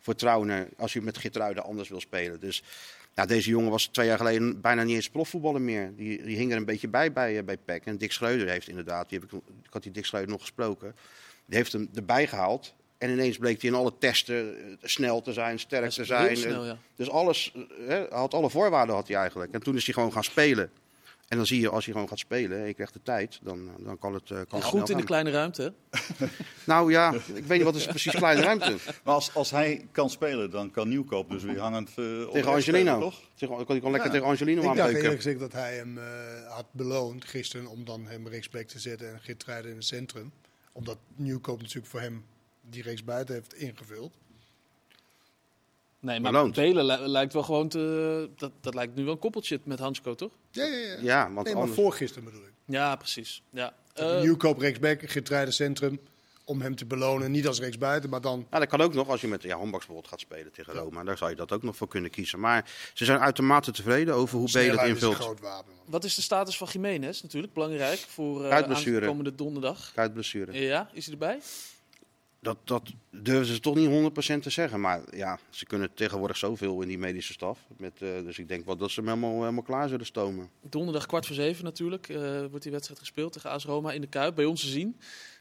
voor 0.00 0.14
als 0.76 0.92
je 0.92 1.00
met 1.02 1.18
Gitruiden 1.18 1.64
anders 1.64 1.88
wil 1.88 2.00
spelen. 2.00 2.40
Dus 2.40 2.62
ja, 3.14 3.26
deze 3.26 3.50
jongen 3.50 3.70
was 3.70 3.86
twee 3.86 4.06
jaar 4.06 4.16
geleden 4.18 4.60
bijna 4.60 4.82
niet 4.82 4.94
eens 4.94 5.10
profvoetballer 5.10 5.60
meer. 5.60 5.92
Die, 5.96 6.22
die 6.22 6.36
hing 6.36 6.50
er 6.50 6.56
een 6.56 6.64
beetje 6.64 6.88
bij 6.88 7.12
bij, 7.12 7.44
bij 7.44 7.56
PEC. 7.56 7.84
En 7.84 7.98
Dick 7.98 8.12
Schreuder 8.12 8.48
heeft 8.48 8.68
inderdaad, 8.68 9.08
die 9.08 9.18
heb 9.18 9.32
ik, 9.32 9.40
ik 9.62 9.72
had 9.72 9.82
die 9.82 9.92
Dick 9.92 10.04
Schreuder 10.06 10.30
nog 10.30 10.40
gesproken. 10.40 10.94
Die 11.46 11.56
heeft 11.56 11.72
hem 11.72 11.88
erbij 11.94 12.26
gehaald. 12.26 12.74
En 13.04 13.10
ineens 13.10 13.38
bleek 13.38 13.60
hij 13.60 13.70
in 13.70 13.76
alle 13.76 13.92
testen 13.98 14.56
eh, 14.56 14.76
snel 14.82 15.22
te 15.22 15.32
zijn, 15.32 15.58
sterk 15.58 15.90
te 15.90 16.04
zijn. 16.04 16.26
heel 16.26 16.36
snel, 16.36 16.64
ja. 16.64 16.78
Dus 16.96 17.10
alles, 17.10 17.52
eh, 17.54 17.88
hè, 17.88 18.06
had 18.10 18.34
alle 18.34 18.50
voorwaarden 18.50 18.94
had 18.94 19.08
hij 19.08 19.16
eigenlijk. 19.16 19.52
En 19.52 19.62
toen 19.62 19.76
is 19.76 19.84
hij 19.84 19.94
gewoon 19.94 20.12
gaan 20.12 20.24
spelen. 20.24 20.70
En 21.28 21.36
dan 21.36 21.46
zie 21.46 21.60
je, 21.60 21.68
als 21.68 21.84
je 21.84 21.92
gewoon 21.92 22.08
gaat 22.08 22.18
spelen 22.18 22.60
en 22.60 22.66
je 22.66 22.74
krijgt 22.74 22.92
de 22.92 23.00
tijd, 23.02 23.38
dan, 23.42 23.70
dan 23.78 23.98
kan 23.98 24.14
het, 24.14 24.30
eh, 24.30 24.38
kan 24.48 24.62
Goed 24.62 24.90
in 24.90 24.96
de 24.96 25.04
kleine 25.04 25.30
ruimte. 25.30 25.72
Nou 26.64 26.90
ja, 26.90 27.12
ik 27.12 27.44
weet 27.44 27.48
niet 27.48 27.62
wat 27.62 27.74
is 27.74 27.86
precies 27.86 28.14
kleine 28.14 28.42
ruimte. 28.42 28.76
Maar 29.04 29.14
als, 29.14 29.34
als 29.34 29.50
hij 29.50 29.86
kan 29.92 30.10
spelen, 30.10 30.50
dan 30.50 30.70
kan 30.70 30.88
Nieuwkoop 30.88 31.30
dus 31.30 31.42
weer 31.42 31.58
hangend 31.58 31.88
eh, 31.96 32.26
op 32.26 32.32
Tegen 32.32 32.52
Angelino. 32.52 32.60
spelen, 32.60 33.00
toch? 33.00 33.20
Tegen, 33.34 33.58
ik 33.58 33.66
kon 33.66 33.90
lekker 33.90 34.04
Ja. 34.04 34.10
tegen 34.10 34.26
Angelino 34.26 34.70
Ik 34.70 34.76
dacht 34.76 34.94
eerlijk 34.94 35.14
gezegd 35.14 35.38
dat 35.38 35.52
hij 35.52 35.76
hem 35.76 35.98
eh, 35.98 36.04
had 36.48 36.66
beloond 36.70 37.24
gisteren 37.24 37.66
om 37.66 37.84
dan 37.84 38.06
hem 38.06 38.28
rechtsback 38.28 38.66
te 38.66 38.78
zetten 38.78 39.12
en 39.12 39.20
Geertruiden 39.20 39.70
in 39.70 39.76
het 39.76 39.86
centrum. 39.86 40.32
Omdat 40.72 40.98
Nieuwkoop 41.16 41.60
natuurlijk 41.60 41.86
voor 41.86 42.00
hem 42.00 42.24
die 42.70 42.82
rechtsbuiten 42.82 43.34
heeft 43.34 43.54
ingevuld. 43.54 44.12
Nee, 46.00 46.20
maar 46.20 46.32
Beloond. 46.32 46.54
Belen 46.54 46.84
li- 46.84 47.08
lijkt 47.08 47.32
wel 47.32 47.42
gewoon 47.42 47.68
te... 47.68 48.30
Dat, 48.36 48.52
dat 48.60 48.74
lijkt 48.74 48.94
nu 48.94 49.04
wel 49.04 49.12
een 49.12 49.18
koppeltje 49.18 49.60
met 49.64 49.78
Hansko, 49.78 50.14
toch? 50.14 50.32
Ja, 50.50 50.64
ja, 50.64 50.76
ja. 50.76 50.96
Ja, 51.00 51.22
want 51.32 51.44
nee, 51.46 51.54
maar 51.54 51.62
anders... 51.62 51.80
voor 51.80 51.92
gisteren 51.92 52.24
bedoel 52.24 52.42
ik. 52.42 52.52
Ja, 52.66 52.96
precies. 52.96 53.42
Ja. 53.50 53.74
Eh, 53.94 54.20
Nieuwkoop 54.20 54.58
rechtsback, 54.58 55.10
Geertruiden 55.10 55.54
centrum. 55.54 56.00
Om 56.46 56.60
hem 56.60 56.76
te 56.76 56.84
belonen, 56.84 57.30
niet 57.30 57.46
als 57.46 57.60
rechtsbuiten, 57.60 58.10
maar 58.10 58.20
dan... 58.20 58.46
Nou, 58.50 58.60
dat 58.62 58.68
kan 58.68 58.80
ook 58.80 58.94
nog 58.94 59.08
als 59.08 59.20
je 59.20 59.28
met 59.28 59.42
ja, 59.42 59.56
bijvoorbeeld 59.58 60.08
gaat 60.08 60.20
spelen 60.20 60.52
tegen 60.52 60.72
Roma. 60.72 61.04
Daar 61.04 61.18
zou 61.18 61.30
je 61.30 61.36
dat 61.36 61.52
ook 61.52 61.62
nog 61.62 61.76
voor 61.76 61.88
kunnen 61.88 62.10
kiezen. 62.10 62.40
Maar 62.40 62.70
ze 62.94 63.04
zijn 63.04 63.18
uitermate 63.18 63.72
tevreden 63.72 64.14
over 64.14 64.38
hoe 64.38 64.50
Belen 64.52 64.62
het 64.70 64.72
Snelheid 64.78 64.96
is 64.96 65.02
een 65.02 65.08
invult. 65.08 65.24
groot 65.24 65.40
wapen. 65.40 65.72
wat 65.84 66.04
is 66.04 66.14
de 66.14 66.22
status 66.22 66.56
van 66.56 66.68
Jiménez 66.72 67.22
natuurlijk? 67.22 67.52
Belangrijk 67.52 67.98
voor 67.98 68.42
uh, 68.42 68.48
Kuitblessure. 68.48 69.06
komende 69.06 69.34
donderdag. 69.34 69.92
Kuitblessure. 69.94 70.52
Ja, 70.60 70.90
is 70.92 71.04
hij 71.04 71.12
erbij? 71.12 71.40
Dat, 72.44 72.56
dat 72.64 72.92
durven 73.10 73.54
ze 73.54 73.60
toch 73.60 73.74
niet 73.74 74.12
100% 74.36 74.38
te 74.40 74.50
zeggen. 74.50 74.80
Maar 74.80 75.00
ja, 75.16 75.38
ze 75.50 75.66
kunnen 75.66 75.94
tegenwoordig 75.94 76.36
zoveel 76.36 76.82
in 76.82 76.88
die 76.88 76.98
medische 76.98 77.32
staf. 77.32 77.58
Met, 77.76 78.02
eh, 78.02 78.08
dus 78.24 78.38
ik 78.38 78.48
denk 78.48 78.66
wel 78.66 78.76
dat 78.76 78.90
ze 78.90 79.00
hem 79.00 79.08
helemaal, 79.08 79.40
helemaal 79.40 79.62
klaar 79.62 79.88
zullen 79.88 80.06
stomen. 80.06 80.50
Donderdag 80.60 81.06
kwart 81.06 81.26
voor 81.26 81.34
zeven 81.34 81.64
natuurlijk 81.64 82.08
eh, 82.08 82.40
wordt 82.40 82.62
die 82.62 82.72
wedstrijd 82.72 83.00
gespeeld 83.00 83.32
tegen 83.32 83.50
AS 83.50 83.64
Roma 83.64 83.92
in 83.92 84.00
de 84.00 84.06
Kuip. 84.06 84.34
Bij 84.34 84.44
ons 84.44 84.60
te 84.60 84.66
zien. 84.66 84.96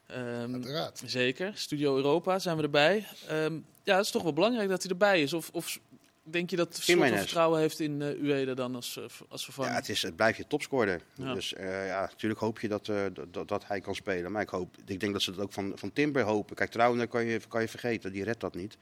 Ehm, 0.08 0.54
Uiteraard. 0.54 1.02
zeker. 1.06 1.52
Studio 1.56 1.96
Europa 1.96 2.40
zijn 2.40 2.58
we 2.58 2.64
erbij. 2.64 3.08
Ehm, 3.28 3.60
ja, 3.84 3.96
het 3.96 4.06
is 4.06 4.12
toch 4.12 4.24
wel 4.24 4.34
belangrijk 4.34 4.70
dat 4.70 4.82
hij 4.82 4.92
erbij 4.92 5.22
is. 5.22 5.34
Of, 5.34 5.50
of 5.54 5.80
denk 6.24 6.50
je 6.50 6.56
dat 6.56 6.76
Slot 6.76 7.08
vertrouwen 7.08 7.60
heeft 7.60 7.80
in 7.80 8.02
uh, 8.02 8.24
Ueda 8.24 8.54
dan 8.54 8.76
als, 8.76 8.98
uh, 8.98 9.06
als 9.30 9.44
vervanger? 9.44 9.72
Ja, 9.72 9.78
het, 9.78 9.90
is, 9.90 10.02
het 10.02 10.16
blijft 10.16 10.38
je 10.38 10.48
topscorer. 10.48 11.02
Ja. 11.14 11.34
Dus 11.34 11.54
eh, 11.54 11.88
ja, 11.88 12.02
natuurlijk 12.02 12.42
hoop 12.42 12.60
je 12.60 12.68
dat, 12.68 12.88
eh, 12.88 13.06
dat, 13.32 13.48
dat 13.48 13.68
hij 13.68 13.82
kan 13.82 13.96
spelen. 13.96 14.32
Maar 14.32 14.42
ik, 14.42 14.50
hoop, 14.50 14.76
ik 14.86 15.00
denk 15.00 15.14
dat 15.14 15.22
ze 15.22 15.32
dat 15.32 15.44
ook 15.44 15.54
van, 15.54 15.72
van 15.76 15.94
Timber 15.94 16.24
hopen. 16.24 16.56
Kijk, 16.56 16.72
Trouwen 16.72 17.08
kan 17.08 17.26
je, 17.26 17.40
kan 17.48 17.62
je 17.62 17.68
vergeten, 17.68 18.12
die 18.12 18.24
redt 18.24 18.40
dat 18.40 18.56
niet. 18.56 18.78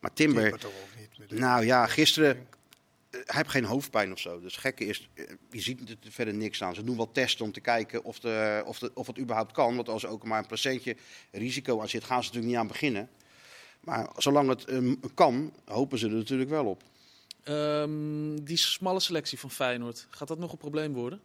Maar 0.00 0.12
Timber, 0.12 0.42
Timber 0.42 0.60
toch 0.60 0.70
ook 0.70 1.28
niet. 1.28 1.40
nou 1.40 1.64
ja, 1.64 1.86
gisteren, 1.86 2.46
eh, 3.10 3.20
hij 3.24 3.36
heeft 3.36 3.50
geen 3.50 3.64
hoofdpijn 3.64 4.12
of 4.12 4.18
zo. 4.18 4.40
Dus 4.40 4.52
het 4.52 4.60
gekke 4.60 4.84
is, 4.84 5.08
eh, 5.14 5.24
je 5.50 5.60
ziet 5.60 5.90
er 5.90 5.96
verder 6.10 6.34
niks 6.34 6.62
aan. 6.62 6.74
Ze 6.74 6.84
doen 6.84 6.96
wel 6.96 7.12
testen 7.12 7.44
om 7.44 7.52
te 7.52 7.60
kijken 7.60 8.04
of, 8.04 8.18
de, 8.18 8.62
of, 8.66 8.78
de, 8.78 8.90
of 8.94 9.06
het 9.06 9.18
überhaupt 9.18 9.52
kan. 9.52 9.76
Want 9.76 9.88
als 9.88 10.02
er 10.02 10.08
ook 10.08 10.24
maar 10.24 10.38
een 10.38 10.46
procentje 10.46 10.96
risico 11.30 11.80
aan 11.80 11.88
zit, 11.88 12.04
gaan 12.04 12.22
ze 12.22 12.26
natuurlijk 12.26 12.52
niet 12.52 12.62
aan 12.62 12.68
beginnen. 12.68 13.08
Maar 13.88 14.08
zolang 14.16 14.48
het 14.48 14.64
eh, 14.64 14.92
kan, 15.14 15.52
hopen 15.64 15.98
ze 15.98 16.06
er 16.06 16.12
natuurlijk 16.12 16.50
wel 16.50 16.64
op. 16.64 16.82
Um, 17.44 18.44
die 18.44 18.56
smalle 18.56 19.00
selectie 19.00 19.38
van 19.38 19.50
Feyenoord, 19.50 20.06
gaat 20.10 20.28
dat 20.28 20.38
nog 20.38 20.52
een 20.52 20.58
probleem 20.58 20.92
worden? 20.92 21.20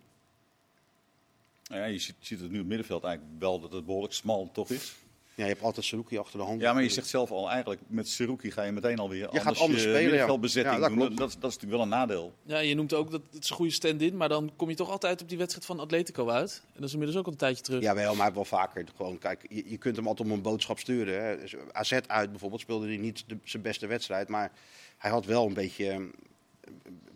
Nou 1.70 1.82
ja, 1.82 1.88
je 1.88 2.00
ziet, 2.00 2.16
ziet 2.20 2.40
het 2.40 2.50
nu 2.50 2.54
op 2.54 2.60
het 2.60 2.68
middenveld 2.68 3.04
eigenlijk 3.04 3.40
wel 3.40 3.60
dat 3.60 3.72
het 3.72 3.86
behoorlijk 3.86 4.14
smal 4.14 4.50
toch 4.54 4.70
is. 4.70 4.94
Ja, 5.36 5.44
je 5.44 5.50
hebt 5.50 5.64
altijd 5.64 5.86
Saruki 5.86 6.18
achter 6.18 6.40
de 6.40 6.46
hand. 6.46 6.62
Ja, 6.62 6.74
maar 6.74 6.84
je 6.84 6.90
zegt 6.90 7.08
zelf 7.08 7.32
al 7.32 7.50
eigenlijk, 7.50 7.82
met 7.88 8.08
Seruki 8.10 8.52
ga 8.52 8.64
je 8.64 8.72
meteen 8.72 9.00
alweer 9.00 9.28
Je 9.32 9.40
gaat 9.40 9.60
anders 9.60 9.82
spelen, 9.82 10.02
ja. 10.02 10.08
middenveldbezetting 10.10 10.74
Ja, 10.76 10.80
dat 10.80 10.90
doen. 10.90 10.98
klopt. 10.98 11.18
Dat, 11.18 11.28
is- 11.30 11.34
dat 11.40 11.50
is 11.50 11.56
natuurlijk 11.58 11.72
wel 11.74 11.82
een 11.82 12.00
nadeel. 12.00 12.34
Ja, 12.44 12.58
je 12.60 12.76
noemt 12.76 12.94
ook 12.94 13.12
dat 13.12 13.22
het 13.32 13.44
is 13.44 13.50
een 13.50 13.56
goede 13.56 13.72
stand-in, 13.72 14.18
maar 14.18 14.30
dan 14.30 14.52
kom 14.56 14.70
je 14.70 14.76
toch 14.76 14.90
altijd 14.90 15.22
op 15.22 15.30
die 15.30 15.38
wedstrijd 15.38 15.66
van 15.66 15.80
Atletico 15.80 16.30
uit. 16.30 16.62
En 16.66 16.72
dat 16.76 16.84
is 16.84 16.92
inmiddels 16.92 17.20
ook 17.20 17.26
al 17.26 17.32
een 17.32 17.38
tijdje 17.38 17.64
terug. 17.64 17.82
Ja, 17.82 17.96
wel, 17.96 18.16
maar 18.16 18.34
wel 18.34 18.46
vaker. 18.46 18.86
Gewoon, 18.96 19.18
kijk, 19.18 19.46
je, 19.50 19.64
je 19.70 19.78
kunt 19.78 19.96
hem 19.96 20.08
altijd 20.08 20.28
om 20.28 20.34
een 20.34 20.42
boodschap 20.42 20.80
sturen. 20.80 21.24
Hè. 21.26 21.38
Dus 21.40 21.56
AZ 21.72 21.92
uit 22.08 22.30
bijvoorbeeld 22.30 22.62
speelde 22.62 22.88
hij 22.88 22.98
niet 22.98 23.24
de, 23.28 23.38
zijn 23.44 23.62
beste 23.64 23.88
wedstrijd, 23.88 24.28
maar 24.28 24.52
hij 24.98 25.12
had 25.12 25.26
wel 25.26 25.46
een 25.48 25.54
beetje, 25.54 25.88
eh, 25.90 25.94
een 25.96 26.14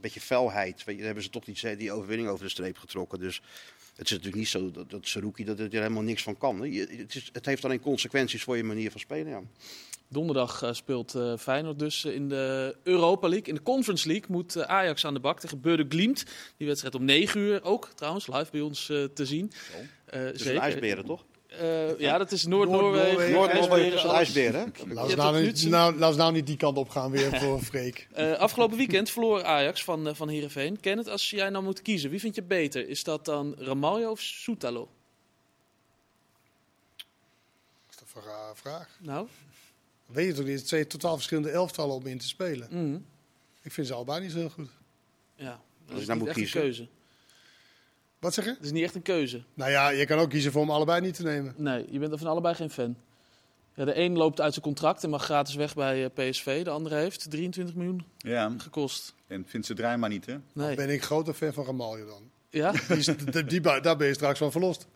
beetje 0.02 0.22
felheid. 0.22 0.76
Weet 0.84 0.86
je, 0.86 0.96
daar 0.96 1.06
hebben 1.06 1.24
ze 1.24 1.30
toch 1.30 1.44
die, 1.44 1.76
die 1.76 1.92
overwinning 1.92 2.30
over 2.30 2.44
de 2.44 2.52
streep 2.52 2.78
getrokken. 2.78 3.20
Dus 3.20 3.42
het 3.98 4.06
is 4.06 4.12
natuurlijk 4.12 4.36
niet 4.36 4.48
zo 4.48 4.72
dat, 4.72 4.90
dat 4.90 5.08
Saruki 5.08 5.44
dat 5.44 5.60
er 5.60 5.72
helemaal 5.72 6.02
niks 6.02 6.24
van 6.24 6.38
kan. 6.38 6.60
Hè. 6.60 6.66
Je, 6.66 6.88
het, 6.98 7.16
is, 7.16 7.30
het 7.34 7.46
heeft 7.46 7.66
alleen 7.66 7.80
consequenties 7.80 8.44
voor 8.44 8.58
je 8.58 8.64
manier 8.64 8.92
van 8.92 9.00
spelen. 9.00 9.28
Ja. 9.28 9.42
Donderdag 10.10 10.64
uh, 10.64 10.74
speelt 10.74 11.16
uh, 11.16 11.38
Feyenoord 11.38 11.80
dus 11.80 12.06
in 12.06 12.30
de 12.30 12.76
Europa 12.84 13.28
League. 13.28 13.48
In 13.48 13.56
de 13.56 13.62
Conference 13.62 14.08
League 14.08 14.26
moet 14.30 14.66
Ajax 14.66 15.06
aan 15.06 15.14
de 15.14 15.20
bak 15.20 15.40
tegen 15.40 15.62
Beude 15.62 15.86
Glimt. 15.90 16.26
Die 16.58 16.68
wedstrijd 16.68 16.96
om 16.96 17.06
9 17.06 17.40
uur 17.40 17.64
ook 17.64 17.90
trouwens 17.96 18.28
live 18.28 18.52
bij 18.52 18.62
ons 18.62 18.86
te 18.86 19.26
zien. 19.26 19.52
Dus 20.12 20.46
een 20.46 20.60
ijsberen 20.60 21.06
toch? 21.06 21.26
Uh, 21.62 22.00
ja, 22.00 22.18
dat 22.18 22.32
is 22.32 22.46
Noord-Noorwegen. 22.46 23.32
Noord-Noorwegen 23.32 23.94
is 23.94 24.04
een 24.04 24.10
ijsberen. 24.10 24.74
Laat 24.88 25.16
nou, 25.16 25.42
niet, 25.42 25.70
nou, 25.70 25.98
laat 25.98 26.16
nou 26.16 26.32
niet 26.34 26.48
die 26.48 26.58
kant 26.58 26.78
op 26.78 26.90
gaan 26.90 27.12
weer 27.12 27.40
voor 27.40 27.62
Freek. 27.72 28.08
Uh, 28.18 28.34
afgelopen 28.34 28.78
weekend 28.78 29.10
verloor 29.10 29.44
Ajax 29.44 29.84
van, 29.84 30.08
uh, 30.08 30.14
van 30.14 30.30
Heerenveen. 30.30 30.80
Kenneth, 30.80 31.08
als 31.08 31.30
jij 31.30 31.50
nou 31.50 31.64
moet 31.64 31.82
kiezen, 31.82 32.10
wie 32.10 32.20
vind 32.20 32.36
je 32.36 32.44
beter? 32.44 32.90
Is 32.90 33.04
dat 33.04 33.26
dan 33.26 33.56
Ramaljo 33.58 34.12
of 34.12 34.20
Soetalo? 34.20 34.90
Dat 37.90 38.04
is 38.06 38.14
een 38.16 38.56
vraag. 38.56 38.98
Nou? 39.00 39.28
Weet 40.06 40.28
je 40.28 40.34
toch 40.34 40.46
niet, 40.46 40.60
het 40.60 40.68
zijn 40.68 40.88
totaal 40.88 41.16
verschillende 41.16 41.50
elftallen 41.50 41.96
om 41.96 42.06
in 42.08 42.18
te 42.18 42.28
spelen. 42.28 42.68
Mm. 42.72 43.06
Ik 43.62 43.72
vind 43.72 43.88
ze 43.88 43.94
allebei 43.94 44.22
niet 44.22 44.32
zo 44.32 44.38
heel 44.38 44.50
goed. 44.50 44.70
Ja, 45.36 45.62
dat 45.88 46.00
is 46.00 46.06
nou 46.06 46.20
niet 46.20 46.20
moet 46.20 46.28
echt 46.28 46.38
kiezen. 46.38 46.58
een 46.58 46.66
keuze. 46.66 46.88
Wat 48.20 48.34
zeg 48.34 48.46
je? 48.46 48.52
Het 48.52 48.64
is 48.64 48.72
niet 48.72 48.84
echt 48.84 48.96
een 48.96 49.02
keuze. 49.02 49.42
Nou 49.54 49.72
ja, 49.72 49.90
je 49.90 50.06
kan 50.06 50.20
ook 50.20 50.30
kiezen 50.30 50.52
voor 50.52 50.62
hem 50.62 50.72
allebei 50.72 51.02
niet 51.02 51.16
te 51.16 51.24
nemen. 51.24 51.54
Nee, 51.58 51.86
je 51.90 52.00
bent 52.00 52.12
er 52.12 52.18
van 52.18 52.28
allebei 52.28 52.56
geen 52.56 52.70
fan. 52.70 52.98
Ja, 53.76 53.86
de 53.86 53.98
een 54.00 54.18
loopt 54.18 54.42
uit 54.42 54.54
zijn 54.54 54.66
contract 54.66 55.04
en 55.04 55.10
mag 55.10 55.24
gratis 55.24 55.56
weg 55.56 55.74
bij 55.76 56.00
uh, 56.04 56.08
PSV. 56.14 56.64
De 56.64 56.70
andere 56.70 56.96
heeft 56.96 57.30
23 57.30 57.76
miljoen 57.76 58.06
Ja, 58.18 58.54
gekost. 58.58 59.14
en 59.28 59.46
vindt 59.48 59.68
ze 59.68 59.74
draai 59.74 59.98
maar 59.98 60.10
niet, 60.10 60.26
hè? 60.26 60.36
Nee. 60.54 60.76
Ben 60.76 60.90
ik 60.90 61.04
grote 61.04 61.34
fan 61.34 61.54
van 61.54 61.66
Ramaljo 61.66 62.06
dan. 62.06 62.30
Ja? 62.50 62.72
Die 62.88 62.98
is, 62.98 63.06
die, 63.06 63.46
die, 63.46 63.62
daar 63.62 63.98
ben 63.98 64.08
je 64.08 64.14
straks 64.14 64.40
van 64.40 64.52
verlost. 64.52 64.88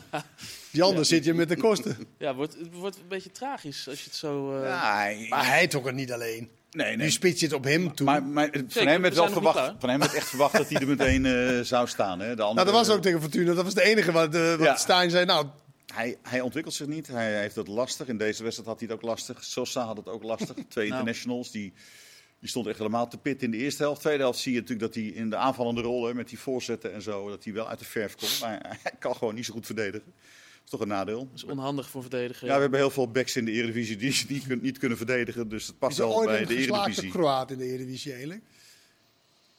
Die 0.72 0.82
andere 0.82 1.04
zit 1.04 1.24
je 1.24 1.34
met 1.34 1.48
de 1.48 1.56
kosten. 1.56 1.96
Ja, 2.18 2.34
wordt, 2.34 2.54
het 2.58 2.74
wordt 2.74 2.96
een 2.96 3.08
beetje 3.08 3.30
tragisch 3.30 3.88
als 3.88 3.98
je 3.98 4.04
het 4.04 4.14
zo... 4.14 4.56
Uh... 4.56 4.62
Ja, 4.64 4.94
hij- 4.96 5.26
Maar 5.28 5.46
hij 5.46 5.66
toch 5.66 5.86
er 5.86 5.94
niet 5.94 6.12
alleen. 6.12 6.50
Nee, 6.70 6.90
Nu 6.90 6.96
nee. 6.96 7.10
spits 7.10 7.40
je 7.40 7.46
het 7.46 7.54
op 7.54 7.64
hem 7.64 7.94
toe. 7.94 8.06
Maar, 8.06 8.22
maar 8.22 8.48
van 8.52 8.64
Zeker, 8.68 8.88
hem 8.88 8.96
we 8.96 9.02
werd 9.02 9.14
wel 9.14 9.28
verwacht, 9.28 9.72
van 9.78 9.88
hem 9.88 9.98
werd 9.98 10.14
echt 10.14 10.28
verwacht 10.28 10.56
dat 10.56 10.68
hij 10.68 10.80
er 10.80 10.86
meteen 10.88 11.26
eh, 11.26 11.60
zou 11.74 11.86
staan. 11.88 12.20
Hè? 12.20 12.36
De 12.36 12.42
andere, 12.42 12.64
nou, 12.64 12.76
dat 12.76 12.86
was 12.86 12.96
ook 12.96 13.02
tegen 13.02 13.20
Fortuna. 13.20 13.54
Dat 13.54 13.64
was 13.64 13.74
de 13.74 13.82
enige 13.82 14.12
wat, 14.12 14.34
uh, 14.34 14.50
wat 14.50 14.66
Ja. 14.66 14.76
Stijn 14.76 15.10
zei. 15.10 15.24
Nou, 15.24 15.46
hij, 15.94 16.16
hij 16.22 16.40
ontwikkelt 16.40 16.74
zich 16.74 16.86
niet. 16.86 17.06
Hij 17.06 17.40
heeft 17.40 17.56
het 17.56 17.68
lastig. 17.68 18.06
In 18.08 18.16
deze 18.18 18.42
wedstrijd 18.42 18.68
had 18.70 18.80
hij 18.80 18.88
het 18.88 18.96
ook 18.98 19.08
lastig. 19.08 19.44
Sosa 19.44 19.84
had 19.84 19.96
het 19.96 20.08
ook 20.08 20.22
lastig. 20.22 20.54
Twee 20.68 20.88
Nou. 20.88 20.98
internationals. 20.98 21.50
Die, 21.50 21.72
die 22.40 22.48
stond 22.48 22.66
echt 22.66 22.78
helemaal 22.78 23.08
te 23.08 23.18
pit 23.18 23.42
in 23.42 23.50
de 23.50 23.56
eerste 23.56 23.82
helft. 23.82 24.00
Tweede 24.00 24.22
helft 24.22 24.38
zie 24.38 24.52
je 24.52 24.60
natuurlijk 24.60 24.94
dat 24.94 25.02
hij 25.02 25.12
in 25.12 25.30
de 25.30 25.36
aanvallende 25.36 25.80
rollen 25.80 26.16
met 26.16 26.28
die 26.28 26.38
voorzetten 26.38 26.92
en 26.92 27.02
zo, 27.02 27.28
dat 27.28 27.44
hij 27.44 27.52
wel 27.52 27.68
uit 27.68 27.78
de 27.78 27.84
verf 27.84 28.14
komt. 28.14 28.40
Maar 28.40 28.78
hij 28.82 28.92
kan 28.98 29.16
gewoon 29.16 29.34
niet 29.34 29.44
zo 29.44 29.52
goed 29.52 29.66
verdedigen. 29.66 30.12
Dat 30.70 30.80
is 30.80 30.86
toch 30.86 30.96
een 30.96 30.96
nadeel. 31.06 31.18
Dat 31.30 31.36
is 31.36 31.44
onhandig 31.44 31.88
voor 31.88 32.00
verdedigen. 32.00 32.46
Ja, 32.46 32.54
we 32.54 32.60
hebben 32.60 32.78
heel 32.78 32.90
veel 32.90 33.10
backs 33.10 33.36
in 33.36 33.44
de 33.44 33.50
Eredivisie 33.50 33.96
die 34.26 34.42
kun- 34.46 34.60
niet 34.62 34.78
kunnen 34.78 34.96
verdedigen. 34.98 35.48
Dus 35.48 35.66
het 35.66 35.78
past 35.78 35.92
is 35.92 35.98
wel 35.98 36.24
bij 36.24 36.38
de 36.38 36.54
geslaagde 36.56 36.72
Eredivisie. 36.82 37.10
Kroaat 37.10 37.50
in 37.50 37.58
de 37.58 37.64
Eredivisie 37.64 38.10
eigenlijk? 38.12 38.42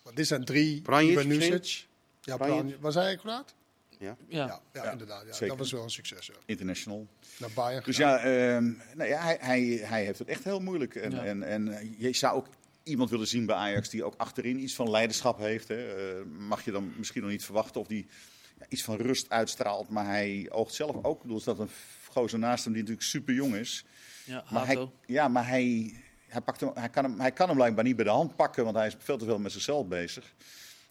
Want 0.03 0.15
dit 0.15 0.27
zijn 0.27 0.45
drie. 0.45 0.81
Pranjic 0.81 1.11
Ivanusic. 1.19 1.85
Ja, 2.21 2.35
Pranjic. 2.37 2.57
Pranjic. 2.57 2.77
Was 2.79 2.95
hij 2.95 3.15
kwaad? 3.17 3.53
Ja. 3.99 4.05
Ja. 4.07 4.15
Ja, 4.27 4.61
ja, 4.73 4.83
Ja, 4.83 4.91
inderdaad. 4.91 5.25
Ja. 5.25 5.31
zeker. 5.33 5.47
Dat 5.47 5.57
was 5.57 5.71
wel 5.71 5.83
een 5.83 5.89
succes. 5.89 6.25
Ja. 6.27 6.33
International. 6.45 7.07
Naar 7.37 7.49
Bayern 7.53 7.83
Dus 7.85 7.97
ja, 7.97 8.17
ehm, 8.17 8.71
nou 8.95 9.09
ja 9.09 9.21
hij, 9.21 9.37
hij, 9.41 9.59
hij 9.83 10.05
heeft 10.05 10.19
het 10.19 10.27
echt 10.27 10.43
heel 10.43 10.59
moeilijk. 10.59 10.95
En, 10.95 11.11
Ja. 11.11 11.23
en, 11.23 11.43
en 11.43 11.95
je 11.97 12.13
zou 12.13 12.35
ook 12.35 12.47
iemand 12.83 13.09
willen 13.09 13.27
zien 13.27 13.45
bij 13.45 13.55
Ajax 13.55 13.89
die 13.89 14.03
ook 14.03 14.13
achterin 14.17 14.59
iets 14.63 14.73
van 14.75 14.89
leiderschap 14.89 15.37
heeft. 15.39 15.67
Hè. 15.67 16.09
Eh, 16.17 16.23
mag 16.37 16.65
je 16.65 16.71
dan 16.71 16.93
misschien 16.97 17.21
nog 17.21 17.31
niet 17.31 17.45
verwachten 17.45 17.81
of 17.81 17.87
die 17.87 18.07
iets 18.69 18.83
van 18.83 18.95
rust 18.97 19.29
uitstraalt. 19.29 19.89
Maar 19.89 20.05
hij 20.05 20.47
oogt 20.51 20.73
zelf 20.73 20.95
ook. 21.03 21.15
Ik 21.15 21.21
bedoel, 21.21 21.39
staat 21.39 21.59
een 21.59 21.69
gozer 22.11 22.39
naast 22.39 22.63
hem 22.63 22.73
die 22.73 22.81
natuurlijk 22.81 23.09
super 23.09 23.33
jong 23.33 23.55
is. 23.55 23.85
Ja, 24.25 24.43
Maar 24.51 24.65
hij, 24.65 24.89
ja, 25.05 25.27
maar 25.27 25.47
hij, 25.47 25.93
hij, 26.27 26.41
pakt 26.41 26.59
hem, 26.59 26.71
hij, 26.73 26.89
kan 26.89 27.03
hem, 27.03 27.19
hij 27.19 27.31
kan 27.31 27.47
hem 27.47 27.55
blijkbaar 27.55 27.83
niet 27.83 27.95
bij 27.95 28.05
de 28.05 28.11
hand 28.11 28.35
pakken, 28.35 28.63
want 28.63 28.75
hij 28.75 28.87
is 28.87 28.95
veel 28.99 29.17
te 29.17 29.25
veel 29.25 29.39
met 29.39 29.51
zichzelf 29.51 29.87
bezig. 29.87 30.33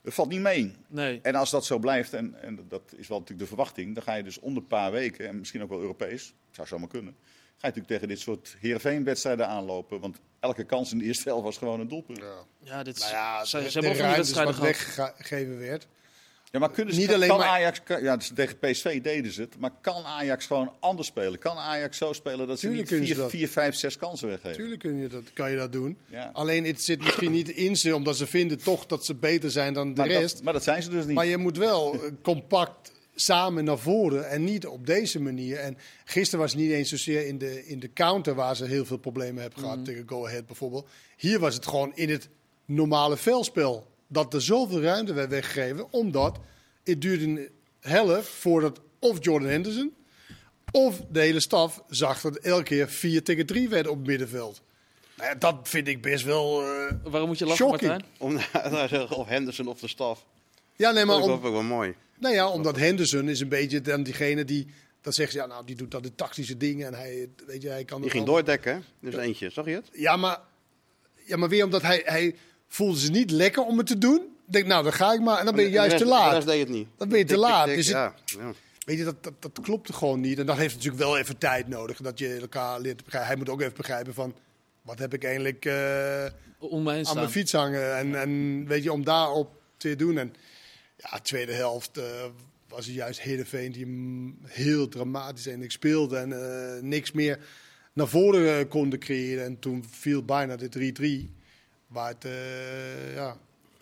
Dat 0.03 0.15
valt 0.15 0.29
niet 0.29 0.41
mee. 0.41 0.75
Nee. 0.87 1.21
En 1.23 1.35
als 1.35 1.51
dat 1.51 1.65
zo 1.65 1.79
blijft, 1.79 2.13
en, 2.13 2.43
en 2.43 2.65
dat 2.69 2.83
is 2.97 3.09
wel 3.09 3.19
natuurlijk 3.19 3.49
de 3.49 3.55
verwachting, 3.57 3.95
dan 3.95 4.03
ga 4.03 4.15
je 4.15 4.23
dus 4.23 4.39
om 4.39 4.55
de 4.55 4.63
paar 4.63 4.93
weken, 4.93 5.29
en 5.29 5.39
misschien 5.39 5.63
ook 5.63 5.69
wel 5.69 5.81
Europees, 5.81 6.35
zou 6.51 6.67
zomaar 6.69 6.89
kunnen, 6.89 7.17
ga 7.23 7.67
je 7.67 7.67
natuurlijk 7.67 7.87
tegen 7.89 8.09
dit 8.09 8.21
soort 8.21 8.57
Heerenveen-wedstrijden 8.61 9.49
aanlopen. 9.49 10.01
Want 10.01 10.19
elke 10.41 10.65
kans 10.65 10.93
in 10.93 10.99
de 10.99 11.05
eerste 11.05 11.29
helft 11.29 11.45
was 11.45 11.59
gewoon 11.59 11.81
een 11.81 11.89
doelpunt. 11.89 12.19
Ja. 12.19 12.45
Ja, 12.63 12.83
dit 12.83 12.97
is, 12.97 13.03
Nou 13.03 13.15
ja, 13.15 13.45
ze, 13.45 13.57
de, 13.59 13.71
ze 13.71 13.81
de 13.81 13.87
hebben 13.87 13.91
ook 13.91 13.99
ruimtes 13.99 14.17
wedstrijden 14.17 14.61
wat 14.61 14.77
gehad. 14.77 15.17
weggegeven 15.17 15.59
werd. 15.59 15.87
Ja, 16.53 16.59
maar 16.59 16.71
kunnen 16.71 16.95
ze, 16.95 17.01
Niet 17.01 17.13
alleen 17.13 17.29
kan 17.29 17.39
maar- 17.39 17.49
Ajax, 17.49 17.83
kan- 17.83 18.03
ja, 18.03 18.17
dus 18.17 18.31
tegen 18.35 18.59
PSV 18.59 19.01
deden 19.03 19.33
ze 19.33 19.41
het, 19.41 19.59
maar 19.59 19.71
kan 19.81 20.05
Ajax 20.05 20.47
gewoon 20.47 20.73
anders 20.81 21.09
spelen? 21.09 21.39
Kan 21.39 21.57
Ajax 21.57 21.97
zo 21.99 22.13
spelen 22.13 22.47
dat 22.47 22.59
ze 22.61 22.67
Tuurlijk 22.67 22.91
niet 22.91 23.01
vier, 23.07 23.17
dat. 23.17 23.31
vier, 23.31 23.49
vijf, 23.49 23.75
zes 23.75 23.97
kansen 23.97 24.29
weggeven? 24.29 24.57
Tuurlijk 24.57 24.81
kun 24.81 24.97
je 24.97 25.09
dat, 25.09 25.23
kan 25.33 25.51
je 25.51 25.57
dat 25.57 25.73
doen. 25.73 25.99
Ja. 26.07 26.31
Alleen 26.33 26.65
het 26.65 26.83
zit 26.83 27.03
misschien 27.03 27.31
niet 27.33 27.49
in 27.49 27.77
ze, 27.77 27.95
omdat 27.95 28.17
ze 28.17 28.27
vinden 28.27 28.63
toch 28.63 28.87
dat 28.87 29.05
ze 29.05 29.15
beter 29.15 29.51
zijn 29.51 29.73
dan 29.75 29.95
de 29.95 30.01
Maar 30.01 30.11
rest. 30.11 30.35
dat, 30.35 30.43
maar 30.45 30.53
dat 30.53 30.63
zijn 30.63 30.83
ze 30.83 30.91
dus 30.91 31.05
niet. 31.05 31.15
Maar 31.15 31.27
je 31.27 31.37
moet 31.37 31.57
wel 31.57 31.95
eh, 31.95 32.01
compact 32.23 32.93
samen 33.15 33.65
naar 33.65 33.79
voren 33.79 34.29
en 34.29 34.45
niet 34.45 34.67
op 34.67 34.87
deze 34.87 35.21
manier. 35.21 35.57
En 35.59 35.77
gisteren 36.05 36.41
was 36.41 36.53
het 36.53 36.61
niet 36.61 36.71
eens 36.71 36.89
zozeer 36.89 37.27
in 37.27 37.39
de, 37.39 37.67
in 37.67 37.79
de 37.81 37.93
counter 37.93 38.35
waar 38.35 38.57
ze 38.57 38.65
heel 38.65 38.85
veel 38.85 38.99
problemen 38.99 39.43
hebben 39.43 39.61
gehad, 39.61 39.85
tegen 39.85 40.09
Go 40.09 40.27
Ahead 40.27 40.47
bijvoorbeeld. 40.47 40.89
Hier 41.17 41.39
was 41.39 41.55
het 41.55 41.67
gewoon 41.67 41.93
in 41.95 42.11
het 42.11 42.29
normale 42.65 43.17
veldspel. 43.17 43.87
Dat 44.09 44.35
er 44.35 44.43
zoveel 44.43 44.81
ruimte 44.81 45.13
werd 45.13 45.31
weggegeven, 45.31 45.93
omdat 45.93 46.39
het 46.85 47.01
duurde 47.03 47.25
een 47.25 47.49
helft 47.81 48.29
voordat 48.29 48.81
of 48.99 49.17
Jordan 49.25 49.49
Henderson 49.49 49.95
of 50.73 51.01
de 51.11 51.21
hele 51.21 51.41
staf 51.41 51.83
zag 51.89 52.21
dat 52.21 52.37
elke 52.37 52.63
keer 52.63 52.89
4 52.89 53.23
tegen 53.23 53.47
3 53.47 53.69
werd 53.69 53.87
op 53.89 53.97
het 53.99 54.07
middenveld. 54.07 54.63
Nou 55.17 55.31
ja, 55.31 55.35
dat 55.37 55.57
vind 55.63 55.89
ik 55.89 56.03
best 56.03 56.25
wel. 56.25 56.63
eh, 56.63 56.95
Waarom 57.03 57.29
moet 57.29 57.39
je 57.39 57.45
lachen, 57.47 57.67
Shocking. 57.67 57.91
Martijn? 57.91 58.11
Om, 58.19 58.37
daar 58.73 58.89
zeggen 58.89 59.17
of 59.17 59.27
Henderson 59.29 59.67
of 59.67 59.81
de 59.81 59.89
staf. 59.89 60.25
ja, 60.77 60.91
nee, 60.91 61.05
maar 61.05 61.17
Dat 61.17 61.25
om, 61.25 61.31
is 61.31 61.37
ook 61.47 61.53
wel 61.53 61.63
mooi. 61.63 61.95
Nou 62.19 62.35
ja, 62.35 62.49
omdat 62.49 62.77
Henderson 62.77 63.29
is 63.29 63.41
een 63.41 63.49
beetje 63.49 63.81
dan 63.81 64.03
diegene 64.03 64.45
die... 64.45 64.67
Dan 65.01 65.13
zeggen 65.13 65.35
ze, 65.35 65.41
ja, 65.41 65.47
nou, 65.47 65.65
die 65.67 65.77
doet 65.77 65.91
dan 65.91 66.03
de 66.03 66.15
tactische 66.15 66.57
dingen 66.57 66.87
en 66.87 66.95
hij, 66.95 67.29
weet 67.47 67.63
je, 67.63 67.69
hij 67.69 67.85
kan... 67.85 68.01
Die 68.01 68.11
ging 68.11 68.27
doordekken? 68.27 68.85
Dus 69.01 69.15
eentje, 69.15 69.51
zag 69.51 69.65
je 69.65 69.71
het? 69.71 69.89
Ja, 69.93 70.17
maar, 70.17 70.39
ja, 71.25 71.37
maar 71.37 71.49
weer 71.49 71.65
omdat 71.65 71.83
hij, 71.83 72.03
hij 72.05 72.35
voelde 72.69 72.99
zich 72.99 73.11
niet 73.11 73.31
lekker 73.31 73.63
om 73.63 73.79
het 73.79 73.87
te 73.87 73.99
doen. 73.99 74.21
Ik 74.47 74.53
denk, 74.53 74.67
nou, 74.67 74.83
dan 74.83 74.93
ga 74.93 75.13
ik 75.13 75.21
maar. 75.21 75.39
En 75.39 75.45
dan 75.45 75.55
ben 75.55 75.65
je 75.65 75.71
juist 75.71 75.91
rest- 75.91 76.03
te 76.03 76.09
laat. 76.11 76.47
deed 76.47 76.61
het 76.61 76.69
niet. 76.69 76.89
Dan 76.97 77.09
ben 77.09 77.19
je 77.19 77.25
te 77.25 77.37
laat. 77.37 77.67
Dus 77.67 77.87
het- 77.87 77.95
ja. 77.95 78.15
Weet 78.85 78.99
je, 78.99 79.05
dat, 79.05 79.23
dat, 79.23 79.33
dat 79.41 79.61
klopte 79.63 79.93
gewoon 79.93 80.21
niet. 80.21 80.39
En 80.39 80.47
dat 80.47 80.57
heeft 80.57 80.75
natuurlijk 80.75 81.03
wel 81.03 81.19
even 81.19 81.39
tijd 81.39 81.69
nodig. 81.69 81.97
Dat 82.01 82.19
je 82.19 82.37
elkaar 82.41 82.81
leert 82.81 82.99
te 82.99 83.05
begrijpen. 83.05 83.31
Hij 83.31 83.39
moet 83.39 83.49
ook 83.49 83.61
even 83.61 83.77
begrijpen 83.77 84.15
van... 84.15 84.35
Wat 84.83 84.99
heb 84.99 85.15
ik 85.15 85.25
eigenlijk 85.25 85.65
eh, 85.65 86.25
aan 86.99 87.05
staan. 87.05 87.17
mijn 87.17 87.31
fiets 87.31 87.53
hangen? 87.53 87.97
En, 87.97 88.21
en 88.21 88.65
weet 88.67 88.83
je, 88.83 88.93
om 88.93 89.05
daarop 89.05 89.51
te 89.77 89.97
doen. 89.97 90.19
En 90.19 90.35
ja, 90.97 91.19
tweede 91.19 91.53
helft 91.53 91.97
eh, 91.99 92.05
was 92.69 92.87
het 92.87 92.95
juist 92.95 93.21
Heerenveen 93.21 93.73
die 93.73 93.87
heel 94.45 94.89
dramatisch 94.89 95.45
eindelijk 95.47 95.73
speelde. 95.73 96.17
En 96.17 96.33
eh, 96.33 96.83
niks 96.83 97.13
meer 97.13 97.39
naar 97.93 98.09
voren 98.09 98.69
konden 98.69 98.99
creëren. 98.99 99.45
En 99.45 99.59
toen 99.59 99.85
viel 99.91 100.25
bijna 100.25 100.57
de 100.57 101.29
3-3. 101.31 101.38
Waar 101.89 102.09
het, 102.09 102.25
eh, 102.25 103.15
ja, 103.15 103.37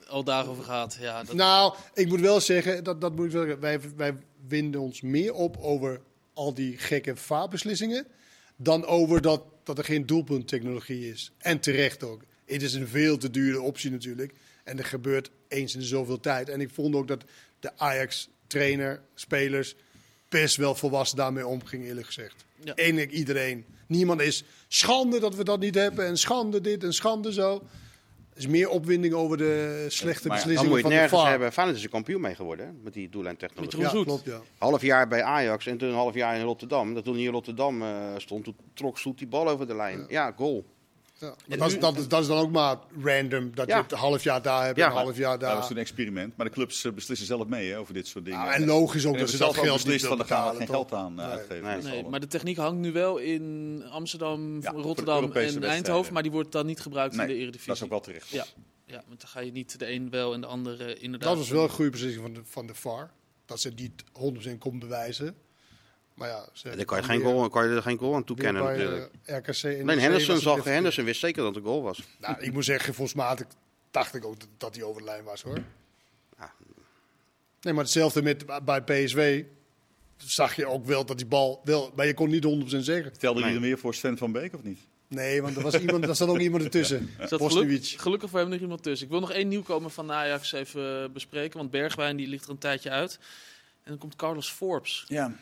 Al 0.08 0.24
daarover 0.24 0.64
gaat. 0.64 0.96
Ja, 1.00 1.22
dat, 1.22 1.34
nou, 1.34 1.74
ik 1.94 2.08
moet 2.08 2.20
wel 2.20 2.40
zeggen, 2.40 2.84
dat, 2.84 3.00
dat 3.00 3.16
moet 3.16 3.24
ik 3.24 3.30
zeggen, 3.30 3.60
wij, 3.60 3.80
wij 3.96 4.14
winden 4.48 4.80
ons 4.80 5.00
meer 5.00 5.34
op 5.34 5.56
over 5.60 6.00
al 6.32 6.54
die 6.54 6.78
gekke 6.78 7.16
vaarbeslissingen. 7.16 8.06
Dan 8.56 8.84
over 8.84 9.20
dat, 9.20 9.42
dat 9.64 9.78
er 9.78 9.84
geen 9.84 10.06
doelpunttechnologie 10.06 11.10
is. 11.10 11.32
En 11.38 11.60
terecht 11.60 12.02
ook. 12.02 12.22
Het 12.44 12.62
is 12.62 12.74
een 12.74 12.88
veel 12.88 13.18
te 13.18 13.30
dure 13.30 13.60
optie 13.60 13.90
natuurlijk. 13.90 14.34
En 14.64 14.78
er 14.78 14.84
gebeurt 14.84 15.30
eens 15.48 15.74
in 15.74 15.82
zoveel 15.82 16.20
tijd. 16.20 16.48
En 16.48 16.60
ik 16.60 16.70
vond 16.70 16.94
ook 16.94 17.08
dat 17.08 17.24
de 17.60 17.70
Ajax-trainer, 17.76 19.00
spelers, 19.14 19.74
best 20.28 20.56
wel 20.56 20.74
volwassen 20.74 21.16
daarmee 21.16 21.46
omging, 21.46 21.84
eerlijk 21.84 22.06
gezegd. 22.06 22.44
Ja. 22.64 22.74
Eindelijk 22.74 23.10
iedereen. 23.10 23.64
Niemand 23.86 24.20
is 24.20 24.44
schande 24.68 25.20
dat 25.20 25.34
we 25.34 25.44
dat 25.44 25.60
niet 25.60 25.74
hebben. 25.74 26.06
En 26.06 26.18
schande 26.18 26.60
dit 26.60 26.84
en 26.84 26.92
schande 26.92 27.32
zo. 27.32 27.62
Er 28.36 28.42
is 28.42 28.48
meer 28.48 28.68
opwinding 28.68 29.14
over 29.14 29.36
de 29.36 29.84
slechte 29.88 30.28
maar 30.28 30.36
beslissingen 30.36 30.72
moet 30.72 30.80
je 30.80 30.82
van 30.82 30.92
het 30.92 31.00
de 31.00 31.06
nergens 31.08 31.30
hebben. 31.30 31.52
Feyenoord 31.52 31.78
is 31.78 31.84
er 31.84 31.90
kampioen 31.90 32.20
mee 32.20 32.34
geworden, 32.34 32.66
hè? 32.66 32.72
Met 32.82 32.92
die 32.92 33.08
doellijntechnologie. 33.08 33.80
Ja, 33.80 33.88
Zoet. 33.88 34.04
klopt, 34.04 34.24
ja. 34.24 34.40
Half 34.58 34.82
jaar 34.82 35.08
bij 35.08 35.22
Ajax 35.22 35.66
en 35.66 35.78
toen 35.78 35.88
een 35.88 35.94
half 35.94 36.14
jaar 36.14 36.36
in 36.36 36.42
Rotterdam. 36.42 36.94
Dat 36.94 37.04
toen 37.04 37.14
hij 37.14 37.22
in 37.22 37.30
Rotterdam 37.30 37.82
eh, 37.82 37.88
stond, 38.16 38.44
toen 38.44 38.56
trok 38.74 38.98
Soet 38.98 39.18
die 39.18 39.26
bal 39.26 39.48
over 39.48 39.66
de 39.66 39.74
lijn. 39.74 40.04
Ja, 40.08 40.32
goal. 40.36 40.64
Ja, 41.18 41.34
maar 41.48 41.58
dat, 41.58 41.68
is, 41.72 41.78
dat, 41.78 41.96
is, 41.98 42.08
dat 42.08 42.20
is 42.20 42.26
dan 42.26 42.38
ook 42.38 42.50
maar 42.50 42.76
random. 43.02 43.54
Dat 43.54 43.66
Ja. 43.68 43.76
je 43.76 43.82
het 43.82 43.92
een 43.92 43.98
half 43.98 44.22
jaar 44.22 44.42
daar 44.42 44.64
hebt 44.64 44.76
Ja, 44.76 44.84
en 44.84 44.90
een 44.90 44.96
half 44.96 45.16
jaar 45.16 45.30
Dat 45.30 45.40
daar. 45.40 45.56
was 45.56 45.66
toen 45.66 45.76
een 45.76 45.82
experiment. 45.82 46.36
Maar 46.36 46.46
de 46.46 46.52
clubs 46.52 46.84
eh, 46.84 46.92
beslissen 46.92 47.26
zelf 47.26 47.46
mee 47.46 47.70
hè, 47.70 47.78
over 47.78 47.94
dit 47.94 48.06
soort 48.06 48.24
dingen. 48.24 48.40
Nou, 48.40 48.52
en 48.52 48.64
logisch 48.66 49.06
ook 49.06 49.14
En 49.14 49.20
dat 49.20 49.28
hebben 49.28 49.28
ze 49.28 49.36
zelf 49.36 49.54
dat 49.56 49.64
geld 49.64 49.86
niet 49.86 50.06
van 50.06 50.26
gaan 50.26 50.56
geen 50.56 50.66
geld 50.66 50.92
aan 50.92 51.20
eh, 51.20 51.26
Nee. 51.26 51.36
uitgeven. 51.36 51.82
Nee. 51.90 52.04
maar 52.04 52.20
de 52.20 52.26
techniek 52.26 52.56
hangt 52.56 52.78
nu 52.80 52.92
wel 52.92 53.18
in 53.18 53.82
Amsterdam, 53.90 54.64
Rotterdam 54.64 55.32
en. 55.32 55.62
Eindhoven, 55.64 56.12
maar 56.12 56.22
die 56.22 56.32
wordt 56.32 56.52
dan 56.52 56.66
niet 56.66 56.80
gebruikt 56.80 57.14
Nee, 57.16 57.26
in 57.26 57.32
de 57.32 57.38
Eredivisie. 57.38 57.66
dat 57.68 57.76
is 57.76 57.82
ook 57.82 57.90
wel 57.90 58.00
terecht. 58.00 58.28
Ja, 58.28 58.44
ja, 58.86 59.02
want 59.08 59.20
dan 59.20 59.28
ga 59.30 59.40
je 59.40 59.52
niet 59.52 59.78
de 59.78 59.90
een 59.90 60.10
wel 60.10 60.34
en 60.34 60.40
de 60.40 60.46
andere 60.46 60.94
inderdaad. 60.98 61.28
Dat 61.28 61.38
was 61.38 61.48
wel 61.48 61.62
een 61.62 61.68
goede 61.70 61.90
beslissing 61.90 62.22
van 62.22 62.34
de, 62.34 62.40
van 62.44 62.66
de 62.66 62.74
VAR. 62.74 63.10
Dat 63.46 63.60
ze 63.60 63.68
het 63.68 63.78
niet 63.78 64.04
100% 64.54 64.58
kon 64.58 64.78
bewijzen. 64.78 65.36
Maar 66.16 66.28
ja, 66.28 66.48
ze 66.52 66.76
Daar 66.76 66.84
kan 66.84 66.98
je, 66.98 67.04
geen 67.04 67.20
goal, 67.20 67.48
kan 67.48 67.68
je 67.68 67.74
er 67.76 67.82
geen 67.82 67.98
goal 67.98 68.14
aan 68.14 68.24
toekennen 68.24 68.62
natuurlijk. 68.64 69.10
eh, 69.24 69.36
RKC 69.36 69.64
Alleen 69.64 69.86
NEC 69.86 69.98
Henderson 70.00 70.38
zag, 70.38 70.64
Henderson 70.64 71.04
wist 71.04 71.20
zeker 71.20 71.42
dat 71.42 71.54
het 71.54 71.64
een 71.64 71.70
goal 71.70 71.82
was. 71.82 72.02
Nou, 72.20 72.36
ik 72.40 72.52
moet 72.52 72.64
zeggen, 72.64 72.94
volgens 72.94 73.16
mij 73.16 73.32
ik, 73.32 73.46
dacht 73.90 74.14
ik 74.14 74.24
ook 74.24 74.36
dat, 74.56 74.74
hij 74.74 74.84
over 74.84 75.00
de 75.00 75.06
lijn 75.06 75.24
was 75.24 75.42
hoor. 75.42 75.58
Ja. 76.38 76.52
Nee, 77.60 77.72
maar 77.74 77.82
hetzelfde 77.84 78.22
met 78.22 78.64
bij 78.64 78.82
PSV. 78.82 79.44
Zag 80.16 80.56
je 80.56 80.66
ook 80.66 80.84
wel 80.84 81.04
dat 81.06 81.16
die 81.16 81.26
bal 81.26 81.60
wel, 81.64 81.92
maar 81.96 82.06
je 82.06 82.14
kon 82.14 82.30
niet 82.30 82.44
100% 82.44 82.76
zeggen. 82.84 83.18
Telde 83.18 83.40
Nee. 83.40 83.48
je 83.48 83.54
er 83.54 83.60
meer 83.60 83.78
voor 83.78 83.94
Sven 83.94 84.18
van 84.18 84.32
Beek 84.32 84.54
of 84.54 84.62
niet? 84.62 84.78
Nee, 85.08 85.42
want 85.42 85.56
er 85.56 85.62
was 85.62 85.78
iemand, 85.78 86.04
er 86.08 86.16
zat 86.16 86.28
ook 86.28 86.38
iemand 86.38 86.62
ertussen. 86.62 87.10
Er 87.18 87.28
geluk- 87.28 87.84
gelukkig 87.86 88.30
voor 88.30 88.38
hem 88.38 88.48
nog 88.48 88.60
iemand 88.60 88.82
tussen. 88.82 89.06
Ik 89.06 89.12
wil 89.12 89.20
nog 89.20 89.32
één 89.32 89.48
nieuwkomer 89.48 89.90
van 89.90 90.12
Ajax 90.12 90.52
even 90.52 91.12
bespreken. 91.12 91.58
Want 91.58 91.70
Bergwijn 91.70 92.16
die 92.16 92.26
ligt 92.26 92.44
er 92.44 92.50
een 92.50 92.58
tijdje 92.58 92.90
uit. 92.90 93.18
En 93.82 93.90
dan 93.90 93.98
komt 93.98 94.16
Carlos 94.16 94.50
Forbes, 94.50 95.04
Ja, 95.08 95.32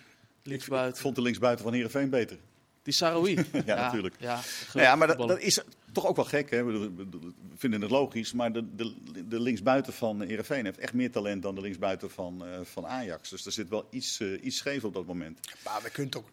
ik 0.45 0.51
linksbuiten. 0.51 1.03
vond 1.03 1.15
de 1.15 1.23
linksbuiten 1.23 1.65
van 1.65 1.73
Heerenveen 1.75 2.11
beter. 2.11 2.39
Die 2.83 2.93
Saroui. 2.93 3.35
ja, 3.67 3.75
natuurlijk. 3.75 4.15
Ja, 4.19 4.41
Nou 4.75 4.87
ja, 4.87 4.97
maar 4.97 5.17
dat, 5.17 5.39
is 5.41 5.61
toch 5.93 6.07
ook 6.07 6.17
wel 6.17 6.25
gek. 6.25 6.51
Hè? 6.51 6.65
We 6.65 6.79
we- 6.79 6.95
we 7.11 7.33
vinden 7.57 7.81
het 7.81 7.91
logisch, 7.91 8.33
maar 8.33 8.53
de, 8.53 8.75
de, 8.75 8.95
de 9.29 9.41
linksbuiten 9.41 9.93
van 9.93 10.21
Heerenveen 10.23 10.65
heeft 10.65 10.79
echt 10.79 10.93
meer 10.93 11.11
talent 11.11 11.43
dan 11.43 11.55
de 11.55 11.61
linksbuiten 11.61 12.11
van, 12.11 12.47
eh, 12.47 12.61
van 12.63 12.87
Ajax. 12.87 13.31
Dus 13.31 13.47
er 13.47 13.53
zit 13.53 13.69
wel 13.69 13.87
iets, 13.91 14.21
eh, 14.21 14.45
iets 14.45 14.57
scheef 14.57 14.85
op 14.85 14.95
dat 14.95 15.07
moment. 15.07 15.41
Maar 15.65 15.83
we 15.83 15.91
kunnen 15.91 16.17
ook 16.17 16.29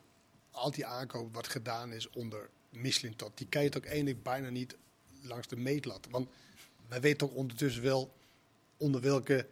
al 0.51 0.71
die 0.71 0.85
aankoop 0.85 1.33
wat 1.33 1.47
gedaan 1.47 1.91
is 1.91 2.09
onder 2.09 2.49
Mislintat, 2.69 3.31
die 3.35 3.47
kan 3.47 3.63
je 3.63 3.69
toch 3.69 3.85
eigenlijk 3.85 4.23
bijna 4.23 4.49
niet 4.49 4.75
langs 5.21 5.47
de 5.47 5.55
meetlat. 5.55 6.07
Want 6.09 6.27
wij 6.87 7.01
weten 7.01 7.27
ook 7.29 7.35
ondertussen 7.35 7.83
wel 7.83 8.13
onder 8.77 9.01
welke 9.01 9.47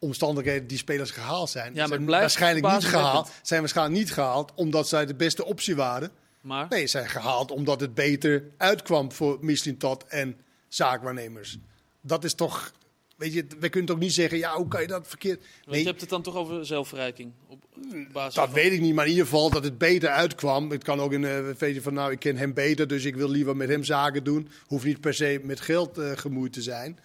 omstandigheden 0.00 0.66
die 0.66 0.78
spelers 0.78 1.10
gehaald 1.10 1.50
zijn. 1.50 1.74
Ja, 1.74 1.86
maar 1.86 1.96
zijn 1.98 2.06
waarschijnlijk 2.10 2.72
niet 2.72 2.84
gehaald. 2.84 3.30
Zijn 3.42 3.60
waarschijnlijk 3.60 3.98
niet 3.98 4.12
gehaald 4.12 4.52
omdat 4.54 4.88
zij 4.88 5.06
de 5.06 5.14
beste 5.14 5.44
optie 5.44 5.76
waren. 5.76 6.10
Maar 6.40 6.66
Nee, 6.68 6.86
zijn 6.86 7.08
gehaald 7.08 7.50
omdat 7.50 7.80
het 7.80 7.94
beter 7.94 8.44
uitkwam 8.56 9.12
voor 9.12 9.38
Mislintat 9.40 10.04
en 10.08 10.36
zaakwaarnemers. 10.68 11.58
Dat 12.00 12.24
is 12.24 12.34
toch, 12.34 12.72
weet 13.16 13.32
je, 13.32 13.46
we 13.58 13.68
kunnen 13.68 13.90
toch 13.90 13.98
niet 13.98 14.12
zeggen, 14.12 14.38
ja, 14.38 14.54
hoe 14.56 14.68
kan 14.68 14.80
je 14.80 14.86
dat 14.86 15.08
verkeerd? 15.08 15.44
want 15.64 15.78
je 15.78 15.86
hebt 15.86 16.00
het 16.00 16.10
dan 16.10 16.22
toch 16.22 16.34
over 16.34 16.66
zelfverrijking. 16.66 17.32
Op, 17.46 17.62
op 17.74 18.12
basis 18.12 18.34
Dat 18.34 18.44
van- 18.44 18.54
weet 18.54 18.72
ik 18.72 18.80
niet, 18.80 18.94
maar 18.94 19.04
in 19.04 19.10
ieder 19.10 19.26
geval 19.26 19.50
dat 19.50 19.64
het 19.64 19.78
beter 19.78 20.08
uitkwam. 20.08 20.70
Het 20.70 20.84
kan 20.84 21.00
ook 21.00 21.12
een 21.12 21.22
uh, 21.22 21.54
beetje 21.58 21.82
van, 21.82 21.94
nou, 21.94 22.12
ik 22.12 22.18
ken 22.18 22.36
hem 22.36 22.54
beter, 22.54 22.86
dus 22.88 23.04
ik 23.04 23.16
wil 23.16 23.28
liever 23.28 23.56
met 23.56 23.68
hem 23.68 23.84
zaken 23.84 24.24
doen. 24.24 24.48
Hoeft 24.66 24.84
niet 24.84 25.00
per 25.00 25.14
se 25.14 25.40
met 25.42 25.60
geld 25.60 25.98
eh, 25.98 26.10
gemoeid 26.14 26.52
te 26.52 26.62
zijn. 26.62 26.98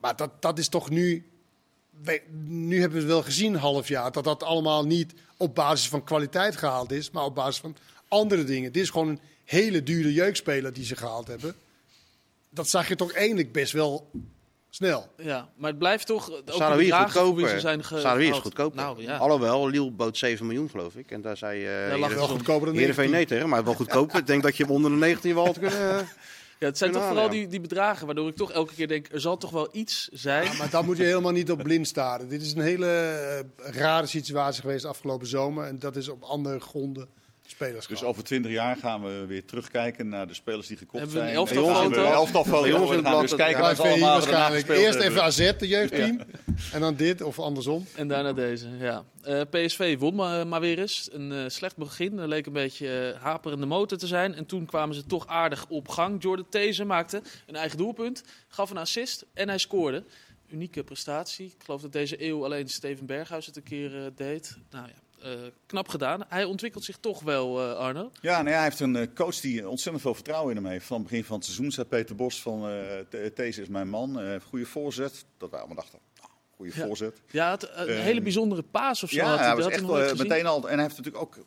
Maar 0.00 0.16
dat, 0.16 0.42
dat 0.42 0.58
is 0.58 0.68
toch 0.68 0.90
nu... 0.90 1.26
wij- 2.02 2.22
nu 2.46 2.80
hebben 2.80 2.98
we 2.98 3.04
het 3.04 3.12
wel 3.12 3.22
gezien, 3.22 3.56
half 3.56 3.88
jaar, 3.88 4.12
dat 4.12 4.24
dat 4.24 4.42
allemaal 4.42 4.86
niet 4.86 5.12
op 5.36 5.54
basis 5.54 5.88
van 5.88 6.04
kwaliteit 6.04 6.56
gehaald 6.56 6.92
is, 6.92 7.10
maar 7.10 7.24
op 7.24 7.34
basis 7.34 7.60
van 7.60 7.76
andere 8.08 8.44
dingen. 8.44 8.72
Dit 8.72 8.82
is 8.82 8.90
gewoon 8.90 9.08
een 9.08 9.20
hele 9.44 9.82
dure 9.82 10.12
jeugdspeler 10.12 10.72
die 10.72 10.84
ze 10.84 10.96
gehaald 10.96 11.26
hebben. 11.26 11.54
Dat 12.50 12.68
zag 12.68 12.88
je 12.88 12.96
toch 12.96 13.12
eigenlijk 13.12 13.52
best 13.52 13.72
wel 13.72 14.10
Snel. 14.74 15.08
Ja, 15.16 15.48
maar 15.56 15.70
het 15.70 15.78
blijft 15.78 16.06
toch... 16.06 16.30
Saroui 16.46 16.86
is 16.86 16.92
goedkoper. 16.92 17.48
ze 17.48 17.60
zijn 17.60 17.84
Saroui 17.84 18.28
is 18.28 18.38
goedkoper. 18.38 18.76
Nou 18.76 19.02
ja, 19.02 19.16
Alhoewel, 19.16 19.68
Lille 19.68 19.90
bood 19.90 20.16
7 20.16 20.46
miljoen, 20.46 20.70
geloof 20.70 20.94
ik. 20.96 21.10
En 21.10 21.20
daar 21.20 21.36
zei 21.36 21.64
eh 21.64 21.88
Daar 21.88 21.98
lag 21.98 22.14
Wel 22.14 22.28
goedkoper 22.28 22.66
dan 22.66 22.76
Heerenveen 22.76 23.10
19. 23.10 23.12
nee 23.12 23.26
tegen, 23.26 23.48
maar 23.48 23.64
wel 23.64 23.74
goedkoper. 23.74 24.18
ik 24.18 24.26
denk 24.26 24.42
dat 24.42 24.56
je 24.56 24.62
hem 24.64 24.72
onder 24.72 24.90
de 24.90 24.96
19 24.96 25.34
wel 25.34 25.44
had 25.44 25.58
kunnen... 25.58 26.08
ja, 26.64 26.70
het 26.70 26.78
zijn 26.78 26.92
toch 26.92 27.06
vooral 27.06 27.28
die, 27.28 27.46
die 27.46 27.60
bedragen 27.60 28.06
waardoor 28.06 28.28
ik 28.28 28.36
toch 28.36 28.52
elke 28.52 28.74
keer 28.74 28.88
denk, 28.88 29.08
er 29.12 29.20
zal 29.20 29.36
toch 29.36 29.50
wel 29.50 29.68
iets 29.72 30.08
zijn. 30.12 30.44
Ja, 30.44 30.56
maar 30.56 30.70
daar 30.70 30.84
moet 30.84 30.96
je 30.96 31.02
helemaal 31.02 31.32
niet 31.32 31.50
op 31.50 31.62
blind 31.62 31.86
staren. 31.86 32.28
Dit 32.28 32.42
is 32.42 32.54
een 32.54 32.60
hele 32.60 32.86
eh, 32.86 33.70
rare 33.74 34.06
situatie 34.06 34.60
geweest 34.60 34.84
afgelopen 34.84 35.26
zomer. 35.26 35.66
En 35.66 35.78
dat 35.78 35.96
is 35.96 36.08
op 36.08 36.22
andere 36.22 36.60
gronden 36.60 37.08
spelers 37.46 37.86
Dus 37.86 38.02
over 38.04 38.24
20 38.24 38.50
jaar 38.52 38.76
gaan 38.76 39.02
we 39.02 39.24
weer 39.26 39.44
terugkijken 39.44 40.08
naar 40.08 40.26
de 40.26 40.34
spelers 40.34 40.66
die 40.66 40.76
gekocht 40.76 41.04
Hebben 41.04 41.14
we 41.14 41.20
een 41.20 41.26
zijn. 41.26 41.38
elftalfoto? 41.38 41.84
En 41.84 41.90
dan 41.90 41.94
gaan 41.94 42.02
we 42.02 42.08
een 42.08 42.14
elftalfoto. 42.14 42.62
Bij 42.62 42.72
ons 42.72 42.82
in 42.82 42.88
We 42.88 42.94
het 42.94 43.04
gaan 43.04 43.12
blad, 43.12 43.28
dus 43.28 43.36
kijken 43.36 43.62
allemaal 43.84 44.12
waarschijnlijk. 44.12 44.68
Eerst 44.68 44.84
hebben. 44.84 45.10
even 45.10 45.22
AZ, 45.22 45.52
de 45.58 45.68
jeugdteam. 45.68 46.20
En 46.72 46.80
dan 46.80 46.94
dit 46.94 47.22
of 47.22 47.38
andersom. 47.38 47.86
En 47.96 48.08
daarna 48.08 48.32
deze, 48.32 48.68
ja. 48.78 49.04
Eh, 49.22 49.40
PSV 49.50 49.98
won 49.98 50.14
maar, 50.14 50.46
maar 50.46 50.60
weer 50.60 50.78
eens. 50.78 51.08
Een 51.12 51.32
eh, 51.32 51.44
slecht 51.46 51.76
begin. 51.76 52.18
Er 52.18 52.28
leek 52.28 52.46
een 52.46 52.52
beetje 52.52 53.12
eh, 53.14 53.22
haperende 53.22 53.66
motor 53.66 53.98
te 53.98 54.06
zijn. 54.06 54.34
En 54.34 54.46
toen 54.46 54.66
kwamen 54.66 54.94
ze 54.94 55.06
toch 55.06 55.26
aardig 55.26 55.66
op 55.68 55.88
gang. 55.88 56.22
Jordan 56.22 56.46
These 56.48 56.84
maakte 56.84 57.22
een 57.46 57.56
eigen 57.56 57.78
doelpunt. 57.78 58.22
Gaf 58.48 58.70
een 58.70 58.76
assist 58.76 59.24
en 59.34 59.48
hij 59.48 59.58
scoorde. 59.58 60.04
Unieke 60.50 60.84
prestatie. 60.84 61.46
Ik 61.46 61.64
geloof 61.64 61.80
dat 61.80 61.92
deze 61.92 62.24
eeuw 62.24 62.44
alleen 62.44 62.68
Steven 62.68 63.06
Berghuis 63.06 63.46
het 63.46 63.56
een 63.56 63.62
keer 63.62 63.96
eh, 63.96 64.10
deed. 64.16 64.56
Nou 64.70 64.86
ja, 64.86 64.94
eh, 65.24 65.30
knap 65.66 65.88
gedaan. 65.88 66.24
Hij 66.28 66.44
ontwikkelt 66.44 66.84
zich 66.84 66.96
toch 67.00 67.22
wel, 67.22 67.60
eh, 67.60 67.76
Arno. 67.76 68.10
Ja, 68.20 68.36
nou 68.36 68.48
ja, 68.48 68.54
hij 68.54 68.64
heeft 68.64 68.80
een 68.80 68.96
eh, 68.96 69.06
coach 69.14 69.40
die 69.40 69.68
ontzettend 69.68 70.02
veel 70.02 70.14
vertrouwen 70.14 70.56
in 70.56 70.62
hem 70.62 70.72
heeft. 70.72 70.86
Van 70.86 70.98
het 71.00 71.08
begin 71.08 71.24
van 71.24 71.36
het 71.36 71.44
seizoen 71.44 71.70
zei 71.72 71.86
Peter 71.86 72.14
Bos 72.16 72.42
van 72.42 72.60
Th- 73.10 73.34
These 73.36 73.62
is 73.62 73.68
mijn 73.68 73.88
man. 73.88 74.40
goede 74.48 74.66
voorzet. 74.66 75.24
Dat 75.38 75.50
wij 75.50 75.58
allemaal 75.58 75.76
dachten, 75.76 75.98
nou, 76.20 76.28
goede 76.56 76.72
Ja. 76.76 76.86
voorzet. 76.86 77.20
Ja, 77.30 77.50
het, 77.50 77.70
een 77.74 77.88
Eh, 77.88 77.98
hele 78.00 78.20
bijzondere 78.22 78.62
paas 78.62 79.02
of 79.02 79.10
zo. 79.10 79.16
Ja, 79.16 79.22
had 79.24 79.38
hij, 79.38 79.46
hij 79.46 79.56
dat 79.56 79.80
was 79.82 80.02
echt 80.10 80.18
meteen 80.18 80.46
al. 80.46 80.68
En 80.68 80.74
hij 80.74 80.82
heeft 80.82 80.96
natuurlijk 80.96 81.24
ook, 81.24 81.38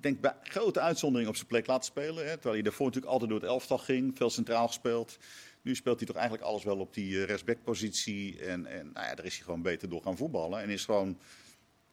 denk 0.00 0.20
bij 0.20 0.34
grote 0.42 0.80
uitzondering 0.80 1.28
op 1.28 1.34
zijn 1.36 1.48
plek 1.48 1.66
laten 1.66 1.84
spelen. 1.84 2.24
Hè, 2.24 2.32
terwijl 2.32 2.54
hij 2.54 2.62
daarvoor 2.62 2.86
natuurlijk 2.86 3.12
altijd 3.12 3.30
door 3.30 3.40
het 3.40 3.48
elftal 3.48 3.78
ging, 3.78 4.16
veel 4.16 4.30
centraal 4.30 4.66
gespeeld. 4.66 5.16
Nu 5.62 5.74
speelt 5.74 5.98
hij 5.98 6.06
toch 6.06 6.16
eigenlijk 6.16 6.46
alles 6.48 6.64
wel 6.64 6.78
op 6.78 6.94
die 6.94 7.24
rechtsback-positie. 7.24 8.38
En, 8.40 8.66
en 8.66 8.90
nou 8.94 9.06
ja, 9.06 9.14
daar 9.14 9.24
is 9.24 9.34
hij 9.34 9.44
gewoon 9.44 9.62
beter 9.62 9.88
door 9.88 10.02
gaan 10.02 10.16
voetballen. 10.16 10.60
En 10.62 10.70
is 10.70 10.84
gewoon 10.84 11.18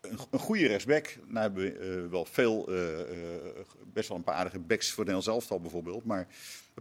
een, 0.02 0.18
een 0.32 0.40
goede 0.40 0.68
rechtsback. 0.68 1.16
Nou 1.28 1.40
hebben 1.40 1.64
we 1.64 1.72
eh, 2.04 2.10
wel 2.12 2.26
veel, 2.26 2.68
eh, 2.68 3.00
eh, 3.00 3.08
best 3.94 4.08
wel 4.08 4.18
een 4.18 4.24
paar 4.24 4.36
aardige 4.36 4.60
backs 4.60 4.88
voor 4.92 5.04
het 5.06 5.14
Nederlands 5.14 5.28
elftal 5.28 5.60
bijvoorbeeld. 5.62 6.06
Maar 6.06 6.28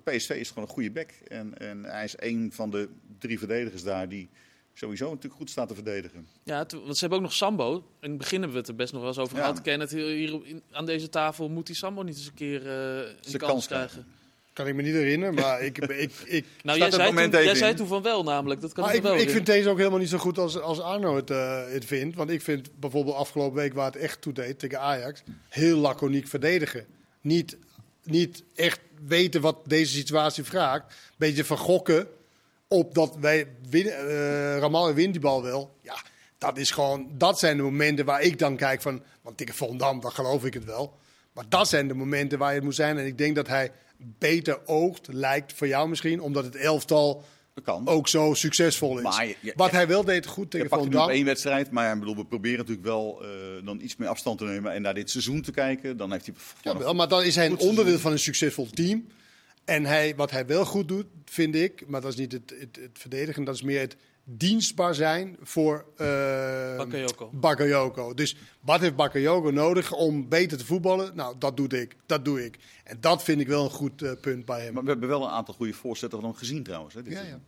bij 0.02 0.16
PSV 0.16 0.30
is 0.30 0.48
gewoon 0.48 0.64
een 0.64 0.74
goede 0.74 0.90
back. 0.90 1.10
En, 1.28 1.58
en 1.58 1.84
hij 1.84 2.04
is 2.04 2.14
een 2.18 2.50
van 2.52 2.70
de 2.70 2.88
drie 3.18 3.38
verdedigers 3.38 3.82
daar 3.82 4.08
die 4.08 4.28
sowieso 4.74 5.04
natuurlijk 5.08 5.34
goed 5.34 5.50
staat 5.50 5.68
te 5.68 5.74
verdedigen. 5.74 6.26
Ja, 6.42 6.58
het- 6.58 6.72
want 6.72 6.94
ze 6.94 7.00
hebben 7.00 7.18
ook 7.18 7.24
nog 7.24 7.32
Sambo. 7.34 7.74
In 8.00 8.08
het 8.08 8.18
begin 8.18 8.36
hebben 8.36 8.52
we 8.52 8.58
het 8.58 8.68
er 8.68 8.74
best 8.76 8.92
nog 8.92 9.00
wel 9.00 9.10
eens 9.10 9.18
over 9.18 9.36
Ja. 9.36 9.42
gehad. 9.42 9.60
Kenneth, 9.60 9.90
hier 9.90 10.40
aan 10.70 10.86
deze 10.86 11.08
tafel 11.08 11.48
moet 11.48 11.66
die 11.66 11.76
Sambo 11.76 12.02
niet 12.02 12.16
eens 12.16 12.26
een 12.26 12.34
keer 12.34 12.66
eh, 12.66 13.08
een 13.32 13.38
kans 13.38 13.66
krijgen. 13.66 14.06
Kan 14.58 14.66
ik 14.66 14.74
me 14.74 14.82
niet 14.82 14.94
herinneren, 14.94 15.34
maar 15.34 15.62
ik, 15.62 15.78
ik, 15.78 16.12
ik, 16.24 16.44
Nou, 16.62 16.78
jij 16.78 16.90
zei, 16.90 17.30
toen, 17.30 17.42
jij 17.42 17.54
zei 17.54 17.74
toen 17.74 17.86
van 17.86 18.02
wel 18.02 18.22
namelijk. 18.22 18.60
Dat 18.60 18.72
kan 18.72 18.84
maar 18.84 18.94
ik 18.94 19.02
wel 19.02 19.16
ik 19.16 19.30
vind 19.30 19.46
deze 19.46 19.68
ook 19.68 19.76
helemaal 19.76 19.98
niet 19.98 20.08
zo 20.08 20.18
goed 20.18 20.38
als, 20.38 20.60
als 20.60 20.80
Arno 20.80 21.16
het, 21.16 21.30
eh, 21.30 21.62
het 21.68 21.84
vindt. 21.84 22.16
Want 22.16 22.30
ik 22.30 22.42
vind 22.42 22.70
bijvoorbeeld 22.80 23.16
afgelopen 23.16 23.56
week 23.56 23.74
waar 23.74 23.86
het 23.86 23.96
echt 23.96 24.20
toe 24.20 24.32
deed 24.32 24.58
tegen 24.58 24.80
Ajax, 24.80 25.22
heel 25.48 25.76
laconiek 25.76 26.28
verdedigen. 26.28 26.86
Niet, 27.20 27.56
niet 28.02 28.42
echt 28.54 28.80
weten 29.06 29.40
wat 29.40 29.56
deze 29.64 29.92
situatie 29.92 30.44
vraagt. 30.44 30.94
Beetje 31.16 31.44
van 31.44 31.58
gokken 31.58 32.08
op 32.68 32.94
dat 32.94 33.16
wij 33.20 33.48
winnen, 33.68 33.92
eh 33.92 34.58
Ramal 34.58 34.94
wint 34.94 35.12
die 35.12 35.22
bal 35.22 35.42
wel. 35.42 35.76
Ja, 35.82 35.96
dat 36.38 36.58
is 36.58 36.70
gewoon, 36.70 37.08
dat 37.12 37.38
zijn 37.38 37.56
de 37.56 37.62
momenten 37.62 38.04
waar 38.04 38.22
ik 38.22 38.38
dan 38.38 38.56
kijk 38.56 38.82
van, 38.82 39.02
want 39.22 39.36
tegen 39.36 39.54
Volendam, 39.54 40.00
dan 40.00 40.12
geloof 40.12 40.44
ik 40.44 40.54
het 40.54 40.64
wel. 40.64 40.98
Maar 41.38 41.48
dat 41.48 41.68
zijn 41.68 41.88
de 41.88 41.94
momenten 41.94 42.38
waar 42.38 42.48
je 42.48 42.54
het 42.54 42.64
moet 42.64 42.74
zijn. 42.74 42.98
En 42.98 43.06
ik 43.06 43.18
denk 43.18 43.34
dat 43.34 43.46
hij 43.48 43.70
beter 43.96 44.58
oogt, 44.66 45.06
lijkt 45.12 45.52
voor 45.52 45.66
jou 45.68 45.88
misschien, 45.88 46.20
omdat 46.20 46.44
het 46.44 46.56
elftal 46.56 47.24
kan. 47.64 47.88
ook 47.88 48.08
zo 48.08 48.34
succesvol 48.34 48.96
is. 48.96 49.02
Maar 49.02 49.26
je- 49.26 49.36
je- 49.40 49.52
Wat 49.56 49.70
hij 49.70 49.86
wel 49.86 50.04
deed 50.04 50.26
goed 50.26 50.44
Je 50.44 50.48
tegen 50.50 50.68
pakt 50.68 50.80
nu 50.82 50.86
op 50.88 50.92
Volendam. 50.92 51.16
één 51.16 51.24
wedstrijd, 51.24 51.70
maar 51.70 51.92
ik 51.94 51.98
bedoel, 51.98 52.16
we 52.16 52.24
proberen 52.24 52.58
natuurlijk 52.58 52.86
wel 52.86 53.22
eh, 53.22 53.28
dan 53.64 53.80
iets 53.80 53.96
meer 53.96 54.08
afstand 54.08 54.38
te 54.38 54.44
nemen 54.44 54.72
en 54.72 54.82
naar 54.82 54.94
dit 54.94 55.10
seizoen 55.10 55.42
te 55.42 55.50
kijken. 55.50 55.96
Dan 55.96 56.12
heeft 56.12 56.26
hij 56.26 56.34
Ja, 56.62 56.78
wel, 56.78 56.94
maar 56.94 57.08
dan 57.08 57.22
is 57.22 57.34
hij 57.34 57.44
een 57.44 57.50
seizoen. 57.50 57.68
onderdeel 57.70 57.98
van 57.98 58.12
een 58.12 58.18
succesvol 58.18 58.66
team. 58.70 59.06
En 59.64 59.84
hij, 59.84 60.14
wat 60.16 60.30
hij 60.30 60.46
wel 60.46 60.64
goed 60.64 60.88
doet, 60.88 61.06
vind 61.24 61.54
ik, 61.54 61.84
maar 61.86 62.00
dat 62.00 62.12
is 62.12 62.18
niet 62.18 62.32
het, 62.32 62.54
het, 62.58 62.76
het 62.82 62.90
verdedigen, 62.98 63.44
dat 63.44 63.54
is 63.54 63.62
meer 63.62 63.80
het 63.80 63.96
dienstbaar 64.30 64.94
zijn 64.94 65.36
voor 65.42 65.84
eh 65.96 66.06
Bakayoko. 66.76 67.30
Bakayoko. 67.32 68.14
Dus 68.14 68.36
wat 68.60 68.80
heeft 68.80 68.96
Bakayoko 68.96 69.50
nodig 69.50 69.92
om 69.92 70.28
beter 70.28 70.58
te 70.58 70.64
voetballen? 70.64 71.16
Nou, 71.16 71.34
dat 71.38 71.56
doe 71.56 71.68
ik. 71.68 71.96
Dat 72.06 72.24
doe 72.24 72.44
ik. 72.44 72.58
En 72.84 73.00
dat 73.00 73.22
vind 73.22 73.40
ik 73.40 73.46
wel 73.46 73.64
een 73.64 73.70
goed 73.70 74.02
eh, 74.02 74.12
punt 74.20 74.44
bij 74.44 74.64
hem. 74.64 74.74
Maar 74.74 74.82
we 74.82 74.90
hebben 74.90 75.08
wel 75.08 75.22
een 75.22 75.30
aantal 75.30 75.54
goede 75.54 75.72
voorzetten 75.72 76.20
van 76.20 76.28
hem 76.28 76.38
gezien 76.38 76.62
trouwens. 76.62 76.94
Hè, 76.94 77.02
dit 77.02 77.12
Ja, 77.12 77.22
ja. 77.22 77.40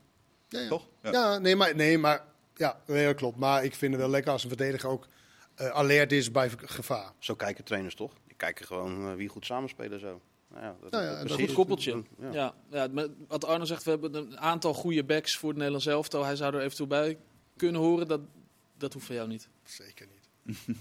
Ja, 0.48 0.60
ja. 0.60 0.68
Toch? 0.68 0.88
Ja. 1.02 1.10
Ja. 1.10 1.38
nee, 1.38 1.56
maar, 1.56 1.76
nee, 1.76 1.98
maar 1.98 2.24
ja, 2.54 2.80
nee, 2.86 3.06
dat 3.06 3.16
klopt. 3.16 3.36
Maar 3.36 3.64
ik 3.64 3.74
vind 3.74 3.92
het 3.92 4.00
wel 4.00 4.10
lekker 4.10 4.32
als 4.32 4.42
een 4.42 4.48
verdediger 4.48 4.88
ook 4.88 5.06
eh, 5.54 5.68
alert 5.68 6.12
is 6.12 6.30
bij 6.30 6.50
gevaar. 6.56 7.12
Zo 7.18 7.34
kijken 7.34 7.64
trainers 7.64 7.94
toch? 7.94 8.12
Die 8.26 8.36
kijken 8.36 8.66
gewoon 8.66 9.08
eh, 9.08 9.14
wie 9.14 9.28
goed 9.28 9.44
samenspelen 9.44 10.00
zo. 10.00 10.20
Nou 10.50 10.64
ja, 10.64 10.76
dat, 10.80 10.90
Nou 10.90 11.04
ja, 11.04 11.10
dat 11.10 11.18
precies. 11.20 11.38
is 11.38 11.44
Goed 11.46 11.54
koppeltje. 11.54 12.02
Ja. 12.32 12.54
Ja. 12.70 12.88
Wat 13.28 13.44
Arno 13.44 13.64
zegt, 13.64 13.82
we 13.84 13.90
hebben 13.90 14.14
een 14.14 14.38
aantal 14.38 14.74
goede 14.74 15.04
backs 15.04 15.36
voor 15.36 15.48
het 15.48 15.56
Nederlands 15.58 15.86
elftal. 15.86 16.24
Hij 16.24 16.36
zou 16.36 16.54
er 16.54 16.60
eventueel 16.60 16.88
bij 16.88 17.18
kunnen 17.56 17.80
horen. 17.80 18.08
Dat, 18.08 18.20
dat 18.78 18.92
hoeft 18.92 19.06
van 19.06 19.14
jou 19.14 19.28
niet. 19.28 19.48
Zeker 19.64 20.06
niet. 20.06 20.56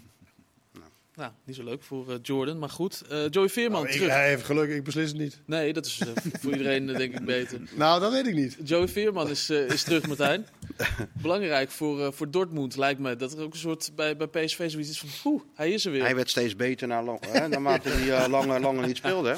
Nou, 1.20 1.32
niet 1.44 1.56
zo 1.56 1.64
leuk 1.64 1.84
voor 1.84 2.12
eh, 2.12 2.16
Jordan. 2.22 2.60
Maar 2.60 2.70
goed, 2.70 3.02
Eh, 3.10 3.26
Joey 3.30 3.50
Veerman 3.50 3.82
Nou, 3.82 3.94
ik, 3.94 4.00
terug. 4.00 4.14
hij 4.14 4.28
heeft 4.30 4.44
geluk, 4.46 4.70
ik 4.70 4.84
beslis 4.84 5.08
het 5.10 5.18
niet. 5.18 5.40
Nee, 5.46 5.74
dat 5.74 5.86
is 5.86 6.00
eh, 6.00 6.08
voor 6.40 6.52
iedereen 6.52 6.86
denk 6.86 7.14
ik 7.14 7.26
beter. 7.26 7.60
Nou, 7.76 8.00
dat 8.00 8.12
weet 8.12 8.28
ik 8.28 8.34
niet. 8.36 8.58
Joey 8.64 8.88
Veerman 8.88 9.30
is, 9.30 9.50
eh, 9.50 9.70
is 9.70 9.84
terug, 9.84 10.08
Martijn. 10.08 10.48
Belangrijk 11.22 11.72
voor, 11.72 12.06
eh, 12.06 12.12
voor 12.12 12.32
Dortmund 12.32 12.76
lijkt 12.76 13.00
me. 13.00 13.16
Dat 13.16 13.34
er 13.34 13.44
ook 13.44 13.54
een 13.54 13.60
soort 13.60 13.92
bij, 13.96 14.18
bij 14.18 14.28
PSV 14.28 14.70
zoiets 14.72 14.90
is 14.90 15.00
van... 15.00 15.32
Oeh, 15.32 15.42
hij 15.54 15.72
is 15.72 15.86
er 15.86 15.92
weer. 15.92 16.02
Hij 16.02 16.16
werd 16.16 16.30
steeds 16.30 16.56
beter 16.56 16.88
na 16.88 17.04
lang, 17.04 17.26
hè, 17.26 17.48
naarmate 17.48 17.90
hij 17.90 18.18
eh, 18.24 18.28
langer, 18.30 18.60
langer 18.62 18.88
niet 18.88 18.98
speelde. 18.98 19.30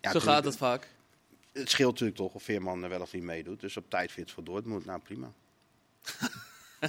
Ja, 0.00 0.12
Zo 0.12 0.20
gaat 0.20 0.44
het 0.44 0.56
vaak. 0.56 0.88
Het 1.52 1.70
scheelt 1.70 1.90
natuurlijk 1.90 2.18
toch 2.18 2.34
of 2.34 2.42
Veerman 2.42 2.82
er 2.82 2.88
wel 2.88 3.00
of 3.00 3.12
niet 3.12 3.22
meedoet. 3.22 3.60
Dus 3.60 3.76
op 3.76 3.90
tijd 3.90 4.10
fit 4.12 4.30
voor 4.30 4.44
Dortmund, 4.44 4.84
nou 4.84 5.00
prima. 5.00 5.32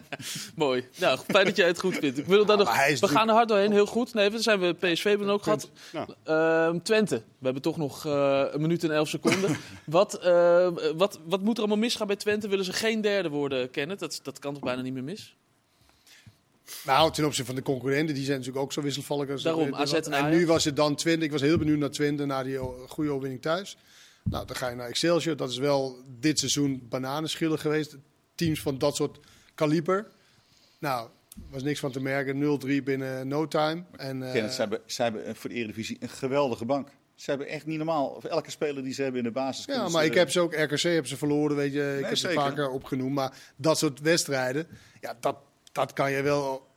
Mooi. 0.56 0.88
Nou, 1.00 1.20
fijn 1.28 1.46
dat 1.46 1.56
jij 1.56 1.68
het 1.68 1.80
goed 1.80 1.98
vindt. 1.98 2.18
Ik 2.18 2.26
wil 2.26 2.46
daar 2.46 2.58
nog, 2.58 2.86
we 3.00 3.08
gaan 3.08 3.28
er 3.28 3.34
hard 3.34 3.48
doorheen, 3.48 3.72
heel 3.72 3.86
goed. 3.86 4.14
Nee, 4.14 4.30
we 4.30 4.42
zijn 4.42 4.60
we 4.60 4.74
PSV 4.74 5.04
hebben 5.04 5.30
ook 5.30 5.44
gehad. 5.44 5.70
Ja. 5.92 6.08
Ehm, 6.24 6.80
Twente. 6.80 7.16
We 7.16 7.46
hebben 7.46 7.62
toch 7.62 7.78
nog 7.78 8.06
eh, 8.06 8.44
een 8.52 8.62
minuut 8.62 8.84
en 8.84 8.92
elf 8.92 9.10
seconden. 9.10 9.58
wat, 9.86 10.14
eh, 10.14 10.68
wat, 10.96 11.20
wat 11.26 11.42
moet 11.42 11.54
er 11.54 11.60
allemaal 11.60 11.78
misgaan 11.78 12.08
bij 12.08 12.16
Twente? 12.16 12.48
Willen 12.48 12.66
ze 12.66 12.74
geen 12.74 13.02
derde 13.02 13.30
worden, 13.30 13.72
Kenneth? 13.72 14.00
Dat, 14.00 14.20
dat 14.24 14.40
kan 14.40 14.54
toch 14.54 14.64
bijna 14.64 14.82
niet 14.82 14.94
meer 14.94 15.04
mis? 15.04 15.36
Nou, 16.86 17.12
ten 17.12 17.26
opzichte 17.26 17.46
van 17.46 17.56
de 17.56 17.62
concurrenten, 17.62 18.16
die 18.16 18.26
zijn 18.26 18.38
natuurlijk 18.38 18.66
ook 18.66 18.74
zo 18.74 18.82
wisselvallig. 18.82 19.30
Als 19.30 19.44
Daarom, 19.44 19.74
eh, 19.74 19.80
AZ 19.80 19.94
en 19.94 20.30
nu 20.30 20.46
was 20.46 20.64
het 20.64 20.76
dan 20.76 20.96
Twente. 20.96 21.26
Ik 21.26 21.32
was 21.32 21.42
heel 21.42 21.58
benieuwd 21.58 21.80
naar 21.80 21.92
Twente, 21.92 22.26
na 22.26 22.44
die 22.44 22.58
goede 22.88 23.10
overwinning 23.10 23.42
thuis. 23.42 23.78
Nou, 24.30 24.46
dan 24.46 24.56
ga 24.56 24.70
je 24.70 24.76
naar 24.76 24.88
Excelsior. 24.88 25.36
Dat 25.36 25.50
is 25.50 25.58
wel 25.58 26.04
dit 26.20 26.40
seizoen 26.40 26.86
bananenschillen 26.90 27.60
geweest. 27.60 27.98
Teams 28.36 28.62
van 28.62 28.78
dat 28.78 28.96
soort 28.96 29.20
kaliber. 29.56 30.08
Nou, 30.80 31.10
was 31.50 31.64
niks 31.64 31.80
van 31.80 31.92
te 31.92 32.02
merken. 32.02 32.60
0-3 32.80 32.84
binnen 32.84 33.28
no 33.28 33.48
time. 33.48 33.84
En, 33.96 34.24
eh, 34.24 34.32
Kenneth, 34.32 34.54
ze 34.54 34.60
hebben, 34.60 34.82
ze 34.86 35.02
hebben 35.02 35.36
voor 35.36 35.50
de 35.50 35.56
Eredivisie 35.56 35.98
een 36.00 36.10
geweldige 36.10 36.66
bank. 36.66 36.90
Ze 37.16 37.30
hebben 37.30 37.48
echt 37.48 37.66
niet 37.66 37.78
normaal. 37.78 38.08
Of 38.08 38.24
elke 38.24 38.52
speler 38.52 38.84
die 38.84 38.94
ze 38.94 39.02
hebben 39.02 39.20
in 39.20 39.28
de 39.28 39.34
basis. 39.34 39.66
ja, 39.66 39.90
maar 39.90 40.06
ik 40.06 40.14
heb 40.14 40.30
ze 40.30 40.40
ook, 40.40 40.54
RKC 40.54 40.82
hebben 40.82 41.08
ze 41.08 41.18
verloren, 41.18 41.56
weet 41.56 41.74
je. 41.74 41.96
Ik 42.00 42.06
heb 42.06 42.18
ze 42.18 42.30
vaker 42.30 42.70
opgenoemd. 42.70 43.14
Maar 43.14 43.38
dat 43.56 43.78
soort 43.78 44.00
wedstrijden, 44.00 44.68
ja, 45.02 45.18
dat, 45.20 45.38
dat 45.72 45.94
kan 45.94 46.12
je 46.12 46.22
wel 46.22 46.68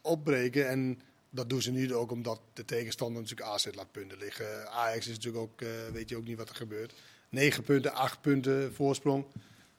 opbreken. 0.00 0.68
En 0.68 1.00
dat 1.30 1.50
doen 1.50 1.62
ze 1.62 1.70
nu 1.70 1.94
ook 1.94 2.10
omdat 2.10 2.40
de 2.52 2.64
tegenstander 2.64 3.22
natuurlijk 3.22 3.50
AZ 3.50 3.66
laat 3.72 3.92
punten 3.92 4.18
liggen. 4.18 4.70
Ajax 4.70 5.06
is 5.06 5.14
natuurlijk 5.14 5.42
ook, 5.42 5.60
eh, 5.60 5.68
weet 5.92 6.08
je 6.08 6.16
ook 6.16 6.24
niet 6.24 6.38
wat 6.38 6.48
er 6.48 6.54
gebeurt. 6.54 6.94
9 7.28 7.62
punten, 7.62 7.94
8 7.94 8.20
punten 8.20 8.74
voorsprong. 8.74 9.24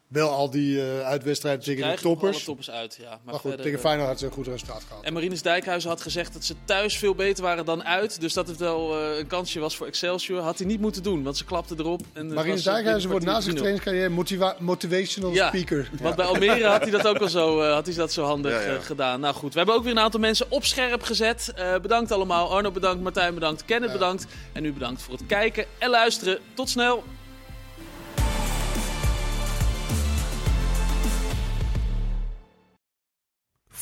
Wel 0.08 0.30
al 0.30 0.50
die 0.50 0.82
eh, 0.82 1.00
uitwedstrijden 1.08 1.64
tegen 1.64 1.82
de 1.82 1.88
alle 1.88 1.98
toppers. 1.98 2.72
uit, 2.72 2.98
ja. 3.02 3.10
Maar, 3.10 3.20
Maar 3.24 3.34
goed, 3.34 3.42
verder, 3.42 3.60
tegen 3.62 3.78
eh, 3.78 3.84
Feyenoord 3.86 4.08
had 4.10 4.20
ze 4.20 4.26
een 4.26 4.32
goed 4.32 4.48
resultaat 4.48 4.84
gehad. 4.88 5.04
En 5.04 5.14
Marinus 5.14 5.42
Dijkhuizen 5.42 5.90
had 5.90 6.02
gezegd 6.02 6.34
dat 6.34 6.44
ze 6.44 6.56
thuis 6.66 6.98
veel 6.98 7.16
beter 7.16 7.44
waren 7.44 7.66
dan 7.66 7.84
uit. 7.84 8.22
Dus 8.22 8.34
dat 8.34 8.48
het 8.48 8.58
wel 8.58 9.00
eh, 9.00 9.18
een 9.18 9.28
kansje 9.28 9.60
was 9.60 9.76
voor 9.76 9.88
Excelsior. 9.88 10.40
Had 10.42 10.58
hij 10.58 10.68
niet 10.68 10.80
moeten 10.80 11.04
doen, 11.04 11.24
want 11.24 11.38
ze 11.38 11.46
klapten 11.46 11.80
erop. 11.80 12.02
En 12.14 12.38
eh, 12.38 12.64
Dijkhuizen 12.64 13.10
wordt 13.10 13.26
na 13.26 13.42
zijn 13.42 13.56
een 13.56 13.56
kwartier 13.56 13.56
3-0. 13.56 13.56
trainingscarrière 13.56 14.10
motiva- 14.10 14.56
motivational 14.60 15.32
Ja. 15.32 15.48
speaker. 15.48 15.90
Want 16.02 16.16
bij 16.16 16.26
Almere 16.26 16.66
had 16.66 16.82
hij 16.82 16.92
dat 16.92 17.08
ook 17.08 17.18
al 17.18 17.30
zo, 17.30 17.62
eh, 17.62 17.74
had 17.74 17.86
hij 17.86 17.96
dat 17.96 18.12
zo 18.12 18.24
handig 18.24 18.52
Ja, 18.66 18.72
ja. 18.72 18.80
gedaan. 18.80 19.20
Nou 19.20 19.36
goed, 19.36 19.52
we 19.52 19.58
hebben 19.58 19.76
ook 19.76 19.84
weer 19.84 19.92
een 19.92 20.00
aantal 20.00 20.20
mensen 20.20 20.46
op 20.50 20.66
scherp 20.66 21.02
gezet. 21.02 21.52
Eh, 21.56 21.76
bedankt 21.80 22.12
allemaal. 22.12 22.52
Arno 22.56 22.72
bedankt, 22.72 23.04
Martijn 23.04 23.34
bedankt, 23.34 23.66
Kenneth 23.66 23.90
Ja. 23.92 23.98
bedankt. 23.98 24.26
En 24.54 24.66
u 24.66 24.74
bedankt 24.74 25.02
voor 25.02 25.14
het 25.14 25.26
kijken 25.26 25.66
en 25.80 25.90
luisteren. 25.90 26.40
Tot 26.54 26.70
snel. 26.70 27.04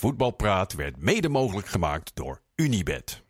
Voetbalpraat 0.02 0.74
werd 0.74 0.98
mede 0.98 1.30
mogelijk 1.30 1.68
gemaakt 1.68 2.16
door 2.16 2.42
Unibed. 2.56 3.24